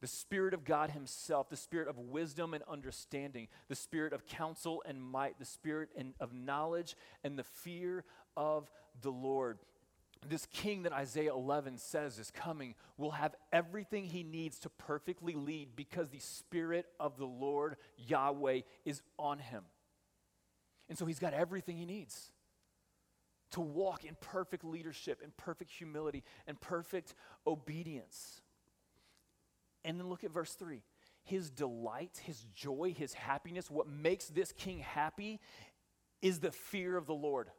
The 0.00 0.06
Spirit 0.06 0.54
of 0.54 0.64
God 0.64 0.90
Himself, 0.90 1.50
the 1.50 1.56
Spirit 1.56 1.88
of 1.88 1.98
wisdom 1.98 2.54
and 2.54 2.64
understanding, 2.68 3.48
the 3.68 3.74
Spirit 3.74 4.12
of 4.12 4.26
counsel 4.26 4.82
and 4.86 5.02
might, 5.02 5.38
the 5.38 5.44
Spirit 5.44 5.90
of 6.20 6.32
knowledge 6.32 6.96
and 7.22 7.38
the 7.38 7.44
fear 7.44 8.04
of 8.36 8.70
the 9.02 9.10
Lord. 9.10 9.58
This 10.28 10.46
king 10.52 10.82
that 10.82 10.92
Isaiah 10.92 11.32
11 11.32 11.78
says 11.78 12.18
is 12.18 12.30
coming 12.30 12.74
will 12.98 13.12
have 13.12 13.34
everything 13.52 14.04
he 14.04 14.22
needs 14.22 14.58
to 14.60 14.68
perfectly 14.68 15.34
lead 15.34 15.76
because 15.76 16.08
the 16.10 16.18
Spirit 16.18 16.86
of 16.98 17.16
the 17.16 17.26
Lord, 17.26 17.76
Yahweh, 17.96 18.60
is 18.84 19.02
on 19.18 19.38
him. 19.38 19.64
And 20.88 20.98
so 20.98 21.06
he's 21.06 21.18
got 21.18 21.32
everything 21.32 21.76
he 21.76 21.86
needs 21.86 22.32
to 23.52 23.60
walk 23.60 24.04
in 24.04 24.16
perfect 24.20 24.64
leadership, 24.64 25.20
in 25.22 25.32
perfect 25.36 25.70
humility, 25.70 26.22
and 26.46 26.60
perfect 26.60 27.14
obedience. 27.46 28.42
And 29.84 29.98
then 29.98 30.08
look 30.08 30.24
at 30.24 30.30
verse 30.30 30.52
3. 30.54 30.82
His 31.22 31.50
delight, 31.50 32.20
his 32.24 32.40
joy, 32.54 32.94
his 32.96 33.14
happiness, 33.14 33.70
what 33.70 33.88
makes 33.88 34.26
this 34.26 34.52
king 34.52 34.78
happy 34.78 35.40
is 36.22 36.40
the 36.40 36.50
fear 36.50 36.96
of 36.96 37.06
the 37.06 37.14
Lord. 37.14 37.50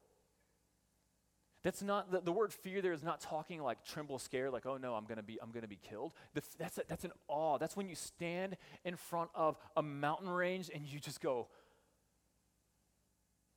That's 1.64 1.84
not 1.84 2.12
the, 2.12 2.22
the 2.22 2.32
word 2.32 2.52
fear 2.52 2.82
there 2.82 2.92
is 2.92 3.04
not 3.04 3.22
talking 3.22 3.62
like 3.62 3.86
tremble, 3.86 4.18
scared, 4.18 4.52
like, 4.52 4.66
oh 4.66 4.78
no, 4.78 4.96
I'm 4.96 5.06
gonna 5.06 5.22
be, 5.22 5.38
I'm 5.42 5.52
gonna 5.52 5.68
be 5.68 5.78
killed. 5.78 6.14
The, 6.34 6.42
that's, 6.58 6.80
a, 6.80 6.84
that's 6.88 7.04
an 7.04 7.12
awe. 7.28 7.60
That's 7.60 7.78
when 7.78 7.88
you 7.88 7.96
stand 7.96 8.58
in 8.84 8.96
front 8.96 9.30
of 9.36 9.58
a 9.78 9.84
mountain 9.84 10.30
range 10.30 10.72
and 10.74 10.86
you 10.86 11.00
just 11.00 11.22
go, 11.22 11.48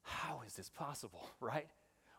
how 0.02 0.42
is 0.46 0.54
this 0.54 0.68
possible, 0.68 1.26
right? 1.40 1.66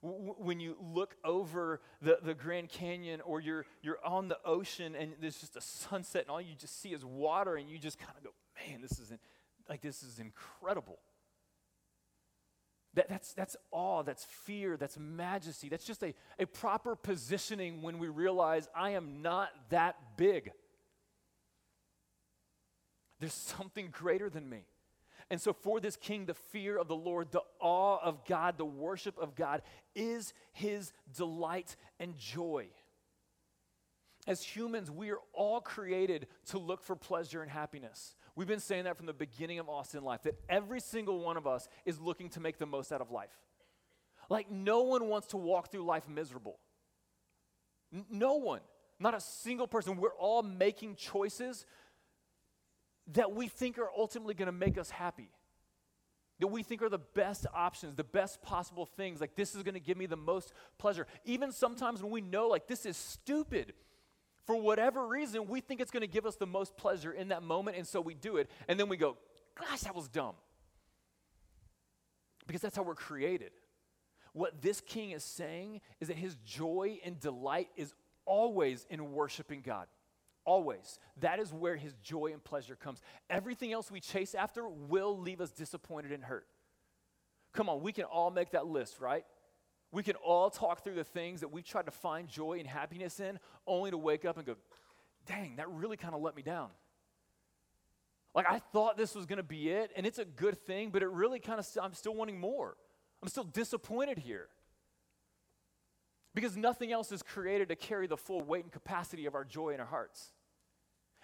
When 0.01 0.59
you 0.59 0.77
look 0.93 1.15
over 1.23 1.81
the, 2.01 2.19
the 2.21 2.33
Grand 2.33 2.69
Canyon 2.69 3.21
or 3.21 3.39
you're, 3.39 3.65
you're 3.81 4.03
on 4.05 4.27
the 4.27 4.37
ocean 4.45 4.95
and 4.95 5.13
there's 5.21 5.37
just 5.39 5.55
a 5.55 5.61
sunset 5.61 6.23
and 6.23 6.31
all 6.31 6.41
you 6.41 6.55
just 6.57 6.81
see 6.81 6.89
is 6.89 7.03
water 7.03 7.55
and 7.55 7.69
you 7.69 7.77
just 7.77 7.97
kind 7.97 8.13
of 8.17 8.23
go, 8.23 8.29
man, 8.67 8.81
this 8.81 8.99
is, 8.99 9.11
like, 9.67 9.81
this 9.81 10.03
is 10.03 10.19
incredible. 10.19 10.99
That, 12.93 13.09
that's, 13.09 13.33
that's 13.33 13.57
awe, 13.71 14.03
that's 14.03 14.23
fear, 14.23 14.77
that's 14.77 14.97
majesty. 14.97 15.67
That's 15.67 15.85
just 15.85 16.01
a, 16.03 16.13
a 16.39 16.45
proper 16.45 16.95
positioning 16.95 17.81
when 17.81 17.99
we 17.99 18.07
realize 18.07 18.69
I 18.75 18.91
am 18.91 19.21
not 19.21 19.49
that 19.69 19.97
big. 20.17 20.51
There's 23.19 23.33
something 23.33 23.89
greater 23.91 24.29
than 24.29 24.49
me. 24.49 24.65
And 25.31 25.41
so, 25.41 25.53
for 25.53 25.79
this 25.79 25.95
king, 25.95 26.25
the 26.25 26.35
fear 26.35 26.77
of 26.77 26.87
the 26.87 26.95
Lord, 26.95 27.31
the 27.31 27.41
awe 27.59 27.97
of 28.01 28.25
God, 28.25 28.57
the 28.57 28.65
worship 28.65 29.17
of 29.17 29.35
God 29.35 29.63
is 29.95 30.33
his 30.53 30.93
delight 31.15 31.75
and 31.99 32.15
joy. 32.17 32.67
As 34.27 34.41
humans, 34.43 34.89
we 34.89 35.11
are 35.11 35.19
all 35.33 35.61
created 35.61 36.27
to 36.47 36.57
look 36.59 36.83
for 36.83 36.95
pleasure 36.95 37.41
and 37.41 37.49
happiness. 37.49 38.15
We've 38.35 38.47
been 38.47 38.59
saying 38.59 38.83
that 38.83 38.97
from 38.97 39.05
the 39.05 39.13
beginning 39.13 39.59
of 39.59 39.69
Austin 39.69 40.03
Life, 40.03 40.23
that 40.23 40.35
every 40.49 40.79
single 40.79 41.19
one 41.19 41.37
of 41.37 41.47
us 41.47 41.67
is 41.85 41.99
looking 41.99 42.29
to 42.29 42.39
make 42.39 42.57
the 42.57 42.65
most 42.65 42.91
out 42.91 43.01
of 43.01 43.11
life. 43.11 43.35
Like, 44.29 44.49
no 44.49 44.81
one 44.81 45.07
wants 45.07 45.27
to 45.27 45.37
walk 45.37 45.71
through 45.71 45.85
life 45.85 46.07
miserable. 46.09 46.59
N- 47.93 48.05
no 48.09 48.35
one, 48.35 48.61
not 48.99 49.13
a 49.13 49.21
single 49.21 49.67
person. 49.67 49.97
We're 49.97 50.15
all 50.15 50.41
making 50.41 50.95
choices 50.95 51.65
that 53.13 53.31
we 53.33 53.47
think 53.47 53.77
are 53.77 53.89
ultimately 53.95 54.33
going 54.33 54.47
to 54.47 54.51
make 54.51 54.77
us 54.77 54.89
happy. 54.89 55.29
That 56.39 56.47
we 56.47 56.63
think 56.63 56.81
are 56.81 56.89
the 56.89 56.97
best 56.97 57.45
options, 57.53 57.95
the 57.95 58.03
best 58.03 58.41
possible 58.41 58.85
things. 58.85 59.21
Like, 59.21 59.35
this 59.35 59.55
is 59.55 59.63
going 59.63 59.75
to 59.75 59.79
give 59.79 59.97
me 59.97 60.05
the 60.05 60.17
most 60.17 60.51
pleasure. 60.77 61.07
Even 61.23 61.51
sometimes 61.51 62.01
when 62.01 62.11
we 62.11 62.21
know, 62.21 62.47
like, 62.47 62.67
this 62.67 62.85
is 62.85 62.97
stupid, 62.97 63.73
for 64.45 64.55
whatever 64.55 65.07
reason, 65.07 65.47
we 65.47 65.61
think 65.61 65.81
it's 65.81 65.91
going 65.91 66.01
to 66.01 66.07
give 66.07 66.25
us 66.25 66.35
the 66.35 66.45
most 66.45 66.75
pleasure 66.77 67.11
in 67.11 67.29
that 67.29 67.41
moment, 67.41 67.77
and 67.77 67.87
so 67.87 68.01
we 68.01 68.13
do 68.13 68.37
it. 68.37 68.49
And 68.67 68.79
then 68.79 68.89
we 68.89 68.97
go, 68.97 69.17
gosh, 69.57 69.81
that 69.81 69.95
was 69.95 70.07
dumb. 70.07 70.35
Because 72.45 72.61
that's 72.61 72.75
how 72.75 72.83
we're 72.83 72.95
created. 72.95 73.51
What 74.33 74.61
this 74.61 74.81
king 74.81 75.11
is 75.11 75.23
saying 75.23 75.81
is 76.01 76.09
that 76.09 76.17
his 76.17 76.35
joy 76.45 76.99
and 77.05 77.19
delight 77.19 77.69
is 77.75 77.93
always 78.25 78.85
in 78.89 79.13
worshiping 79.13 79.61
God. 79.61 79.87
Always. 80.45 80.99
That 81.21 81.39
is 81.39 81.51
where 81.51 81.75
his 81.75 81.93
joy 82.03 82.31
and 82.31 82.43
pleasure 82.43 82.75
comes. 82.75 83.01
Everything 83.29 83.73
else 83.73 83.91
we 83.91 83.99
chase 83.99 84.35
after 84.35 84.67
will 84.67 85.17
leave 85.17 85.41
us 85.41 85.51
disappointed 85.51 86.11
and 86.11 86.23
hurt. 86.23 86.45
Come 87.53 87.67
on, 87.67 87.81
we 87.81 87.91
can 87.91 88.03
all 88.03 88.29
make 88.31 88.51
that 88.51 88.67
list, 88.67 88.99
right? 88.99 89.25
We 89.91 90.03
can 90.03 90.15
all 90.17 90.49
talk 90.49 90.83
through 90.83 90.95
the 90.95 91.03
things 91.03 91.41
that 91.41 91.51
we've 91.51 91.65
tried 91.65 91.85
to 91.85 91.91
find 91.91 92.27
joy 92.27 92.59
and 92.59 92.67
happiness 92.67 93.19
in, 93.19 93.39
only 93.65 93.91
to 93.91 93.97
wake 93.97 94.25
up 94.25 94.37
and 94.37 94.45
go, 94.45 94.55
dang, 95.25 95.55
that 95.55 95.69
really 95.69 95.97
kind 95.97 96.13
of 96.13 96.21
let 96.21 96.35
me 96.35 96.41
down. 96.41 96.69
Like, 98.35 98.45
I 98.49 98.59
thought 98.59 98.97
this 98.97 99.15
was 99.15 99.25
going 99.25 99.37
to 99.37 99.43
be 99.43 99.69
it, 99.69 99.91
and 99.95 100.05
it's 100.05 100.19
a 100.19 100.25
good 100.25 100.59
thing, 100.65 100.89
but 100.89 101.01
it 101.01 101.09
really 101.09 101.39
kind 101.39 101.57
of, 101.57 101.65
st- 101.65 101.83
I'm 101.83 101.93
still 101.93 102.13
wanting 102.13 102.39
more. 102.39 102.75
I'm 103.23 103.29
still 103.29 103.45
disappointed 103.45 104.17
here. 104.17 104.49
Because 106.33 106.57
nothing 106.57 106.91
else 106.91 107.13
is 107.13 107.23
created 107.23 107.69
to 107.69 107.77
carry 107.77 108.07
the 108.07 108.17
full 108.17 108.41
weight 108.41 108.63
and 108.63 108.73
capacity 108.73 109.25
of 109.25 109.35
our 109.35 109.45
joy 109.45 109.69
in 109.69 109.79
our 109.79 109.85
hearts. 109.85 110.33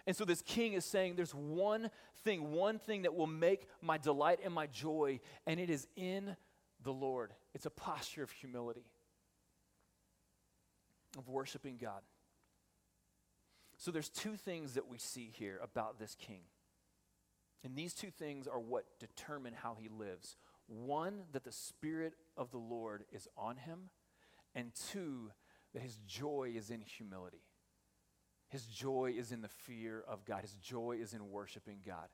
And 0.07 0.15
so 0.15 0.25
this 0.25 0.41
king 0.41 0.73
is 0.73 0.85
saying 0.85 1.15
there's 1.15 1.35
one 1.35 1.89
thing, 2.23 2.51
one 2.51 2.79
thing 2.79 3.03
that 3.03 3.15
will 3.15 3.27
make 3.27 3.67
my 3.81 3.97
delight 3.97 4.39
and 4.43 4.53
my 4.53 4.67
joy, 4.67 5.19
and 5.45 5.59
it 5.59 5.69
is 5.69 5.87
in 5.95 6.35
the 6.83 6.91
Lord. 6.91 7.33
It's 7.53 7.65
a 7.65 7.71
posture 7.71 8.23
of 8.23 8.31
humility, 8.31 8.85
of 11.17 11.29
worshiping 11.29 11.77
God. 11.79 12.01
So 13.77 13.91
there's 13.91 14.09
two 14.09 14.35
things 14.35 14.73
that 14.73 14.87
we 14.87 14.97
see 14.97 15.31
here 15.33 15.59
about 15.63 15.99
this 15.99 16.15
king. 16.15 16.41
And 17.63 17.75
these 17.75 17.93
two 17.93 18.09
things 18.09 18.47
are 18.47 18.59
what 18.59 18.85
determine 18.99 19.53
how 19.53 19.75
he 19.79 19.87
lives. 19.87 20.35
One, 20.67 21.23
that 21.31 21.43
the 21.43 21.51
Spirit 21.51 22.13
of 22.37 22.51
the 22.51 22.57
Lord 22.57 23.03
is 23.11 23.27
on 23.37 23.57
him, 23.57 23.89
and 24.55 24.71
two, 24.91 25.31
that 25.73 25.81
his 25.81 25.97
joy 26.07 26.53
is 26.55 26.69
in 26.69 26.81
humility. 26.81 27.41
His 28.51 28.65
joy 28.65 29.13
is 29.17 29.31
in 29.31 29.41
the 29.41 29.47
fear 29.47 30.03
of 30.07 30.25
God, 30.25 30.41
his 30.41 30.55
joy 30.55 30.97
is 31.01 31.13
in 31.13 31.31
worshiping 31.31 31.79
God. 31.85 32.09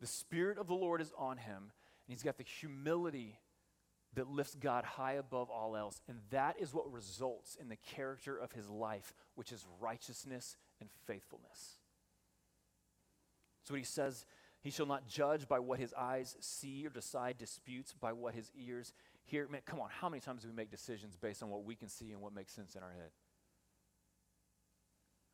The 0.00 0.06
Spirit 0.06 0.58
of 0.58 0.66
the 0.66 0.74
Lord 0.74 1.02
is 1.02 1.12
on 1.16 1.36
him, 1.36 1.56
and 1.58 2.08
he's 2.08 2.22
got 2.22 2.38
the 2.38 2.44
humility 2.44 3.38
that 4.14 4.28
lifts 4.28 4.54
God 4.54 4.84
high 4.84 5.14
above 5.14 5.50
all 5.50 5.76
else. 5.76 6.00
And 6.08 6.20
that 6.30 6.56
is 6.58 6.72
what 6.72 6.90
results 6.90 7.56
in 7.60 7.68
the 7.68 7.76
character 7.76 8.36
of 8.36 8.52
his 8.52 8.68
life, 8.70 9.12
which 9.34 9.52
is 9.52 9.66
righteousness 9.78 10.56
and 10.80 10.88
faithfulness. 11.06 11.76
So 13.64 13.74
what 13.74 13.78
he 13.78 13.84
says, 13.84 14.24
he 14.62 14.70
shall 14.70 14.86
not 14.86 15.06
judge 15.06 15.46
by 15.46 15.58
what 15.58 15.78
his 15.78 15.92
eyes 15.92 16.34
see 16.40 16.86
or 16.86 16.90
decide 16.90 17.36
disputes 17.36 17.92
by 17.92 18.14
what 18.14 18.34
his 18.34 18.50
ears 18.58 18.94
hear. 19.24 19.46
Man, 19.48 19.60
come 19.66 19.80
on, 19.80 19.88
how 19.90 20.08
many 20.08 20.20
times 20.20 20.42
do 20.42 20.48
we 20.48 20.54
make 20.54 20.70
decisions 20.70 21.14
based 21.14 21.42
on 21.42 21.50
what 21.50 21.64
we 21.64 21.74
can 21.74 21.88
see 21.88 22.12
and 22.12 22.22
what 22.22 22.34
makes 22.34 22.54
sense 22.54 22.74
in 22.74 22.82
our 22.82 22.92
head? 22.92 23.10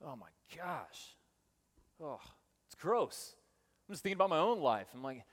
Oh 0.04 0.16
my 0.16 0.28
gosh. 0.56 1.16
Oh, 2.02 2.20
it's 2.66 2.74
gross. 2.74 3.34
I'm 3.88 3.94
just 3.94 4.02
thinking 4.02 4.16
about 4.16 4.30
my 4.30 4.38
own 4.38 4.60
life. 4.60 4.88
I'm 4.94 5.02
like, 5.02 5.24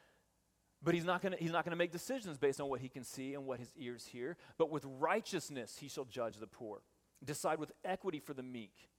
but 0.81 0.93
he's 0.93 1.05
not 1.05 1.21
to 1.23 1.35
he's 1.37 1.51
not 1.51 1.65
to 1.65 1.75
make 1.75 1.91
decisions 1.91 2.37
based 2.37 2.61
on 2.61 2.69
what 2.69 2.81
he 2.81 2.89
can 2.89 3.03
see 3.03 3.33
and 3.33 3.45
what 3.45 3.59
his 3.59 3.71
ears 3.77 4.05
hear, 4.05 4.37
but 4.57 4.69
with 4.69 4.85
righteousness 4.99 5.77
he 5.79 5.87
shall 5.87 6.05
judge 6.05 6.37
the 6.37 6.47
poor. 6.47 6.81
Decide 7.23 7.59
with 7.59 7.71
equity 7.83 8.19
for 8.19 8.33
the 8.33 8.43
meek. 8.43 8.89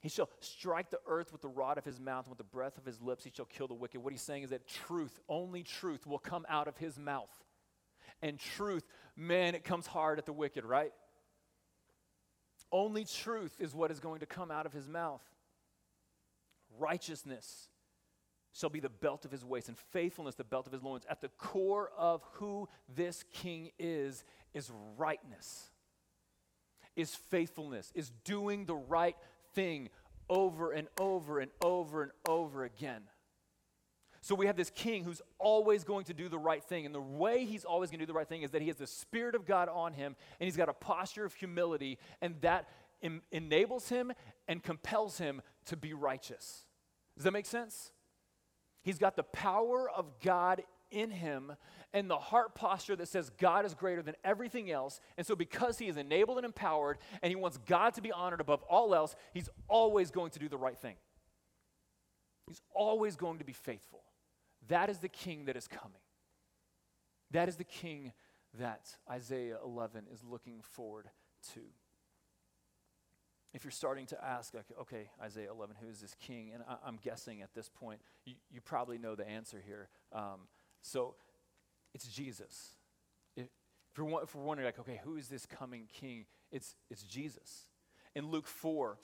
He 0.00 0.08
shall 0.08 0.28
strike 0.40 0.90
the 0.90 1.00
earth 1.06 1.32
with 1.32 1.40
the 1.40 1.48
rod 1.48 1.76
of 1.76 1.84
his 1.84 1.98
mouth, 1.98 2.26
and 2.26 2.30
with 2.30 2.38
the 2.38 2.44
breath 2.44 2.78
of 2.78 2.84
his 2.84 3.00
lips 3.00 3.24
he 3.24 3.32
shall 3.34 3.46
kill 3.46 3.66
the 3.66 3.74
wicked. 3.74 4.00
What 4.00 4.12
he's 4.12 4.22
saying 4.22 4.44
is 4.44 4.50
that 4.50 4.68
truth, 4.68 5.18
only 5.28 5.64
truth, 5.64 6.06
will 6.06 6.20
come 6.20 6.46
out 6.48 6.68
of 6.68 6.76
his 6.76 6.98
mouth. 6.98 7.32
And 8.22 8.38
truth, 8.38 8.84
man, 9.16 9.54
it 9.54 9.64
comes 9.64 9.86
hard 9.86 10.18
at 10.18 10.26
the 10.26 10.32
wicked, 10.32 10.64
right? 10.64 10.92
Only 12.70 13.04
truth 13.04 13.56
is 13.58 13.74
what 13.74 13.90
is 13.90 14.00
going 14.00 14.20
to 14.20 14.26
come 14.26 14.50
out 14.50 14.66
of 14.66 14.72
his 14.72 14.88
mouth. 14.88 15.22
Righteousness 16.78 17.68
shall 18.52 18.70
be 18.70 18.80
the 18.80 18.88
belt 18.88 19.24
of 19.24 19.30
his 19.30 19.44
waist, 19.44 19.68
and 19.68 19.78
faithfulness 19.78 20.34
the 20.34 20.44
belt 20.44 20.66
of 20.66 20.72
his 20.72 20.82
loins. 20.82 21.04
At 21.08 21.20
the 21.20 21.28
core 21.28 21.90
of 21.96 22.22
who 22.32 22.68
this 22.94 23.24
king 23.32 23.70
is, 23.78 24.24
is 24.52 24.70
rightness, 24.96 25.70
is 26.96 27.14
faithfulness, 27.14 27.92
is 27.94 28.10
doing 28.24 28.64
the 28.64 28.74
right 28.74 29.16
thing 29.54 29.88
over 30.28 30.72
and 30.72 30.88
over 30.98 31.38
and 31.38 31.50
over 31.62 32.02
and 32.02 32.12
over 32.28 32.64
again. 32.64 33.02
So 34.28 34.34
we 34.34 34.44
have 34.44 34.58
this 34.58 34.68
king 34.68 35.04
who's 35.04 35.22
always 35.38 35.84
going 35.84 36.04
to 36.04 36.12
do 36.12 36.28
the 36.28 36.38
right 36.38 36.62
thing. 36.62 36.84
And 36.84 36.94
the 36.94 37.00
way 37.00 37.46
he's 37.46 37.64
always 37.64 37.88
going 37.88 38.00
to 38.00 38.04
do 38.04 38.12
the 38.12 38.18
right 38.18 38.28
thing 38.28 38.42
is 38.42 38.50
that 38.50 38.60
he 38.60 38.68
has 38.68 38.76
the 38.76 38.86
Spirit 38.86 39.34
of 39.34 39.46
God 39.46 39.70
on 39.70 39.94
him, 39.94 40.16
and 40.38 40.46
he's 40.46 40.54
got 40.54 40.68
a 40.68 40.74
posture 40.74 41.24
of 41.24 41.32
humility, 41.32 41.96
and 42.20 42.34
that 42.42 42.68
em- 43.02 43.22
enables 43.32 43.88
him 43.88 44.12
and 44.46 44.62
compels 44.62 45.16
him 45.16 45.40
to 45.64 45.78
be 45.78 45.94
righteous. 45.94 46.66
Does 47.16 47.24
that 47.24 47.30
make 47.30 47.46
sense? 47.46 47.90
He's 48.82 48.98
got 48.98 49.16
the 49.16 49.22
power 49.22 49.88
of 49.88 50.20
God 50.22 50.62
in 50.90 51.10
him 51.10 51.54
and 51.94 52.10
the 52.10 52.18
heart 52.18 52.54
posture 52.54 52.96
that 52.96 53.08
says 53.08 53.30
God 53.30 53.64
is 53.64 53.72
greater 53.72 54.02
than 54.02 54.14
everything 54.24 54.70
else. 54.70 55.00
And 55.16 55.26
so, 55.26 55.36
because 55.36 55.78
he 55.78 55.88
is 55.88 55.96
enabled 55.96 56.36
and 56.36 56.44
empowered 56.44 56.98
and 57.22 57.30
he 57.30 57.36
wants 57.36 57.56
God 57.64 57.94
to 57.94 58.02
be 58.02 58.12
honored 58.12 58.42
above 58.42 58.62
all 58.64 58.94
else, 58.94 59.16
he's 59.32 59.48
always 59.68 60.10
going 60.10 60.32
to 60.32 60.38
do 60.38 60.50
the 60.50 60.58
right 60.58 60.78
thing. 60.78 60.96
He's 62.46 62.60
always 62.74 63.16
going 63.16 63.38
to 63.38 63.44
be 63.46 63.54
faithful. 63.54 64.02
That 64.68 64.90
is 64.90 64.98
the 64.98 65.08
king 65.08 65.46
that 65.46 65.56
is 65.56 65.66
coming. 65.66 66.00
That 67.30 67.48
is 67.48 67.56
the 67.56 67.64
king 67.64 68.12
that 68.58 68.96
Isaiah 69.10 69.58
11 69.64 70.06
is 70.12 70.24
looking 70.24 70.60
forward 70.62 71.06
to. 71.54 71.60
If 73.54 73.64
you're 73.64 73.70
starting 73.70 74.06
to 74.06 74.24
ask, 74.24 74.54
okay, 74.80 75.10
Isaiah 75.22 75.50
11, 75.50 75.76
who 75.80 75.88
is 75.88 76.00
this 76.00 76.14
king? 76.20 76.50
And 76.52 76.62
I, 76.68 76.86
am 76.86 76.98
guessing 77.02 77.40
at 77.40 77.54
this 77.54 77.68
point, 77.68 78.00
you, 78.24 78.34
you, 78.50 78.60
probably 78.60 78.98
know 78.98 79.14
the 79.14 79.26
answer 79.26 79.62
here. 79.64 79.88
Um, 80.12 80.48
so 80.82 81.14
it's 81.94 82.06
Jesus. 82.06 82.74
If, 83.36 83.46
if, 83.90 83.98
you're, 83.98 84.22
if 84.22 84.34
we're 84.34 84.42
wondering, 84.42 84.66
like, 84.66 84.78
okay, 84.78 85.00
who 85.02 85.16
is 85.16 85.28
this 85.28 85.46
coming 85.46 85.88
king? 85.92 86.26
It's, 86.52 86.76
it's 86.90 87.02
Jesus. 87.02 87.66
In 88.14 88.30
Luke 88.30 88.46
4, 88.46 88.98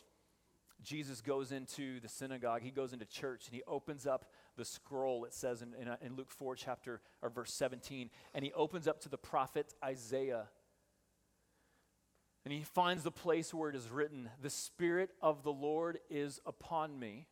Jesus 0.82 1.20
goes 1.22 1.50
into 1.50 2.00
the 2.00 2.08
synagogue, 2.08 2.60
he 2.62 2.70
goes 2.70 2.92
into 2.92 3.06
church, 3.06 3.46
and 3.46 3.54
he 3.54 3.62
opens 3.66 4.06
up 4.06 4.26
the 4.56 4.64
scroll, 4.64 5.24
it 5.24 5.34
says 5.34 5.62
in, 5.62 5.74
in, 5.80 5.88
uh, 5.88 5.96
in, 6.00 6.16
Luke 6.16 6.30
4, 6.30 6.54
chapter 6.56 7.00
or 7.22 7.30
verse 7.30 7.52
17, 7.52 8.10
and 8.34 8.44
he 8.44 8.52
opens 8.52 8.86
up 8.86 9.00
to 9.00 9.08
the 9.08 9.18
prophet 9.18 9.74
Isaiah. 9.84 10.48
And 12.44 12.52
he 12.52 12.62
finds 12.62 13.02
the 13.02 13.10
place 13.10 13.54
where 13.54 13.70
it 13.70 13.76
is 13.76 13.90
written, 13.90 14.28
The 14.40 14.50
Spirit 14.50 15.10
of 15.22 15.42
the 15.42 15.52
Lord 15.52 15.98
is 16.10 16.40
upon 16.44 16.98
me. 16.98 17.26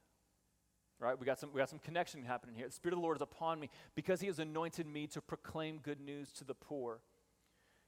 Right? 0.98 1.18
We 1.18 1.26
got 1.26 1.40
some 1.40 1.52
we 1.52 1.58
got 1.58 1.68
some 1.68 1.80
connection 1.80 2.22
happening 2.22 2.54
here. 2.54 2.66
The 2.66 2.72
Spirit 2.72 2.94
of 2.94 3.00
the 3.00 3.02
Lord 3.02 3.18
is 3.18 3.22
upon 3.22 3.58
me 3.58 3.70
because 3.96 4.20
he 4.20 4.28
has 4.28 4.38
anointed 4.38 4.86
me 4.86 5.08
to 5.08 5.20
proclaim 5.20 5.78
good 5.78 6.00
news 6.00 6.30
to 6.34 6.44
the 6.44 6.54
poor. 6.54 7.00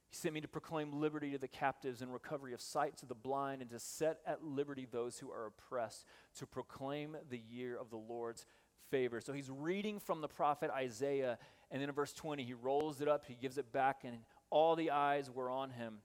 He 0.09 0.15
sent 0.15 0.33
me 0.33 0.41
to 0.41 0.47
proclaim 0.47 0.99
liberty 0.99 1.31
to 1.31 1.37
the 1.37 1.47
captives 1.47 2.01
and 2.01 2.13
recovery 2.13 2.53
of 2.53 2.61
sight 2.61 2.97
to 2.97 3.05
the 3.05 3.15
blind 3.15 3.61
and 3.61 3.71
to 3.71 3.79
set 3.79 4.19
at 4.25 4.43
liberty 4.43 4.85
those 4.89 5.17
who 5.17 5.31
are 5.31 5.47
oppressed, 5.47 6.05
to 6.37 6.45
proclaim 6.45 7.17
the 7.29 7.39
year 7.39 7.75
of 7.75 7.89
the 7.89 7.97
Lord's 7.97 8.45
favor. 8.89 9.21
So 9.21 9.33
he's 9.33 9.49
reading 9.49 9.99
from 9.99 10.21
the 10.21 10.27
prophet 10.27 10.71
Isaiah, 10.71 11.37
and 11.71 11.81
then 11.81 11.89
in 11.89 11.95
verse 11.95 12.13
20, 12.13 12.43
he 12.43 12.53
rolls 12.53 13.01
it 13.01 13.07
up, 13.07 13.25
he 13.25 13.35
gives 13.35 13.57
it 13.57 13.71
back, 13.71 14.01
and 14.03 14.17
all 14.49 14.75
the 14.75 14.91
eyes 14.91 15.29
were 15.29 15.49
on 15.49 15.71
him. 15.71 15.99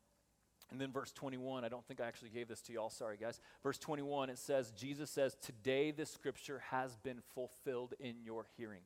And 0.70 0.80
then 0.80 0.92
verse 0.92 1.12
21, 1.12 1.64
I 1.64 1.68
don't 1.68 1.84
think 1.86 2.00
I 2.00 2.06
actually 2.06 2.30
gave 2.30 2.48
this 2.48 2.60
to 2.62 2.72
y'all, 2.72 2.90
sorry 2.90 3.16
guys. 3.20 3.40
Verse 3.62 3.78
21, 3.78 4.30
it 4.30 4.38
says, 4.38 4.70
Jesus 4.70 5.10
says, 5.10 5.36
Today 5.42 5.90
this 5.90 6.10
scripture 6.10 6.62
has 6.70 6.96
been 6.96 7.20
fulfilled 7.34 7.94
in 7.98 8.16
your 8.24 8.46
hearing. 8.56 8.82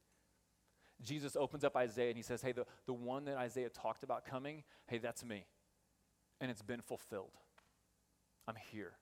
Jesus 1.02 1.36
opens 1.36 1.62
up 1.62 1.76
Isaiah 1.76 2.08
and 2.08 2.16
he 2.16 2.22
says, 2.22 2.40
Hey, 2.40 2.52
the, 2.52 2.64
the 2.86 2.94
one 2.94 3.26
that 3.26 3.36
Isaiah 3.36 3.68
talked 3.68 4.02
about 4.02 4.24
coming, 4.24 4.62
hey, 4.86 4.98
that's 4.98 5.24
me. 5.24 5.44
And 6.40 6.50
it's 6.50 6.62
been 6.62 6.80
fulfilled. 6.80 7.32
I'm 8.48 8.56
here. 8.72 8.92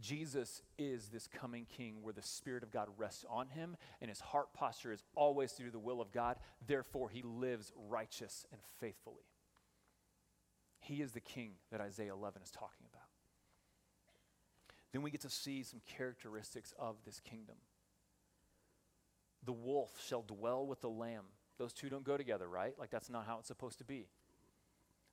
Jesus 0.00 0.62
is 0.78 1.08
this 1.08 1.28
coming 1.28 1.66
king 1.66 1.96
where 2.02 2.14
the 2.14 2.22
Spirit 2.22 2.62
of 2.62 2.70
God 2.70 2.88
rests 2.96 3.24
on 3.28 3.48
him 3.48 3.76
and 4.00 4.08
his 4.08 4.20
heart 4.20 4.52
posture 4.54 4.92
is 4.92 5.04
always 5.14 5.52
through 5.52 5.70
the 5.70 5.78
will 5.78 6.00
of 6.00 6.12
God. 6.12 6.36
Therefore, 6.66 7.08
he 7.08 7.22
lives 7.22 7.72
righteous 7.88 8.46
and 8.52 8.60
faithfully. 8.80 9.24
He 10.80 11.02
is 11.02 11.12
the 11.12 11.20
king 11.20 11.52
that 11.70 11.80
Isaiah 11.80 12.12
11 12.12 12.42
is 12.42 12.50
talking 12.50 12.86
about. 12.92 13.02
Then 14.92 15.02
we 15.02 15.10
get 15.10 15.20
to 15.22 15.30
see 15.30 15.62
some 15.62 15.80
characteristics 15.86 16.74
of 16.78 16.96
this 17.04 17.20
kingdom. 17.20 17.56
The 19.44 19.52
wolf 19.52 19.92
shall 20.06 20.22
dwell 20.22 20.66
with 20.66 20.80
the 20.80 20.90
lamb. 20.90 21.24
Those 21.58 21.72
two 21.72 21.88
don't 21.88 22.04
go 22.04 22.16
together, 22.16 22.48
right? 22.48 22.74
Like 22.78 22.90
that's 22.90 23.10
not 23.10 23.26
how 23.26 23.38
it's 23.38 23.48
supposed 23.48 23.78
to 23.78 23.84
be. 23.84 24.08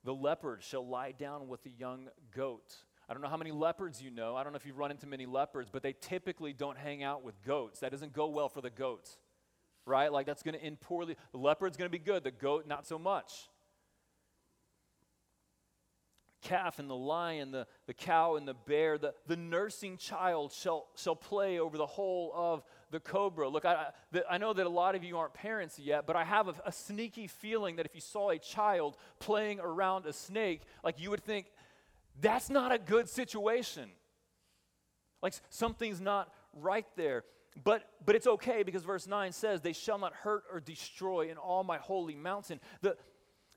The 0.04 0.14
leopard 0.14 0.62
shall 0.62 0.86
lie 0.86 1.12
down 1.12 1.48
with 1.48 1.62
the 1.62 1.70
young 1.70 2.08
goat. 2.34 2.76
I 3.10 3.12
don't 3.12 3.22
know 3.22 3.28
how 3.28 3.36
many 3.36 3.50
leopards 3.50 4.00
you 4.00 4.12
know. 4.12 4.36
I 4.36 4.44
don't 4.44 4.52
know 4.52 4.56
if 4.56 4.64
you've 4.64 4.78
run 4.78 4.92
into 4.92 5.04
many 5.04 5.26
leopards, 5.26 5.68
but 5.68 5.82
they 5.82 5.94
typically 6.00 6.52
don't 6.52 6.78
hang 6.78 7.02
out 7.02 7.24
with 7.24 7.34
goats. 7.44 7.80
That 7.80 7.90
doesn't 7.90 8.12
go 8.12 8.28
well 8.28 8.48
for 8.48 8.60
the 8.60 8.70
goats, 8.70 9.18
right? 9.84 10.12
Like 10.12 10.26
that's 10.26 10.44
going 10.44 10.54
to 10.54 10.62
end 10.62 10.80
poorly. 10.80 11.16
The 11.32 11.38
leopard's 11.38 11.76
going 11.76 11.90
to 11.90 11.92
be 11.92 11.98
good, 11.98 12.22
the 12.22 12.30
goat, 12.30 12.68
not 12.68 12.86
so 12.86 13.00
much. 13.00 13.32
Calf 16.40 16.78
and 16.78 16.88
the 16.88 16.94
lion, 16.94 17.50
the, 17.50 17.66
the 17.86 17.94
cow 17.94 18.36
and 18.36 18.46
the 18.46 18.54
bear, 18.54 18.96
the, 18.96 19.12
the 19.26 19.36
nursing 19.36 19.96
child 19.96 20.52
shall, 20.52 20.86
shall 20.96 21.16
play 21.16 21.58
over 21.58 21.76
the 21.76 21.86
hole 21.86 22.32
of 22.32 22.62
the 22.92 23.00
cobra. 23.00 23.48
Look, 23.48 23.64
I, 23.64 23.86
I 24.28 24.38
know 24.38 24.52
that 24.52 24.64
a 24.64 24.70
lot 24.70 24.94
of 24.94 25.02
you 25.02 25.18
aren't 25.18 25.34
parents 25.34 25.80
yet, 25.80 26.06
but 26.06 26.14
I 26.14 26.22
have 26.22 26.46
a, 26.46 26.54
a 26.64 26.72
sneaky 26.72 27.26
feeling 27.26 27.76
that 27.76 27.86
if 27.86 27.94
you 27.94 28.00
saw 28.00 28.30
a 28.30 28.38
child 28.38 28.96
playing 29.18 29.58
around 29.60 30.06
a 30.06 30.12
snake, 30.12 30.62
like 30.84 31.00
you 31.00 31.10
would 31.10 31.24
think, 31.24 31.46
that's 32.18 32.50
not 32.50 32.72
a 32.72 32.78
good 32.78 33.08
situation. 33.08 33.90
Like 35.22 35.34
something's 35.50 36.00
not 36.00 36.32
right 36.54 36.86
there. 36.96 37.24
But, 37.62 37.84
but 38.04 38.14
it's 38.14 38.26
okay 38.26 38.62
because 38.62 38.84
verse 38.84 39.06
9 39.06 39.32
says, 39.32 39.60
They 39.60 39.72
shall 39.72 39.98
not 39.98 40.14
hurt 40.14 40.44
or 40.52 40.60
destroy 40.60 41.30
in 41.30 41.36
all 41.36 41.64
my 41.64 41.78
holy 41.78 42.14
mountain. 42.14 42.60
The, 42.80 42.96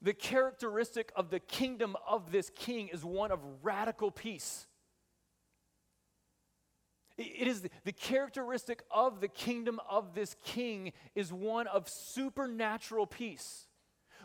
the 0.02 0.14
characteristic 0.14 1.12
of 1.16 1.30
the 1.30 1.40
kingdom 1.40 1.96
of 2.08 2.32
this 2.32 2.52
king 2.56 2.90
is 2.90 3.06
one 3.06 3.32
of 3.32 3.40
radical 3.62 4.12
peace. 4.12 4.66
It 7.18 7.48
is 7.48 7.62
the, 7.62 7.70
the 7.84 7.92
characteristic 7.92 8.82
of 8.90 9.22
the 9.22 9.28
kingdom 9.28 9.80
of 9.88 10.16
this 10.16 10.36
king 10.44 10.94
is 11.14 11.32
one 11.32 11.68
of 11.68 11.88
supernatural 11.88 13.06
peace 13.06 13.68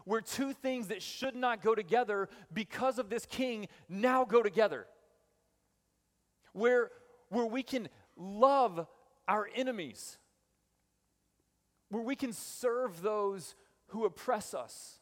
where 0.09 0.23
two 0.23 0.55
things 0.55 0.89
that 0.89 1.03
should 1.03 1.37
not 1.37 1.61
go 1.63 1.75
together 1.75 2.31
because 2.51 2.99
of 2.99 3.11
this 3.11 3.27
king 3.27 3.69
now 3.91 4.25
go 4.25 4.43
together. 4.43 4.87
Where, 6.55 6.91
where 7.29 7.45
we 7.45 7.63
can 7.63 7.91
love 8.17 8.87
our 9.29 9.47
enemies, 9.55 10.17
where 11.91 12.03
we 12.03 12.17
can 12.17 12.33
serve 12.33 13.03
those 13.03 13.55
who 13.89 14.07
oppress 14.07 14.55
us, 14.55 14.99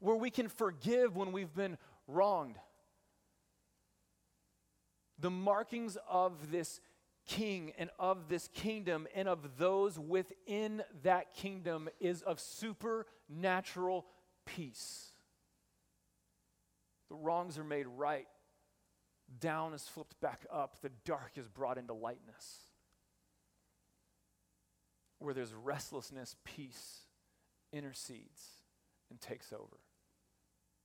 where 0.00 0.16
we 0.16 0.30
can 0.30 0.48
forgive 0.48 1.14
when 1.14 1.32
we've 1.32 1.54
been 1.54 1.76
wronged. 2.08 2.56
The 5.18 5.30
markings 5.30 5.98
of 6.08 6.50
this 6.50 6.80
king 7.26 7.72
and 7.78 7.90
of 7.98 8.28
this 8.28 8.48
kingdom 8.48 9.06
and 9.14 9.28
of 9.28 9.58
those 9.58 9.98
within 9.98 10.82
that 11.02 11.34
kingdom 11.34 11.88
is 12.00 12.22
of 12.22 12.40
supernatural 12.40 14.06
peace. 14.44 15.12
The 17.08 17.14
wrongs 17.16 17.58
are 17.58 17.64
made 17.64 17.86
right. 17.86 18.26
Down 19.40 19.74
is 19.74 19.82
flipped 19.82 20.20
back 20.20 20.46
up. 20.52 20.80
The 20.82 20.90
dark 21.04 21.32
is 21.36 21.48
brought 21.48 21.78
into 21.78 21.94
lightness. 21.94 22.60
Where 25.18 25.34
there's 25.34 25.54
restlessness, 25.54 26.36
peace 26.44 27.00
intercedes 27.72 28.58
and 29.10 29.20
takes 29.20 29.52
over. 29.52 29.78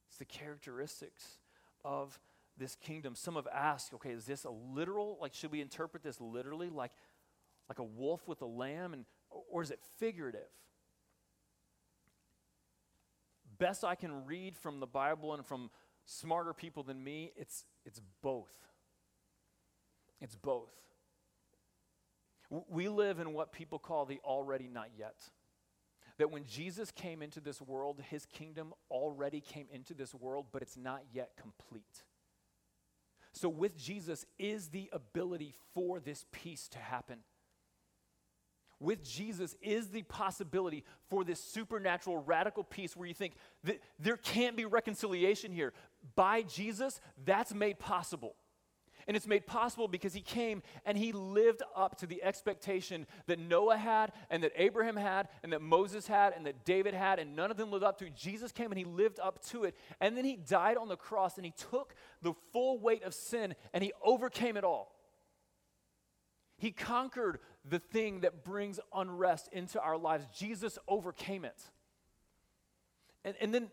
It's 0.09 0.17
the 0.17 0.25
characteristics 0.25 1.39
of 1.83 2.19
this 2.57 2.75
kingdom. 2.75 3.15
Some 3.15 3.35
have 3.35 3.47
asked, 3.53 3.93
okay, 3.93 4.11
is 4.11 4.25
this 4.25 4.43
a 4.43 4.49
literal, 4.49 5.17
like, 5.21 5.33
should 5.33 5.51
we 5.51 5.61
interpret 5.61 6.03
this 6.03 6.19
literally, 6.19 6.69
like, 6.69 6.91
like 7.69 7.79
a 7.79 7.83
wolf 7.83 8.27
with 8.27 8.41
a 8.41 8.45
lamb, 8.45 8.93
and, 8.93 9.05
or 9.29 9.61
is 9.61 9.71
it 9.71 9.79
figurative? 9.97 10.49
Best 13.57 13.83
I 13.83 13.95
can 13.95 14.25
read 14.25 14.55
from 14.55 14.79
the 14.79 14.87
Bible 14.87 15.33
and 15.33 15.45
from 15.45 15.69
smarter 16.05 16.53
people 16.53 16.83
than 16.83 17.03
me, 17.03 17.31
it's, 17.35 17.65
it's 17.85 18.01
both. 18.21 18.53
It's 20.21 20.35
both. 20.35 20.71
We 22.69 22.87
live 22.87 23.19
in 23.19 23.33
what 23.33 23.51
people 23.51 23.77
call 23.77 24.05
the 24.05 24.19
already 24.23 24.67
not 24.67 24.89
yet. 24.97 25.15
That 26.17 26.31
when 26.31 26.45
Jesus 26.45 26.91
came 26.91 27.21
into 27.21 27.39
this 27.39 27.61
world, 27.61 28.01
his 28.09 28.25
kingdom 28.25 28.73
already 28.89 29.41
came 29.41 29.67
into 29.71 29.93
this 29.93 30.15
world, 30.15 30.47
but 30.51 30.61
it's 30.61 30.77
not 30.77 31.03
yet 31.13 31.31
complete. 31.39 32.03
So, 33.37 33.49
with 33.49 33.77
Jesus 33.77 34.25
is 34.39 34.69
the 34.69 34.89
ability 34.91 35.53
for 35.73 35.99
this 35.99 36.25
peace 36.31 36.67
to 36.69 36.79
happen. 36.79 37.19
With 38.79 39.03
Jesus 39.03 39.55
is 39.61 39.89
the 39.89 40.03
possibility 40.03 40.83
for 41.09 41.23
this 41.23 41.43
supernatural, 41.43 42.17
radical 42.17 42.63
peace 42.63 42.95
where 42.95 43.07
you 43.07 43.13
think 43.13 43.33
that 43.63 43.79
there 43.99 44.17
can't 44.17 44.55
be 44.55 44.65
reconciliation 44.65 45.51
here. 45.51 45.73
By 46.15 46.43
Jesus, 46.43 47.01
that's 47.25 47.53
made 47.53 47.79
possible. 47.79 48.35
And 49.07 49.15
it's 49.15 49.27
made 49.27 49.47
possible 49.47 49.87
because 49.87 50.13
he 50.13 50.21
came 50.21 50.61
and 50.85 50.97
he 50.97 51.13
lived 51.13 51.63
up 51.75 51.97
to 51.99 52.07
the 52.07 52.21
expectation 52.21 53.07
that 53.27 53.39
Noah 53.39 53.77
had 53.77 54.11
and 54.29 54.43
that 54.43 54.51
Abraham 54.57 54.97
had 54.97 55.29
and 55.43 55.53
that 55.53 55.61
Moses 55.61 56.07
had 56.07 56.33
and 56.33 56.45
that 56.45 56.65
David 56.65 56.93
had, 56.93 57.17
and 57.17 57.33
none 57.33 57.49
of 57.49 57.55
them 57.55 57.71
lived 57.71 57.85
up 57.85 57.97
to. 57.99 58.09
Jesus 58.09 58.51
came 58.51 58.69
and 58.69 58.77
he 58.77 58.83
lived 58.83 59.19
up 59.21 59.41
to 59.45 59.63
it. 59.63 59.75
And 60.01 60.17
then 60.17 60.25
he 60.25 60.35
died 60.35 60.75
on 60.75 60.89
the 60.89 60.97
cross 60.97 61.37
and 61.37 61.45
he 61.45 61.53
took 61.71 61.95
the 62.21 62.33
full 62.51 62.79
weight 62.79 63.03
of 63.03 63.13
sin 63.13 63.55
and 63.73 63.81
he 63.81 63.93
overcame 64.03 64.57
it 64.57 64.65
all. 64.65 64.93
He 66.57 66.71
conquered 66.71 67.39
the 67.63 67.79
thing 67.79 68.21
that 68.21 68.43
brings 68.43 68.79
unrest 68.93 69.47
into 69.53 69.79
our 69.79 69.97
lives. 69.97 70.25
Jesus 70.35 70.77
overcame 70.87 71.45
it. 71.45 71.61
And, 73.23 73.35
and 73.39 73.53
then 73.53 73.69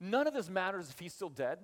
none 0.00 0.26
of 0.26 0.34
this 0.34 0.50
matters 0.50 0.90
if 0.90 0.98
he's 0.98 1.14
still 1.14 1.30
dead. 1.30 1.58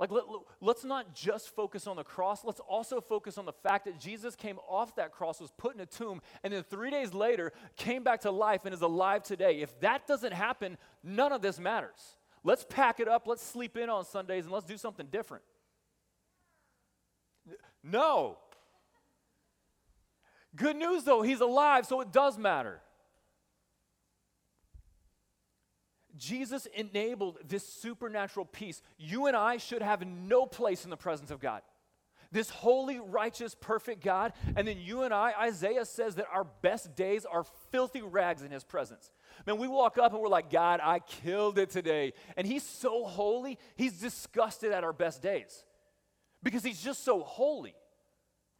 Like, 0.00 0.10
let, 0.10 0.24
let's 0.62 0.82
not 0.82 1.14
just 1.14 1.54
focus 1.54 1.86
on 1.86 1.96
the 1.96 2.02
cross. 2.02 2.42
Let's 2.42 2.58
also 2.60 3.02
focus 3.02 3.36
on 3.36 3.44
the 3.44 3.52
fact 3.52 3.84
that 3.84 4.00
Jesus 4.00 4.34
came 4.34 4.58
off 4.66 4.96
that 4.96 5.12
cross, 5.12 5.40
was 5.40 5.50
put 5.58 5.74
in 5.74 5.80
a 5.80 5.86
tomb, 5.86 6.22
and 6.42 6.54
then 6.54 6.62
three 6.62 6.90
days 6.90 7.12
later 7.12 7.52
came 7.76 8.02
back 8.02 8.22
to 8.22 8.30
life 8.30 8.62
and 8.64 8.72
is 8.72 8.80
alive 8.80 9.22
today. 9.22 9.60
If 9.60 9.78
that 9.80 10.06
doesn't 10.06 10.32
happen, 10.32 10.78
none 11.04 11.32
of 11.32 11.42
this 11.42 11.60
matters. 11.60 12.16
Let's 12.42 12.64
pack 12.64 12.98
it 12.98 13.08
up, 13.08 13.26
let's 13.26 13.42
sleep 13.42 13.76
in 13.76 13.90
on 13.90 14.06
Sundays, 14.06 14.44
and 14.44 14.52
let's 14.52 14.64
do 14.64 14.78
something 14.78 15.06
different. 15.12 15.44
No. 17.84 18.38
Good 20.56 20.76
news, 20.76 21.04
though, 21.04 21.20
he's 21.20 21.42
alive, 21.42 21.84
so 21.84 22.00
it 22.00 22.10
does 22.10 22.38
matter. 22.38 22.80
Jesus 26.20 26.66
enabled 26.66 27.38
this 27.48 27.66
supernatural 27.66 28.44
peace. 28.44 28.82
You 28.98 29.26
and 29.26 29.34
I 29.34 29.56
should 29.56 29.80
have 29.80 30.06
no 30.06 30.44
place 30.44 30.84
in 30.84 30.90
the 30.90 30.96
presence 30.96 31.30
of 31.30 31.40
God. 31.40 31.62
This 32.30 32.50
holy, 32.50 33.00
righteous, 33.00 33.56
perfect 33.58 34.04
God. 34.04 34.34
And 34.54 34.68
then 34.68 34.78
you 34.78 35.02
and 35.02 35.12
I, 35.12 35.32
Isaiah 35.40 35.84
says 35.84 36.16
that 36.16 36.26
our 36.32 36.44
best 36.44 36.94
days 36.94 37.24
are 37.24 37.44
filthy 37.72 38.02
rags 38.02 38.42
in 38.42 38.52
his 38.52 38.62
presence. 38.62 39.10
Man, 39.46 39.56
we 39.56 39.66
walk 39.66 39.98
up 39.98 40.12
and 40.12 40.20
we're 40.20 40.28
like, 40.28 40.50
God, 40.50 40.80
I 40.82 41.00
killed 41.00 41.58
it 41.58 41.70
today. 41.70 42.12
And 42.36 42.46
he's 42.46 42.62
so 42.62 43.04
holy, 43.04 43.58
he's 43.74 43.98
disgusted 43.98 44.72
at 44.72 44.84
our 44.84 44.92
best 44.92 45.22
days 45.22 45.64
because 46.42 46.62
he's 46.62 46.82
just 46.82 47.02
so 47.02 47.20
holy, 47.20 47.74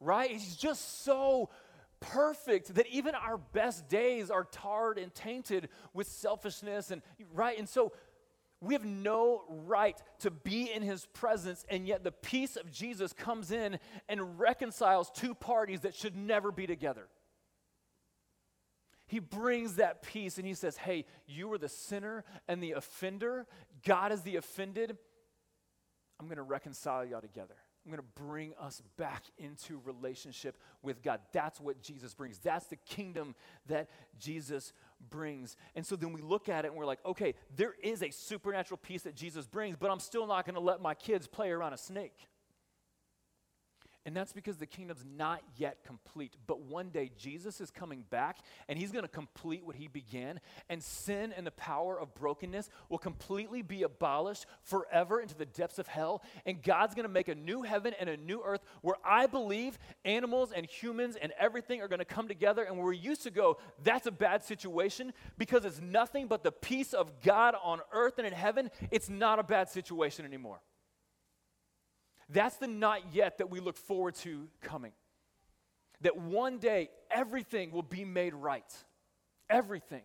right? 0.01 0.31
He's 0.31 0.57
just 0.57 1.05
so 1.05 1.51
perfect 2.01 2.75
that 2.75 2.87
even 2.89 3.15
our 3.15 3.39
best 3.39 3.89
days 3.89 4.31
are 4.31 4.45
tarred 4.45 4.99
and 4.99 5.15
tainted 5.15 5.69
with 5.93 6.07
selfishness 6.07 6.91
and 6.91 7.03
right? 7.33 7.59
And 7.59 7.69
so 7.69 7.93
we 8.61 8.75
have 8.75 8.85
no 8.85 9.43
right 9.49 10.01
to 10.21 10.31
be 10.31 10.71
in 10.71 10.83
his 10.83 11.07
presence 11.07 11.65
and 11.69 11.87
yet 11.87 12.03
the 12.05 12.13
peace 12.13 12.57
of 12.57 12.71
Jesus 12.71 13.13
comes 13.13 13.51
in 13.53 13.79
and 14.09 14.41
reconciles 14.41 15.11
two 15.15 15.35
parties 15.35 15.81
that 15.81 15.95
should 15.95 16.17
never 16.17 16.51
be 16.51 16.67
together. 16.67 17.09
He 19.07 19.19
brings 19.19 19.77
that 19.77 20.03
peace 20.03 20.39
and 20.39 20.47
he 20.47 20.55
says 20.55 20.77
hey 20.77 21.05
you 21.27 21.49
were 21.49 21.59
the 21.59 21.69
sinner 21.69 22.25
and 22.49 22.63
the 22.63 22.73
offender. 22.73 23.47
God 23.85 24.13
is 24.13 24.23
the 24.23 24.37
offended. 24.37 24.97
I'm 26.19 26.27
going 26.27 26.37
to 26.37 26.43
reconcile 26.43 27.05
y'all 27.05 27.23
together 27.23 27.57
I'm 27.85 27.91
going 27.91 28.03
to 28.03 28.23
bring 28.23 28.53
us 28.61 28.83
back 28.97 29.25
into 29.39 29.81
relationship 29.85 30.59
with 30.83 31.03
God. 31.03 31.21
That's 31.33 31.61
what 31.61 31.81
Jesus 31.81 32.15
brings. 32.15 32.39
That's 32.39 32.67
the 32.67 32.77
kingdom 32.77 33.35
that 33.69 33.89
Jesus 34.19 34.73
brings. 35.09 35.57
And 35.75 35.85
so 35.85 35.97
then 35.97 36.13
we 36.13 36.21
look 36.21 36.49
at 36.49 36.65
it 36.65 36.69
and 36.69 36.77
we're 36.77 36.85
like, 36.85 37.05
okay, 37.07 37.35
there 37.57 37.75
is 37.83 38.03
a 38.03 38.11
supernatural 38.11 38.79
peace 38.83 39.03
that 39.03 39.15
Jesus 39.15 39.47
brings, 39.47 39.77
but 39.77 39.91
I'm 39.91 40.01
still 40.01 40.27
not 40.27 40.45
going 40.45 40.57
to 40.57 40.61
let 40.61 40.83
my 40.83 40.95
kids 40.95 41.27
play 41.27 41.51
around 41.51 41.73
a 41.73 41.79
snake. 41.79 42.29
And 44.11 44.17
that's 44.17 44.33
because 44.33 44.57
the 44.57 44.67
kingdom's 44.67 45.05
not 45.17 45.41
yet 45.57 45.85
complete. 45.87 46.35
But 46.49 46.63
one 46.63 46.89
day, 46.89 47.13
Jesus 47.17 47.61
is 47.61 47.71
coming 47.71 48.05
back 48.11 48.39
and 48.69 48.77
he's 48.77 48.91
going 48.91 49.05
to 49.05 49.09
complete 49.09 49.65
what 49.65 49.77
he 49.77 49.87
began. 49.87 50.41
And 50.69 50.83
sin 50.83 51.33
and 51.37 51.47
the 51.47 51.53
power 51.53 51.97
of 51.97 52.13
brokenness 52.17 52.71
will 52.89 52.99
completely 52.99 53.63
be 53.63 53.85
abolished 53.85 54.47
forever 54.65 55.21
into 55.21 55.37
the 55.37 55.47
depths 55.47 55.79
of 55.79 55.87
hell. 55.87 56.25
And 56.45 56.61
God's 56.61 56.97
going 56.97 57.05
to 57.05 57.13
make 57.13 57.29
a 57.29 57.37
new 57.37 57.63
heaven 57.63 57.95
and 58.01 58.11
a 58.11 58.17
new 58.17 58.43
earth 58.45 58.63
where 58.83 58.97
I 59.05 59.29
believe 59.29 59.79
animals 60.05 60.51
and 60.51 60.67
humans 60.67 61.15
and 61.15 61.33
everything 61.39 61.81
are 61.81 61.87
going 61.87 62.01
to 62.01 62.05
come 62.05 62.27
together. 62.27 62.65
And 62.65 62.77
where 62.79 62.89
we 62.89 62.97
used 62.97 63.23
to 63.23 63.31
go, 63.31 63.59
that's 63.85 64.09
a 64.09 64.11
bad 64.11 64.43
situation 64.43 65.13
because 65.39 65.65
it's 65.65 65.81
nothing 65.81 66.27
but 66.27 66.43
the 66.43 66.51
peace 66.51 66.95
of 66.95 67.21
God 67.23 67.55
on 67.63 67.79
earth 67.93 68.19
and 68.19 68.27
in 68.27 68.33
heaven. 68.33 68.73
It's 68.91 69.09
not 69.09 69.39
a 69.39 69.45
bad 69.45 69.69
situation 69.71 70.25
anymore. 70.25 70.61
That's 72.33 72.57
the 72.57 72.69
not 72.69 73.13
yet 73.13 73.39
that 73.39 73.51
we 73.51 73.61
look 73.61 73.77
forward 73.77 74.15
to 74.17 74.49
coming. 74.63 74.93
That 76.03 76.17
one 76.17 76.59
day 76.59 76.91
everything 77.11 77.73
will 77.73 77.83
be 77.83 78.05
made 78.05 78.35
right. 78.35 78.73
Everything. 79.49 80.03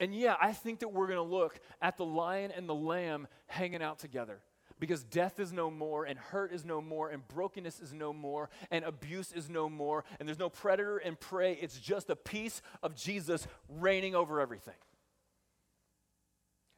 And 0.00 0.14
yeah, 0.14 0.34
I 0.40 0.52
think 0.52 0.80
that 0.80 0.88
we're 0.88 1.06
going 1.06 1.16
to 1.16 1.22
look 1.22 1.60
at 1.80 1.96
the 1.96 2.04
lion 2.04 2.50
and 2.50 2.68
the 2.68 2.74
lamb 2.74 3.28
hanging 3.46 3.82
out 3.82 4.00
together 4.00 4.40
because 4.80 5.04
death 5.04 5.38
is 5.38 5.52
no 5.52 5.70
more, 5.70 6.04
and 6.04 6.18
hurt 6.18 6.52
is 6.52 6.64
no 6.64 6.80
more, 6.80 7.08
and 7.10 7.26
brokenness 7.28 7.78
is 7.78 7.92
no 7.92 8.12
more, 8.12 8.50
and 8.72 8.84
abuse 8.84 9.30
is 9.30 9.48
no 9.48 9.68
more, 9.68 10.02
and 10.18 10.28
there's 10.28 10.40
no 10.40 10.48
predator 10.48 10.98
and 10.98 11.20
prey. 11.20 11.56
It's 11.60 11.78
just 11.78 12.10
a 12.10 12.16
peace 12.16 12.62
of 12.82 12.96
Jesus 12.96 13.46
reigning 13.68 14.16
over 14.16 14.40
everything. 14.40 14.74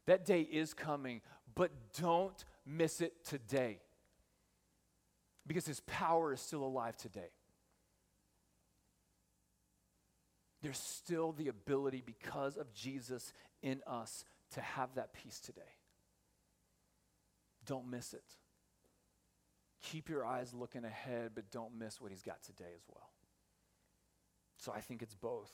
That 0.06 0.26
day 0.26 0.42
is 0.42 0.74
coming, 0.74 1.22
but 1.54 1.70
don't 1.98 2.44
miss 2.66 3.00
it 3.00 3.24
today 3.24 3.78
because 5.46 5.66
his 5.66 5.80
power 5.80 6.32
is 6.32 6.40
still 6.40 6.64
alive 6.64 6.96
today. 6.96 7.30
There's 10.62 10.78
still 10.78 11.32
the 11.32 11.48
ability, 11.48 12.02
because 12.04 12.56
of 12.56 12.72
Jesus 12.72 13.32
in 13.62 13.82
us, 13.86 14.24
to 14.54 14.60
have 14.62 14.94
that 14.94 15.12
peace 15.12 15.38
today. 15.38 15.60
Don't 17.66 17.90
miss 17.90 18.14
it. 18.14 18.24
Keep 19.82 20.08
your 20.08 20.24
eyes 20.24 20.54
looking 20.54 20.84
ahead, 20.84 21.32
but 21.34 21.50
don't 21.50 21.78
miss 21.78 22.00
what 22.00 22.10
he's 22.10 22.22
got 22.22 22.42
today 22.42 22.72
as 22.74 22.82
well. 22.88 23.10
So 24.56 24.72
I 24.72 24.80
think 24.80 25.02
it's 25.02 25.14
both. 25.14 25.52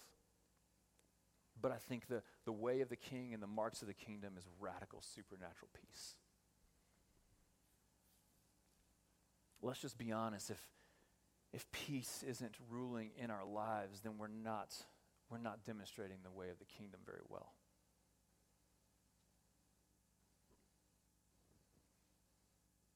But 1.60 1.72
I 1.72 1.76
think 1.76 2.06
the, 2.06 2.22
the 2.44 2.52
way 2.52 2.80
of 2.80 2.88
the 2.88 2.96
king 2.96 3.34
and 3.34 3.42
the 3.42 3.48
marks 3.48 3.82
of 3.82 3.88
the 3.88 3.94
kingdom 3.94 4.34
is 4.38 4.44
radical 4.60 5.02
supernatural 5.02 5.68
peace. 5.74 6.14
Let's 9.62 9.80
just 9.80 9.98
be 9.98 10.12
honest 10.12 10.50
if 10.50 10.60
if 11.52 11.70
peace 11.72 12.24
isn't 12.26 12.54
ruling 12.70 13.10
in 13.16 13.30
our 13.30 13.44
lives 13.44 14.00
then 14.00 14.12
we're 14.18 14.28
not 14.28 14.74
we're 15.30 15.38
not 15.38 15.64
demonstrating 15.64 16.18
the 16.22 16.30
way 16.30 16.48
of 16.48 16.58
the 16.58 16.64
kingdom 16.64 17.00
very 17.04 17.22
well 17.28 17.52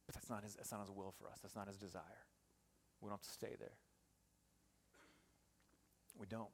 but 0.06 0.14
that's 0.14 0.30
not 0.30 0.42
his 0.44 0.54
that's 0.54 0.72
not 0.72 0.80
his 0.80 0.90
will 0.90 1.12
for 1.18 1.28
us 1.28 1.38
that's 1.42 1.56
not 1.56 1.68
his 1.68 1.76
desire 1.76 2.26
we 3.00 3.08
don't 3.08 3.18
have 3.18 3.26
to 3.26 3.30
stay 3.30 3.54
there 3.58 3.76
We 6.18 6.26
don't. 6.26 6.48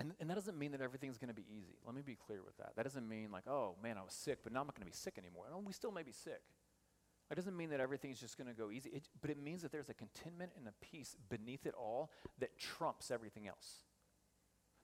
And, 0.00 0.12
and 0.18 0.28
that 0.28 0.34
doesn't 0.34 0.58
mean 0.58 0.72
that 0.72 0.80
everything's 0.80 1.18
going 1.18 1.28
to 1.28 1.34
be 1.34 1.46
easy. 1.56 1.78
Let 1.86 1.94
me 1.94 2.02
be 2.02 2.16
clear 2.16 2.42
with 2.44 2.56
that. 2.58 2.72
That 2.76 2.82
doesn't 2.82 3.08
mean 3.08 3.30
like, 3.30 3.46
oh 3.46 3.76
man, 3.82 3.96
I 3.96 4.02
was 4.02 4.12
sick, 4.12 4.38
but 4.42 4.52
now 4.52 4.60
I'm 4.60 4.66
not 4.66 4.74
going 4.74 4.86
to 4.86 4.90
be 4.90 4.96
sick 4.96 5.18
anymore. 5.18 5.44
No, 5.50 5.62
we 5.64 5.72
still 5.72 5.92
may 5.92 6.02
be 6.02 6.12
sick. 6.12 6.42
It 7.30 7.36
doesn't 7.36 7.56
mean 7.56 7.70
that 7.70 7.80
everything's 7.80 8.20
just 8.20 8.36
going 8.36 8.48
to 8.48 8.54
go 8.54 8.70
easy, 8.70 8.90
it, 8.90 9.08
but 9.20 9.30
it 9.30 9.42
means 9.42 9.62
that 9.62 9.72
there's 9.72 9.88
a 9.88 9.94
contentment 9.94 10.52
and 10.56 10.68
a 10.68 10.72
peace 10.84 11.16
beneath 11.28 11.66
it 11.66 11.74
all 11.74 12.10
that 12.38 12.58
trumps 12.58 13.10
everything 13.10 13.48
else. 13.48 13.84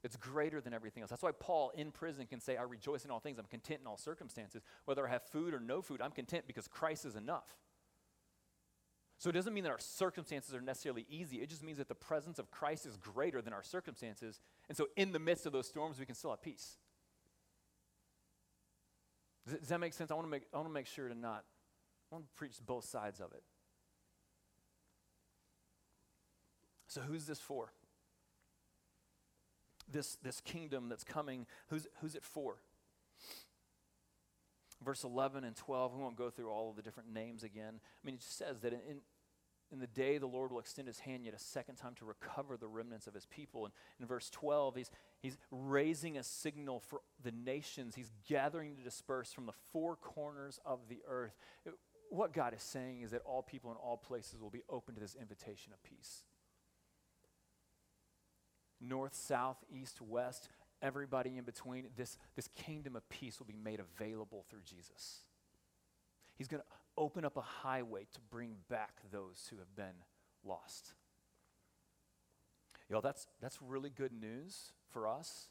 It's 0.02 0.16
greater 0.16 0.62
than 0.62 0.72
everything 0.72 1.02
else. 1.02 1.10
That's 1.10 1.22
why 1.22 1.32
Paul 1.32 1.70
in 1.74 1.90
prison 1.90 2.26
can 2.26 2.40
say, 2.40 2.56
I 2.56 2.62
rejoice 2.62 3.04
in 3.04 3.10
all 3.10 3.20
things. 3.20 3.38
I'm 3.38 3.44
content 3.44 3.80
in 3.82 3.86
all 3.86 3.98
circumstances. 3.98 4.62
Whether 4.86 5.06
I 5.06 5.10
have 5.10 5.22
food 5.24 5.52
or 5.52 5.60
no 5.60 5.82
food, 5.82 6.00
I'm 6.00 6.12
content 6.12 6.44
because 6.46 6.66
Christ 6.66 7.04
is 7.04 7.16
enough. 7.16 7.58
So 9.18 9.28
it 9.28 9.34
doesn't 9.34 9.52
mean 9.52 9.64
that 9.64 9.70
our 9.70 9.78
circumstances 9.78 10.54
are 10.54 10.62
necessarily 10.62 11.04
easy. 11.10 11.42
It 11.42 11.50
just 11.50 11.62
means 11.62 11.76
that 11.76 11.88
the 11.88 11.94
presence 11.94 12.38
of 12.38 12.50
Christ 12.50 12.86
is 12.86 12.96
greater 12.96 13.42
than 13.42 13.52
our 13.52 13.62
circumstances. 13.62 14.40
And 14.70 14.78
so 14.78 14.86
in 14.96 15.12
the 15.12 15.18
midst 15.18 15.44
of 15.44 15.52
those 15.52 15.68
storms, 15.68 15.98
we 15.98 16.06
can 16.06 16.14
still 16.14 16.30
have 16.30 16.40
peace. 16.40 16.78
Does, 19.46 19.58
does 19.58 19.68
that 19.68 19.80
make 19.80 19.92
sense? 19.92 20.10
I 20.10 20.14
want 20.14 20.26
to 20.26 20.30
make, 20.30 20.44
I 20.54 20.56
want 20.56 20.70
to 20.70 20.72
make 20.72 20.86
sure 20.86 21.06
to 21.06 21.14
not, 21.14 21.44
I 22.10 22.14
want 22.14 22.26
to 22.26 22.32
preach 22.36 22.54
both 22.64 22.84
sides 22.84 23.20
of 23.20 23.32
it. 23.32 23.42
So 26.88 27.00
who's 27.02 27.26
this 27.26 27.38
for? 27.38 27.72
This, 29.90 30.16
this 30.22 30.40
kingdom 30.40 30.88
that's 30.88 31.04
coming, 31.04 31.46
who's, 31.68 31.86
who's 32.00 32.14
it 32.14 32.24
for? 32.24 32.56
verse 34.84 35.04
11 35.04 35.44
and 35.44 35.56
12. 35.56 35.94
We 35.94 36.02
won't 36.02 36.16
go 36.16 36.30
through 36.30 36.50
all 36.50 36.70
of 36.70 36.76
the 36.76 36.82
different 36.82 37.12
names 37.12 37.42
again. 37.42 37.74
I 37.80 38.06
mean, 38.06 38.14
it 38.14 38.20
just 38.20 38.38
says 38.38 38.60
that 38.60 38.72
in, 38.72 39.00
in 39.72 39.78
the 39.78 39.86
day 39.86 40.18
the 40.18 40.26
Lord 40.26 40.50
will 40.50 40.58
extend 40.58 40.88
his 40.88 41.00
hand 41.00 41.24
yet 41.24 41.34
a 41.34 41.38
second 41.38 41.76
time 41.76 41.94
to 41.96 42.04
recover 42.04 42.56
the 42.56 42.66
remnants 42.66 43.06
of 43.06 43.14
his 43.14 43.26
people. 43.26 43.64
And 43.64 43.74
in 44.00 44.06
verse 44.06 44.30
12, 44.30 44.76
he's, 44.76 44.90
he's 45.20 45.38
raising 45.50 46.16
a 46.18 46.22
signal 46.22 46.80
for 46.80 47.00
the 47.22 47.32
nations. 47.32 47.94
He's 47.94 48.10
gathering 48.28 48.76
to 48.76 48.82
disperse 48.82 49.32
from 49.32 49.46
the 49.46 49.54
four 49.72 49.96
corners 49.96 50.58
of 50.64 50.80
the 50.88 51.00
earth. 51.08 51.36
It, 51.64 51.74
what 52.10 52.32
God 52.32 52.54
is 52.54 52.62
saying 52.62 53.02
is 53.02 53.12
that 53.12 53.22
all 53.24 53.42
people 53.42 53.70
in 53.70 53.76
all 53.76 53.96
places 53.96 54.40
will 54.40 54.50
be 54.50 54.62
open 54.68 54.94
to 54.94 55.00
this 55.00 55.16
invitation 55.18 55.72
of 55.72 55.82
peace. 55.82 56.24
North, 58.80 59.14
south, 59.14 59.58
east, 59.70 60.00
west, 60.00 60.48
everybody 60.82 61.36
in 61.36 61.44
between, 61.44 61.86
this, 61.96 62.18
this 62.34 62.48
kingdom 62.48 62.96
of 62.96 63.08
peace 63.08 63.38
will 63.38 63.46
be 63.46 63.56
made 63.62 63.80
available 63.80 64.44
through 64.50 64.62
Jesus. 64.64 65.20
He's 66.36 66.48
going 66.48 66.62
to 66.62 66.66
open 66.96 67.24
up 67.24 67.36
a 67.36 67.42
highway 67.42 68.06
to 68.12 68.20
bring 68.30 68.56
back 68.68 68.96
those 69.12 69.48
who 69.50 69.58
have 69.58 69.74
been 69.76 70.04
lost. 70.44 70.94
You 72.88 72.94
know, 72.94 73.00
that's, 73.00 73.28
that's 73.40 73.60
really 73.62 73.90
good 73.90 74.12
news 74.12 74.72
for 74.90 75.06
us 75.06 75.48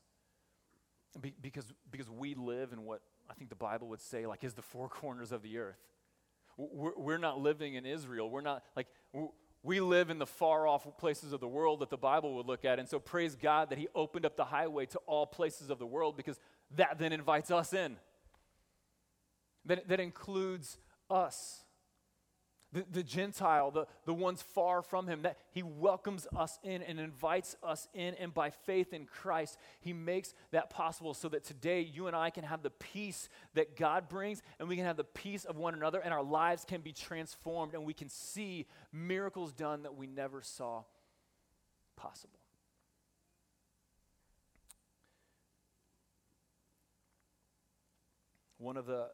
Be, 1.21 1.33
because, 1.41 1.71
because 1.89 2.09
we 2.09 2.35
live 2.35 2.73
in 2.73 2.83
what 2.83 3.01
I 3.29 3.33
think 3.33 3.49
the 3.49 3.55
Bible 3.55 3.87
would 3.89 4.01
say, 4.01 4.25
like, 4.25 4.43
is 4.43 4.55
the 4.55 4.61
four 4.61 4.89
corners 4.89 5.31
of 5.31 5.41
the 5.41 5.57
earth. 5.57 5.79
We're, 6.59 7.17
not 7.17 7.39
living 7.39 7.75
in 7.75 7.85
Israel. 7.85 8.29
We're 8.29 8.41
not, 8.41 8.63
like, 8.75 8.87
we 9.63 9.79
live 9.79 10.09
in 10.09 10.19
the 10.19 10.25
far 10.25 10.67
off 10.67 10.85
places 10.97 11.31
of 11.31 11.39
the 11.39 11.47
world 11.47 11.79
that 11.79 11.89
the 11.89 11.97
Bible 11.97 12.35
would 12.35 12.45
look 12.45 12.65
at. 12.65 12.79
And 12.79 12.87
so 12.87 12.99
praise 12.99 13.35
God 13.35 13.69
that 13.69 13.77
He 13.77 13.87
opened 13.95 14.25
up 14.25 14.35
the 14.35 14.45
highway 14.45 14.85
to 14.87 14.99
all 15.05 15.25
places 15.25 15.69
of 15.69 15.79
the 15.79 15.85
world 15.85 16.17
because 16.17 16.37
that 16.75 16.99
then 16.99 17.13
invites 17.13 17.49
us 17.49 17.73
in. 17.73 17.95
That, 19.65 19.87
that 19.87 19.99
includes 19.99 20.77
us. 21.09 21.63
The, 22.71 22.85
the 22.91 23.03
Gentile, 23.03 23.71
the, 23.71 23.87
the 24.05 24.13
ones 24.13 24.43
far 24.43 24.83
from 24.83 25.07
him, 25.07 25.23
that 25.23 25.37
he 25.51 25.63
welcomes 25.63 26.27
us 26.35 26.59
in 26.63 26.83
and 26.83 26.99
invites 26.99 27.55
us 27.63 27.87
in. 27.95 28.13
And 28.15 28.31
by 28.31 28.51
faith 28.51 28.93
in 28.93 29.05
Christ, 29.05 29.57
he 29.79 29.91
makes 29.91 30.35
that 30.51 30.69
possible 30.69 31.15
so 31.15 31.29
that 31.29 31.43
today 31.43 31.81
you 31.81 32.05
and 32.05 32.15
I 32.15 32.29
can 32.29 32.43
have 32.43 32.61
the 32.61 32.69
peace 32.69 33.27
that 33.55 33.75
God 33.75 34.07
brings 34.07 34.43
and 34.59 34.69
we 34.69 34.75
can 34.75 34.85
have 34.85 34.97
the 34.97 35.03
peace 35.03 35.45
of 35.45 35.57
one 35.57 35.73
another 35.73 35.99
and 35.99 36.13
our 36.13 36.23
lives 36.23 36.63
can 36.63 36.81
be 36.81 36.93
transformed 36.93 37.73
and 37.73 37.85
we 37.85 37.93
can 37.93 38.07
see 38.07 38.67
miracles 38.93 39.51
done 39.51 39.83
that 39.83 39.95
we 39.95 40.05
never 40.05 40.43
saw 40.43 40.83
possible. 41.95 42.39
One 48.59 48.77
of 48.77 48.85
the 48.85 49.07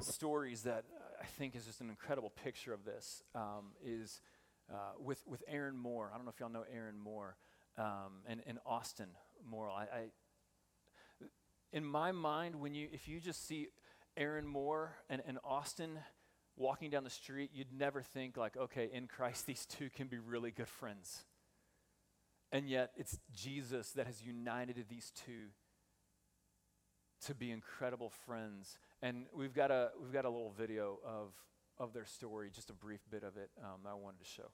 stories 0.00 0.62
that 0.62 0.84
I 1.24 1.26
think 1.26 1.56
is 1.56 1.64
just 1.64 1.80
an 1.80 1.88
incredible 1.88 2.28
picture 2.28 2.74
of 2.74 2.84
this 2.84 3.22
um, 3.34 3.72
is 3.82 4.20
uh, 4.70 4.92
with, 4.98 5.22
with 5.26 5.42
Aaron 5.48 5.74
Moore. 5.74 6.10
I 6.12 6.16
don't 6.18 6.26
know 6.26 6.32
if 6.34 6.38
y'all 6.38 6.50
know 6.50 6.66
Aaron 6.70 6.98
Moore 6.98 7.38
um, 7.78 8.20
and, 8.26 8.42
and 8.46 8.58
Austin 8.66 9.08
Moore. 9.42 9.70
I, 9.70 9.84
I, 9.84 10.04
in 11.72 11.82
my 11.82 12.12
mind, 12.12 12.56
when 12.56 12.74
you, 12.74 12.88
if 12.92 13.08
you 13.08 13.20
just 13.20 13.48
see 13.48 13.68
Aaron 14.18 14.46
Moore 14.46 14.96
and, 15.08 15.22
and 15.26 15.38
Austin 15.42 15.98
walking 16.58 16.90
down 16.90 17.04
the 17.04 17.10
street, 17.10 17.52
you'd 17.54 17.72
never 17.72 18.02
think 18.02 18.36
like, 18.36 18.58
okay, 18.58 18.90
in 18.92 19.06
Christ, 19.06 19.46
these 19.46 19.64
two 19.64 19.88
can 19.88 20.08
be 20.08 20.18
really 20.18 20.50
good 20.50 20.68
friends. 20.68 21.24
And 22.52 22.68
yet, 22.68 22.90
it's 22.98 23.18
Jesus 23.34 23.92
that 23.92 24.06
has 24.06 24.22
united 24.22 24.76
these 24.90 25.10
two 25.24 25.48
to 27.26 27.34
be 27.34 27.50
incredible 27.50 28.10
friends. 28.26 28.78
And 29.02 29.26
we've 29.34 29.54
got 29.54 29.70
a, 29.70 29.90
we've 30.00 30.12
got 30.12 30.24
a 30.24 30.30
little 30.30 30.52
video 30.56 30.98
of, 31.04 31.32
of 31.78 31.92
their 31.92 32.04
story, 32.04 32.50
just 32.54 32.70
a 32.70 32.74
brief 32.74 33.00
bit 33.10 33.22
of 33.22 33.36
it 33.36 33.50
um, 33.62 33.80
I 33.88 33.94
wanted 33.94 34.20
to 34.20 34.24
show. 34.26 34.50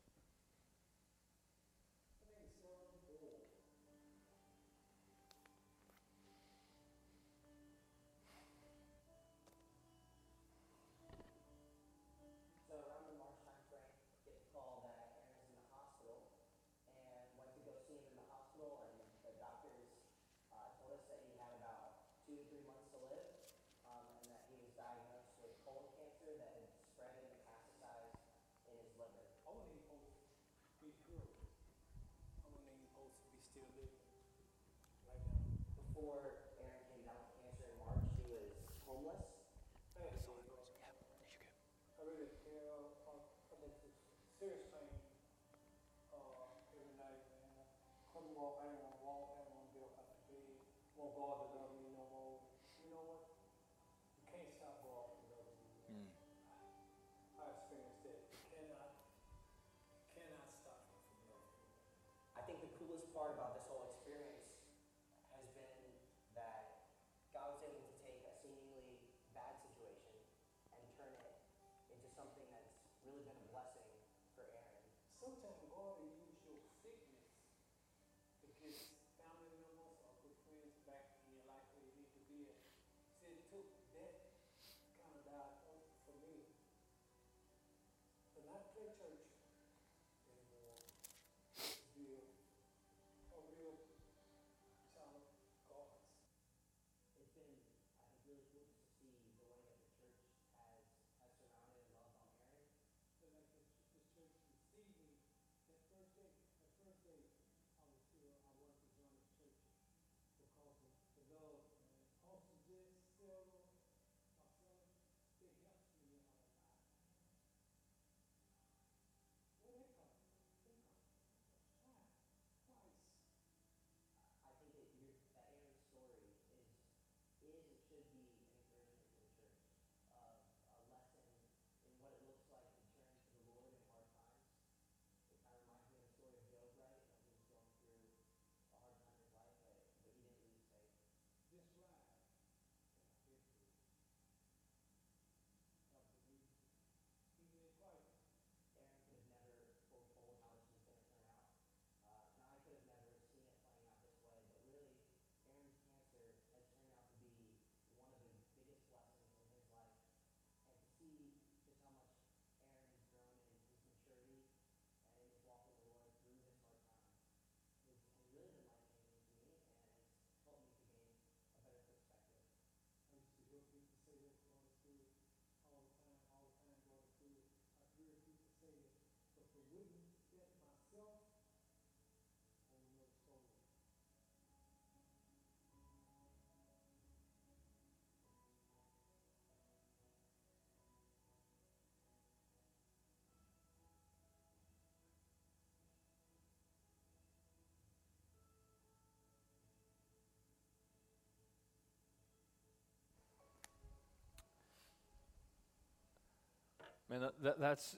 Man, 207.10 207.22
that, 207.22 207.42
that, 207.42 207.60
that's 207.60 207.96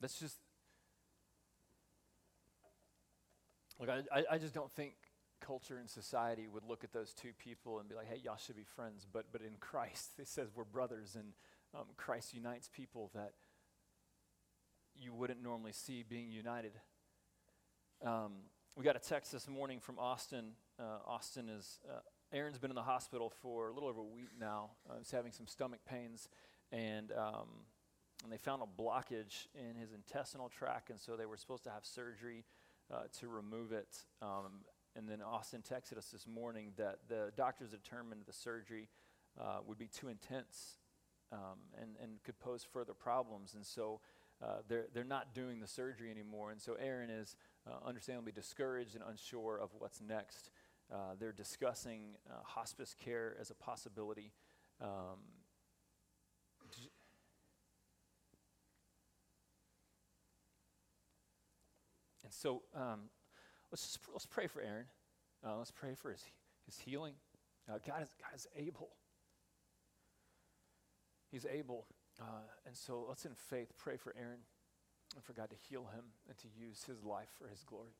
that's 0.00 0.18
just 0.18 0.36
like 3.78 3.90
I, 3.90 4.24
I 4.30 4.38
just 4.38 4.54
don't 4.54 4.72
think 4.72 4.94
culture 5.40 5.76
and 5.76 5.90
society 5.90 6.48
would 6.48 6.64
look 6.64 6.82
at 6.82 6.92
those 6.92 7.12
two 7.12 7.32
people 7.38 7.80
and 7.80 7.88
be 7.88 7.94
like, 7.94 8.08
hey, 8.08 8.18
y'all 8.24 8.38
should 8.38 8.56
be 8.56 8.64
friends. 8.64 9.06
But 9.10 9.26
but 9.30 9.42
in 9.42 9.56
Christ, 9.60 10.12
it 10.18 10.26
says 10.26 10.48
we're 10.54 10.64
brothers, 10.64 11.16
and 11.16 11.34
um, 11.74 11.86
Christ 11.98 12.32
unites 12.32 12.70
people 12.74 13.10
that 13.14 13.32
you 14.94 15.12
wouldn't 15.12 15.42
normally 15.42 15.72
see 15.72 16.02
being 16.02 16.30
united. 16.30 16.72
Um, 18.02 18.32
we 18.74 18.84
got 18.84 18.96
a 18.96 19.00
text 19.00 19.32
this 19.32 19.46
morning 19.46 19.80
from 19.80 19.98
Austin. 19.98 20.52
Uh, 20.78 20.98
Austin 21.06 21.50
is 21.50 21.78
uh, 21.86 22.00
Aaron's 22.32 22.58
been 22.58 22.70
in 22.70 22.76
the 22.76 22.82
hospital 22.82 23.32
for 23.42 23.68
a 23.68 23.72
little 23.72 23.88
over 23.88 24.00
a 24.00 24.04
week 24.04 24.30
now. 24.38 24.70
Uh, 24.88 24.94
he's 24.98 25.10
having 25.10 25.32
some 25.32 25.46
stomach 25.46 25.80
pains, 25.88 26.28
and 26.72 27.12
um, 27.12 27.48
and 28.22 28.32
they 28.32 28.38
found 28.38 28.62
a 28.62 28.82
blockage 28.82 29.46
in 29.54 29.76
his 29.80 29.92
intestinal 29.92 30.48
tract, 30.48 30.90
and 30.90 31.00
so 31.00 31.16
they 31.16 31.26
were 31.26 31.36
supposed 31.36 31.64
to 31.64 31.70
have 31.70 31.84
surgery 31.84 32.44
uh, 32.92 33.04
to 33.18 33.28
remove 33.28 33.72
it. 33.72 34.04
Um, 34.20 34.64
and 34.96 35.08
then 35.08 35.22
Austin 35.22 35.62
texted 35.62 35.96
us 35.96 36.08
this 36.08 36.26
morning 36.26 36.72
that 36.76 36.98
the 37.08 37.32
doctors 37.36 37.70
determined 37.70 38.22
the 38.26 38.32
surgery 38.32 38.88
uh, 39.40 39.58
would 39.66 39.78
be 39.78 39.86
too 39.86 40.08
intense 40.08 40.78
um, 41.32 41.58
and, 41.80 41.96
and 42.02 42.22
could 42.24 42.38
pose 42.40 42.64
further 42.64 42.92
problems. 42.92 43.54
And 43.54 43.64
so 43.64 44.00
uh, 44.42 44.58
they're, 44.68 44.86
they're 44.92 45.04
not 45.04 45.32
doing 45.34 45.60
the 45.60 45.68
surgery 45.68 46.10
anymore. 46.10 46.50
And 46.50 46.60
so 46.60 46.74
Aaron 46.74 47.10
is 47.10 47.36
uh, 47.66 47.86
understandably 47.86 48.32
discouraged 48.32 48.94
and 48.94 49.04
unsure 49.08 49.58
of 49.58 49.70
what's 49.78 50.00
next. 50.00 50.50
Uh, 50.92 51.14
they're 51.18 51.32
discussing 51.32 52.16
uh, 52.28 52.42
hospice 52.42 52.94
care 52.98 53.36
as 53.40 53.50
a 53.50 53.54
possibility. 53.54 54.32
Um, 54.80 55.20
And 62.30 62.34
so 62.36 62.62
um, 62.76 63.10
let's, 63.72 63.82
just, 63.82 63.98
let's 64.12 64.24
pray 64.24 64.46
for 64.46 64.62
Aaron. 64.62 64.86
Uh, 65.44 65.56
let's 65.58 65.72
pray 65.72 65.94
for 65.96 66.12
his, 66.12 66.22
his 66.64 66.78
healing. 66.78 67.14
Uh, 67.68 67.78
God, 67.84 68.02
is, 68.02 68.14
God 68.22 68.30
is 68.36 68.46
able. 68.56 68.90
He's 71.32 71.44
able. 71.44 71.86
Uh, 72.20 72.46
and 72.66 72.76
so 72.76 73.04
let's, 73.08 73.24
in 73.24 73.34
faith, 73.34 73.72
pray 73.76 73.96
for 73.96 74.14
Aaron 74.16 74.38
and 75.16 75.24
for 75.24 75.32
God 75.32 75.50
to 75.50 75.56
heal 75.56 75.88
him 75.92 76.04
and 76.28 76.38
to 76.38 76.46
use 76.56 76.84
his 76.84 77.02
life 77.02 77.30
for 77.36 77.48
his 77.48 77.64
glory. 77.64 77.96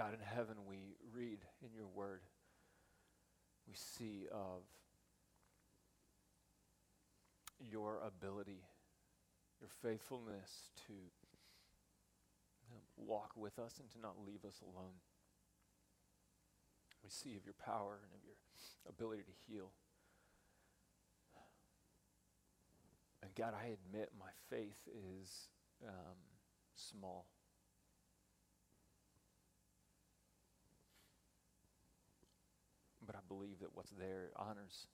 God 0.00 0.14
in 0.14 0.34
heaven, 0.34 0.56
we 0.66 0.96
read 1.14 1.40
in 1.62 1.74
your 1.76 1.86
word, 1.94 2.22
we 3.68 3.74
see 3.74 4.24
of 4.32 4.62
your 7.70 7.98
ability, 7.98 8.62
your 9.60 9.68
faithfulness 9.82 10.70
to 10.86 10.94
walk 12.96 13.32
with 13.36 13.58
us 13.58 13.78
and 13.78 13.90
to 13.90 14.00
not 14.00 14.14
leave 14.26 14.42
us 14.46 14.62
alone. 14.62 14.96
We 17.04 17.10
see 17.10 17.36
of 17.36 17.44
your 17.44 17.56
power 17.62 17.98
and 18.02 18.10
of 18.14 18.24
your 18.24 18.36
ability 18.88 19.24
to 19.24 19.52
heal. 19.52 19.68
And 23.22 23.34
God, 23.34 23.52
I 23.52 23.66
admit 23.66 24.08
my 24.18 24.32
faith 24.48 24.80
is 25.20 25.50
um, 25.86 26.16
small. 26.74 27.26
but 33.10 33.18
I 33.18 33.19
believe 33.30 33.62
that 33.62 33.70
what's 33.74 33.94
there 33.94 34.34
honors. 34.34 34.90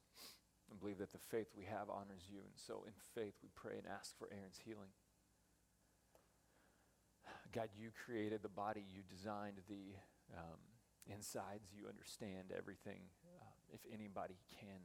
and 0.71 0.79
believe 0.79 0.99
that 0.99 1.13
the 1.13 1.25
faith 1.31 1.49
we 1.57 1.65
have 1.65 1.89
honors 1.89 2.29
you. 2.29 2.39
And 2.45 2.55
so 2.55 2.85
in 2.87 2.93
faith, 3.15 3.35
we 3.43 3.49
pray 3.55 3.79
and 3.79 3.87
ask 3.87 4.19
for 4.19 4.29
Aaron's 4.31 4.61
healing. 4.65 4.93
God, 7.53 7.71
you 7.75 7.91
created 8.05 8.43
the 8.43 8.53
body, 8.53 8.85
you 8.85 9.03
designed 9.09 9.63
the 9.69 9.97
um, 10.37 10.61
insides, 11.07 11.73
you 11.73 11.89
understand 11.89 12.53
everything. 12.57 13.01
Uh, 13.25 13.47
if 13.73 13.81
anybody 13.93 14.37
can 14.61 14.83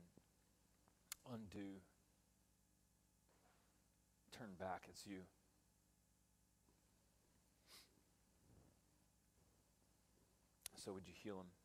undo, 1.34 1.82
turn 4.32 4.54
back, 4.60 4.86
it's 4.90 5.06
you. 5.06 5.22
So 10.84 10.94
would 10.94 11.08
you 11.08 11.14
heal 11.24 11.36
him? 11.36 11.61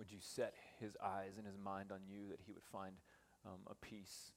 Would 0.00 0.10
you 0.10 0.18
set 0.18 0.54
his 0.80 0.96
eyes 1.04 1.36
and 1.36 1.46
his 1.46 1.58
mind 1.58 1.92
on 1.92 1.98
you 2.08 2.28
that 2.30 2.40
he 2.46 2.52
would 2.52 2.64
find 2.64 2.94
um, 3.44 3.60
a 3.66 3.74
peace 3.74 4.32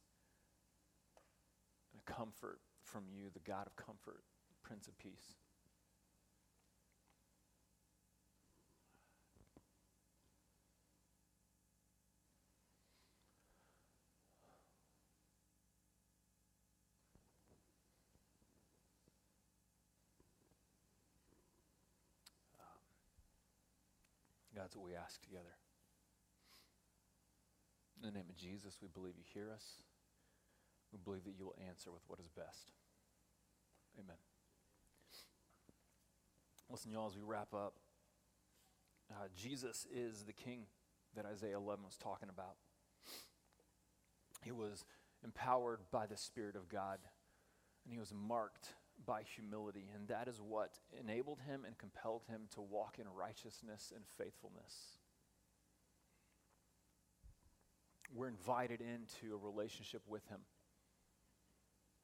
and 1.93 2.01
a 2.05 2.11
comfort 2.11 2.59
from 2.83 3.03
you, 3.09 3.29
the 3.33 3.39
God 3.39 3.65
of 3.65 3.77
comfort, 3.77 4.25
Prince 4.61 4.89
of 4.89 4.97
Peace? 4.97 5.37
That's 24.63 24.77
what 24.77 24.85
we 24.85 24.95
ask 24.95 25.21
together. 25.21 25.59
In 27.99 28.07
the 28.07 28.17
name 28.17 28.29
of 28.29 28.37
Jesus, 28.37 28.77
we 28.81 28.87
believe 28.87 29.15
you 29.17 29.25
hear 29.33 29.51
us. 29.53 29.81
We 30.93 30.99
believe 31.03 31.25
that 31.25 31.35
you 31.37 31.43
will 31.43 31.55
answer 31.67 31.91
with 31.91 32.03
what 32.07 32.17
is 32.21 32.29
best. 32.29 32.71
Amen. 33.99 34.15
Listen, 36.71 36.91
y'all, 36.91 37.07
as 37.07 37.15
we 37.17 37.23
wrap 37.23 37.53
up, 37.53 37.73
uh, 39.11 39.27
Jesus 39.35 39.85
is 39.93 40.23
the 40.23 40.31
king 40.31 40.61
that 41.13 41.25
Isaiah 41.25 41.57
11 41.57 41.83
was 41.83 41.97
talking 41.97 42.29
about. 42.29 42.55
He 44.43 44.53
was 44.53 44.85
empowered 45.25 45.81
by 45.91 46.05
the 46.05 46.15
Spirit 46.15 46.55
of 46.55 46.69
God, 46.69 46.99
and 47.83 47.91
he 47.91 47.99
was 47.99 48.13
marked 48.13 48.75
by 49.05 49.23
humility, 49.23 49.89
and 49.93 50.07
that 50.07 50.27
is 50.27 50.41
what 50.41 50.79
enabled 50.99 51.39
him 51.45 51.63
and 51.65 51.77
compelled 51.77 52.23
him 52.27 52.41
to 52.53 52.61
walk 52.61 52.97
in 52.99 53.05
righteousness 53.07 53.91
and 53.95 54.03
faithfulness. 54.17 54.97
We're 58.13 58.27
invited 58.27 58.81
into 58.81 59.33
a 59.33 59.37
relationship 59.37 60.01
with 60.07 60.27
him. 60.27 60.39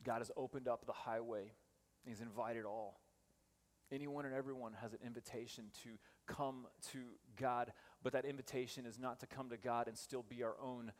God 0.04 0.20
has 0.20 0.32
opened 0.36 0.68
up 0.68 0.86
the 0.86 0.93
highway, 0.93 1.52
He's 2.06 2.22
invited 2.22 2.66
all. 2.66 3.02
Anyone 3.91 4.26
and 4.26 4.34
everyone 4.34 4.74
has 4.82 4.93
an 4.93 5.00
invitation 5.06 5.66
to 5.84 5.89
come 6.28 6.68
to 6.91 7.00
God, 7.38 7.74
but 8.04 8.14
that 8.14 8.24
invitation 8.24 8.86
is 8.86 9.00
not 9.00 9.20
to 9.20 9.28
come 9.28 9.50
to 9.50 9.58
God 9.58 9.88
and 9.88 9.97
still 9.97 10.24
be 10.28 10.43
our 10.43 10.56
own 10.62 10.91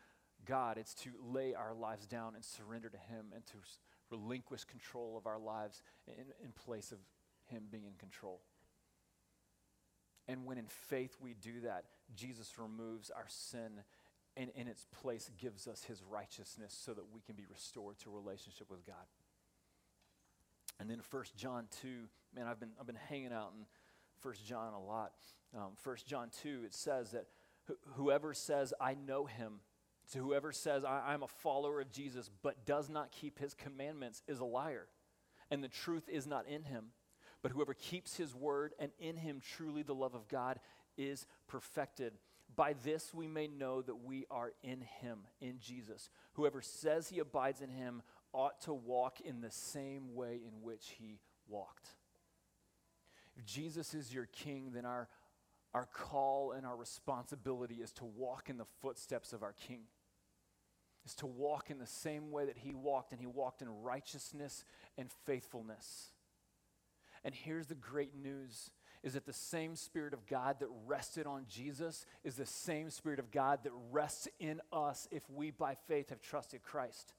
God. 0.44 0.76
It's 0.76 0.94
to 0.94 1.10
lay 1.22 1.54
our 1.54 1.72
lives 1.72 2.06
down 2.06 2.34
and 2.34 2.44
surrender 2.44 2.88
to 2.88 2.98
Him 2.98 3.26
and 3.34 3.46
to 3.46 3.58
relinquish 4.10 4.64
control 4.64 5.16
of 5.16 5.26
our 5.26 5.38
lives 5.38 5.82
in, 6.06 6.24
in 6.44 6.52
place 6.52 6.92
of 6.92 6.98
Him 7.46 7.64
being 7.70 7.84
in 7.84 7.94
control. 7.98 8.40
And 10.28 10.44
when 10.44 10.58
in 10.58 10.66
faith 10.66 11.16
we 11.20 11.34
do 11.34 11.60
that, 11.62 11.84
Jesus 12.14 12.58
removes 12.58 13.10
our 13.10 13.26
sin 13.28 13.82
and 14.36 14.50
in 14.54 14.68
its 14.68 14.86
place 15.02 15.30
gives 15.38 15.66
us 15.66 15.84
His 15.84 16.02
righteousness 16.02 16.78
so 16.84 16.94
that 16.94 17.12
we 17.12 17.20
can 17.20 17.34
be 17.34 17.46
restored 17.50 17.98
to 18.00 18.10
relationship 18.10 18.70
with 18.70 18.86
God. 18.86 18.94
And 20.78 20.88
then 20.88 21.00
1 21.10 21.24
John 21.36 21.66
2, 21.82 21.88
man, 22.34 22.46
I've 22.46 22.58
been, 22.58 22.70
I've 22.80 22.86
been 22.86 22.96
hanging 23.08 23.32
out 23.32 23.52
in 23.58 23.66
1 24.22 24.34
John 24.46 24.72
a 24.72 24.80
lot. 24.80 25.12
Um, 25.54 25.72
1 25.82 25.96
John 26.06 26.30
2, 26.42 26.62
it 26.64 26.74
says 26.74 27.10
that 27.10 27.26
wh- 27.68 27.96
whoever 27.96 28.32
says, 28.32 28.72
I 28.80 28.94
know 28.94 29.26
him, 29.26 29.60
To 30.12 30.18
whoever 30.18 30.50
says, 30.50 30.84
I, 30.84 31.14
am 31.14 31.22
a 31.22 31.28
follower 31.28 31.80
of 31.80 31.92
Jesus, 31.92 32.28
but 32.42 32.66
does 32.66 32.88
not 32.88 33.12
keep 33.12 33.38
his 33.38 33.54
commandments, 33.54 34.22
is 34.26 34.40
a 34.40 34.44
liar, 34.44 34.88
and 35.50 35.62
the 35.62 35.68
truth 35.68 36.08
is 36.08 36.26
not 36.26 36.48
in 36.48 36.64
him. 36.64 36.86
But 37.42 37.52
whoever 37.52 37.74
keeps 37.74 38.16
his 38.16 38.34
word, 38.34 38.72
and 38.78 38.90
in 38.98 39.16
him 39.16 39.40
truly 39.56 39.82
the 39.82 39.94
love 39.94 40.14
of 40.14 40.28
God 40.28 40.58
is 40.98 41.26
perfected. 41.46 42.12
By 42.54 42.74
this 42.84 43.14
we 43.14 43.28
may 43.28 43.46
know 43.46 43.82
that 43.82 44.04
we 44.04 44.26
are 44.30 44.52
in 44.62 44.82
him, 45.00 45.20
in 45.40 45.60
Jesus. 45.60 46.10
Whoever 46.32 46.60
says 46.60 47.08
he 47.08 47.20
abides 47.20 47.60
in 47.62 47.70
him 47.70 48.02
ought 48.32 48.60
to 48.62 48.74
walk 48.74 49.20
in 49.20 49.40
the 49.40 49.50
same 49.50 50.14
way 50.14 50.40
in 50.44 50.60
which 50.60 50.96
he 50.98 51.20
walked. 51.48 51.88
If 53.36 53.44
Jesus 53.46 53.94
is 53.94 54.12
your 54.12 54.26
king, 54.26 54.72
then 54.74 54.84
our, 54.84 55.08
our 55.72 55.86
call 55.86 56.52
and 56.52 56.66
our 56.66 56.76
responsibility 56.76 57.76
is 57.76 57.92
to 57.92 58.04
walk 58.04 58.50
in 58.50 58.58
the 58.58 58.66
footsteps 58.82 59.32
of 59.32 59.42
our 59.42 59.54
king 59.54 59.82
is 61.10 61.14
to 61.16 61.26
walk 61.26 61.70
in 61.70 61.78
the 61.78 61.86
same 61.86 62.30
way 62.30 62.46
that 62.46 62.58
he 62.58 62.74
walked, 62.74 63.12
and 63.12 63.20
he 63.20 63.26
walked 63.26 63.62
in 63.62 63.82
righteousness 63.82 64.64
and 64.96 65.10
faithfulness. 65.26 66.12
And 67.24 67.34
here's 67.34 67.66
the 67.66 67.74
great 67.74 68.14
news 68.14 68.70
is 69.02 69.14
that 69.14 69.24
the 69.24 69.32
same 69.32 69.76
Spirit 69.76 70.12
of 70.12 70.26
God 70.26 70.56
that 70.60 70.68
rested 70.86 71.26
on 71.26 71.46
Jesus 71.48 72.04
is 72.22 72.36
the 72.36 72.44
same 72.44 72.90
Spirit 72.90 73.18
of 73.18 73.30
God 73.30 73.60
that 73.64 73.72
rests 73.90 74.28
in 74.38 74.60
us 74.72 75.08
if 75.10 75.22
we 75.30 75.50
by 75.50 75.74
faith 75.88 76.10
have 76.10 76.20
trusted 76.20 76.62
Christ. 76.62 77.14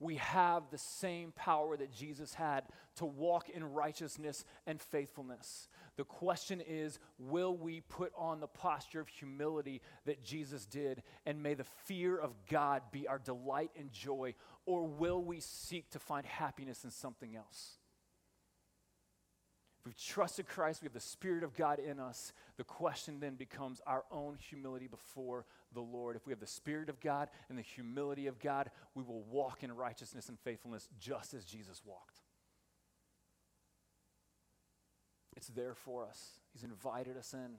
We 0.00 0.16
have 0.16 0.70
the 0.70 0.78
same 0.78 1.32
power 1.32 1.76
that 1.76 1.92
Jesus 1.92 2.32
had 2.32 2.64
to 2.96 3.04
walk 3.04 3.50
in 3.50 3.62
righteousness 3.62 4.46
and 4.66 4.80
faithfulness. 4.80 5.68
The 5.96 6.04
question 6.04 6.62
is 6.66 6.98
will 7.18 7.54
we 7.54 7.82
put 7.82 8.10
on 8.16 8.40
the 8.40 8.46
posture 8.46 9.00
of 9.00 9.08
humility 9.08 9.82
that 10.06 10.24
Jesus 10.24 10.64
did, 10.64 11.02
and 11.26 11.42
may 11.42 11.52
the 11.52 11.66
fear 11.84 12.16
of 12.16 12.32
God 12.50 12.82
be 12.90 13.06
our 13.06 13.18
delight 13.18 13.72
and 13.78 13.92
joy, 13.92 14.34
or 14.64 14.86
will 14.86 15.22
we 15.22 15.38
seek 15.38 15.90
to 15.90 15.98
find 15.98 16.24
happiness 16.24 16.82
in 16.84 16.90
something 16.90 17.36
else? 17.36 17.76
If 19.80 19.86
we've 19.86 19.96
trusted 19.96 20.46
Christ, 20.46 20.82
we 20.82 20.86
have 20.86 20.92
the 20.92 21.00
Spirit 21.00 21.42
of 21.42 21.56
God 21.56 21.78
in 21.78 21.98
us. 21.98 22.32
The 22.58 22.64
question 22.64 23.18
then 23.18 23.34
becomes 23.34 23.80
our 23.86 24.04
own 24.10 24.36
humility 24.38 24.86
before 24.86 25.46
the 25.72 25.80
Lord. 25.80 26.16
If 26.16 26.26
we 26.26 26.32
have 26.32 26.40
the 26.40 26.46
Spirit 26.46 26.88
of 26.88 27.00
God 27.00 27.28
and 27.48 27.58
the 27.58 27.62
humility 27.62 28.26
of 28.26 28.38
God, 28.38 28.70
we 28.94 29.02
will 29.02 29.22
walk 29.22 29.62
in 29.62 29.72
righteousness 29.72 30.28
and 30.28 30.38
faithfulness 30.40 30.88
just 30.98 31.34
as 31.34 31.44
Jesus 31.44 31.82
walked. 31.84 32.20
It's 35.36 35.48
there 35.48 35.74
for 35.74 36.04
us. 36.06 36.40
He's 36.52 36.64
invited 36.64 37.16
us 37.16 37.32
in 37.32 37.56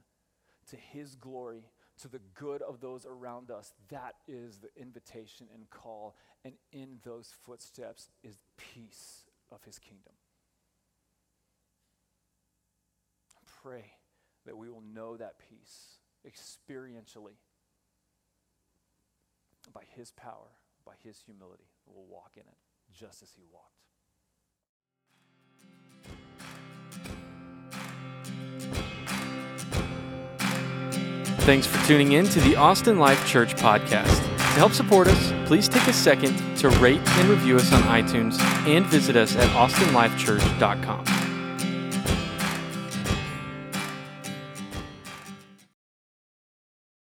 to 0.70 0.76
His 0.76 1.16
glory, 1.16 1.64
to 2.00 2.08
the 2.08 2.20
good 2.34 2.62
of 2.62 2.80
those 2.80 3.06
around 3.06 3.50
us. 3.50 3.72
That 3.88 4.14
is 4.28 4.58
the 4.58 4.68
invitation 4.80 5.48
and 5.52 5.68
call. 5.70 6.14
And 6.44 6.54
in 6.72 6.98
those 7.04 7.32
footsteps 7.44 8.08
is 8.22 8.38
peace 8.56 9.24
of 9.50 9.64
His 9.64 9.78
kingdom. 9.78 10.12
Pray 13.62 13.92
that 14.44 14.56
we 14.56 14.68
will 14.68 14.82
know 14.82 15.16
that 15.16 15.34
peace 15.48 15.98
experientially 16.26 17.36
by 19.72 19.84
His 19.96 20.12
power, 20.12 20.58
by 20.84 20.92
His 21.02 21.20
humility. 21.20 21.70
We'll 21.86 22.06
walk 22.06 22.32
in 22.36 22.42
it 22.42 22.58
just 22.92 23.22
as 23.22 23.32
He 23.32 23.42
walked. 23.52 23.68
Thanks 31.42 31.66
for 31.66 31.84
tuning 31.88 32.12
in 32.12 32.26
to 32.26 32.40
the 32.40 32.54
Austin 32.54 33.00
Life 33.00 33.26
Church 33.26 33.56
podcast. 33.56 34.20
To 34.52 34.58
help 34.58 34.72
support 34.72 35.08
us, 35.08 35.32
please 35.46 35.68
take 35.68 35.88
a 35.88 35.92
second 35.92 36.36
to 36.58 36.68
rate 36.68 37.00
and 37.04 37.28
review 37.28 37.56
us 37.56 37.72
on 37.72 37.82
iTunes 37.82 38.38
and 38.68 38.86
visit 38.86 39.16
us 39.16 39.34
at 39.34 39.48
austinlifechurch.com. 39.48 41.11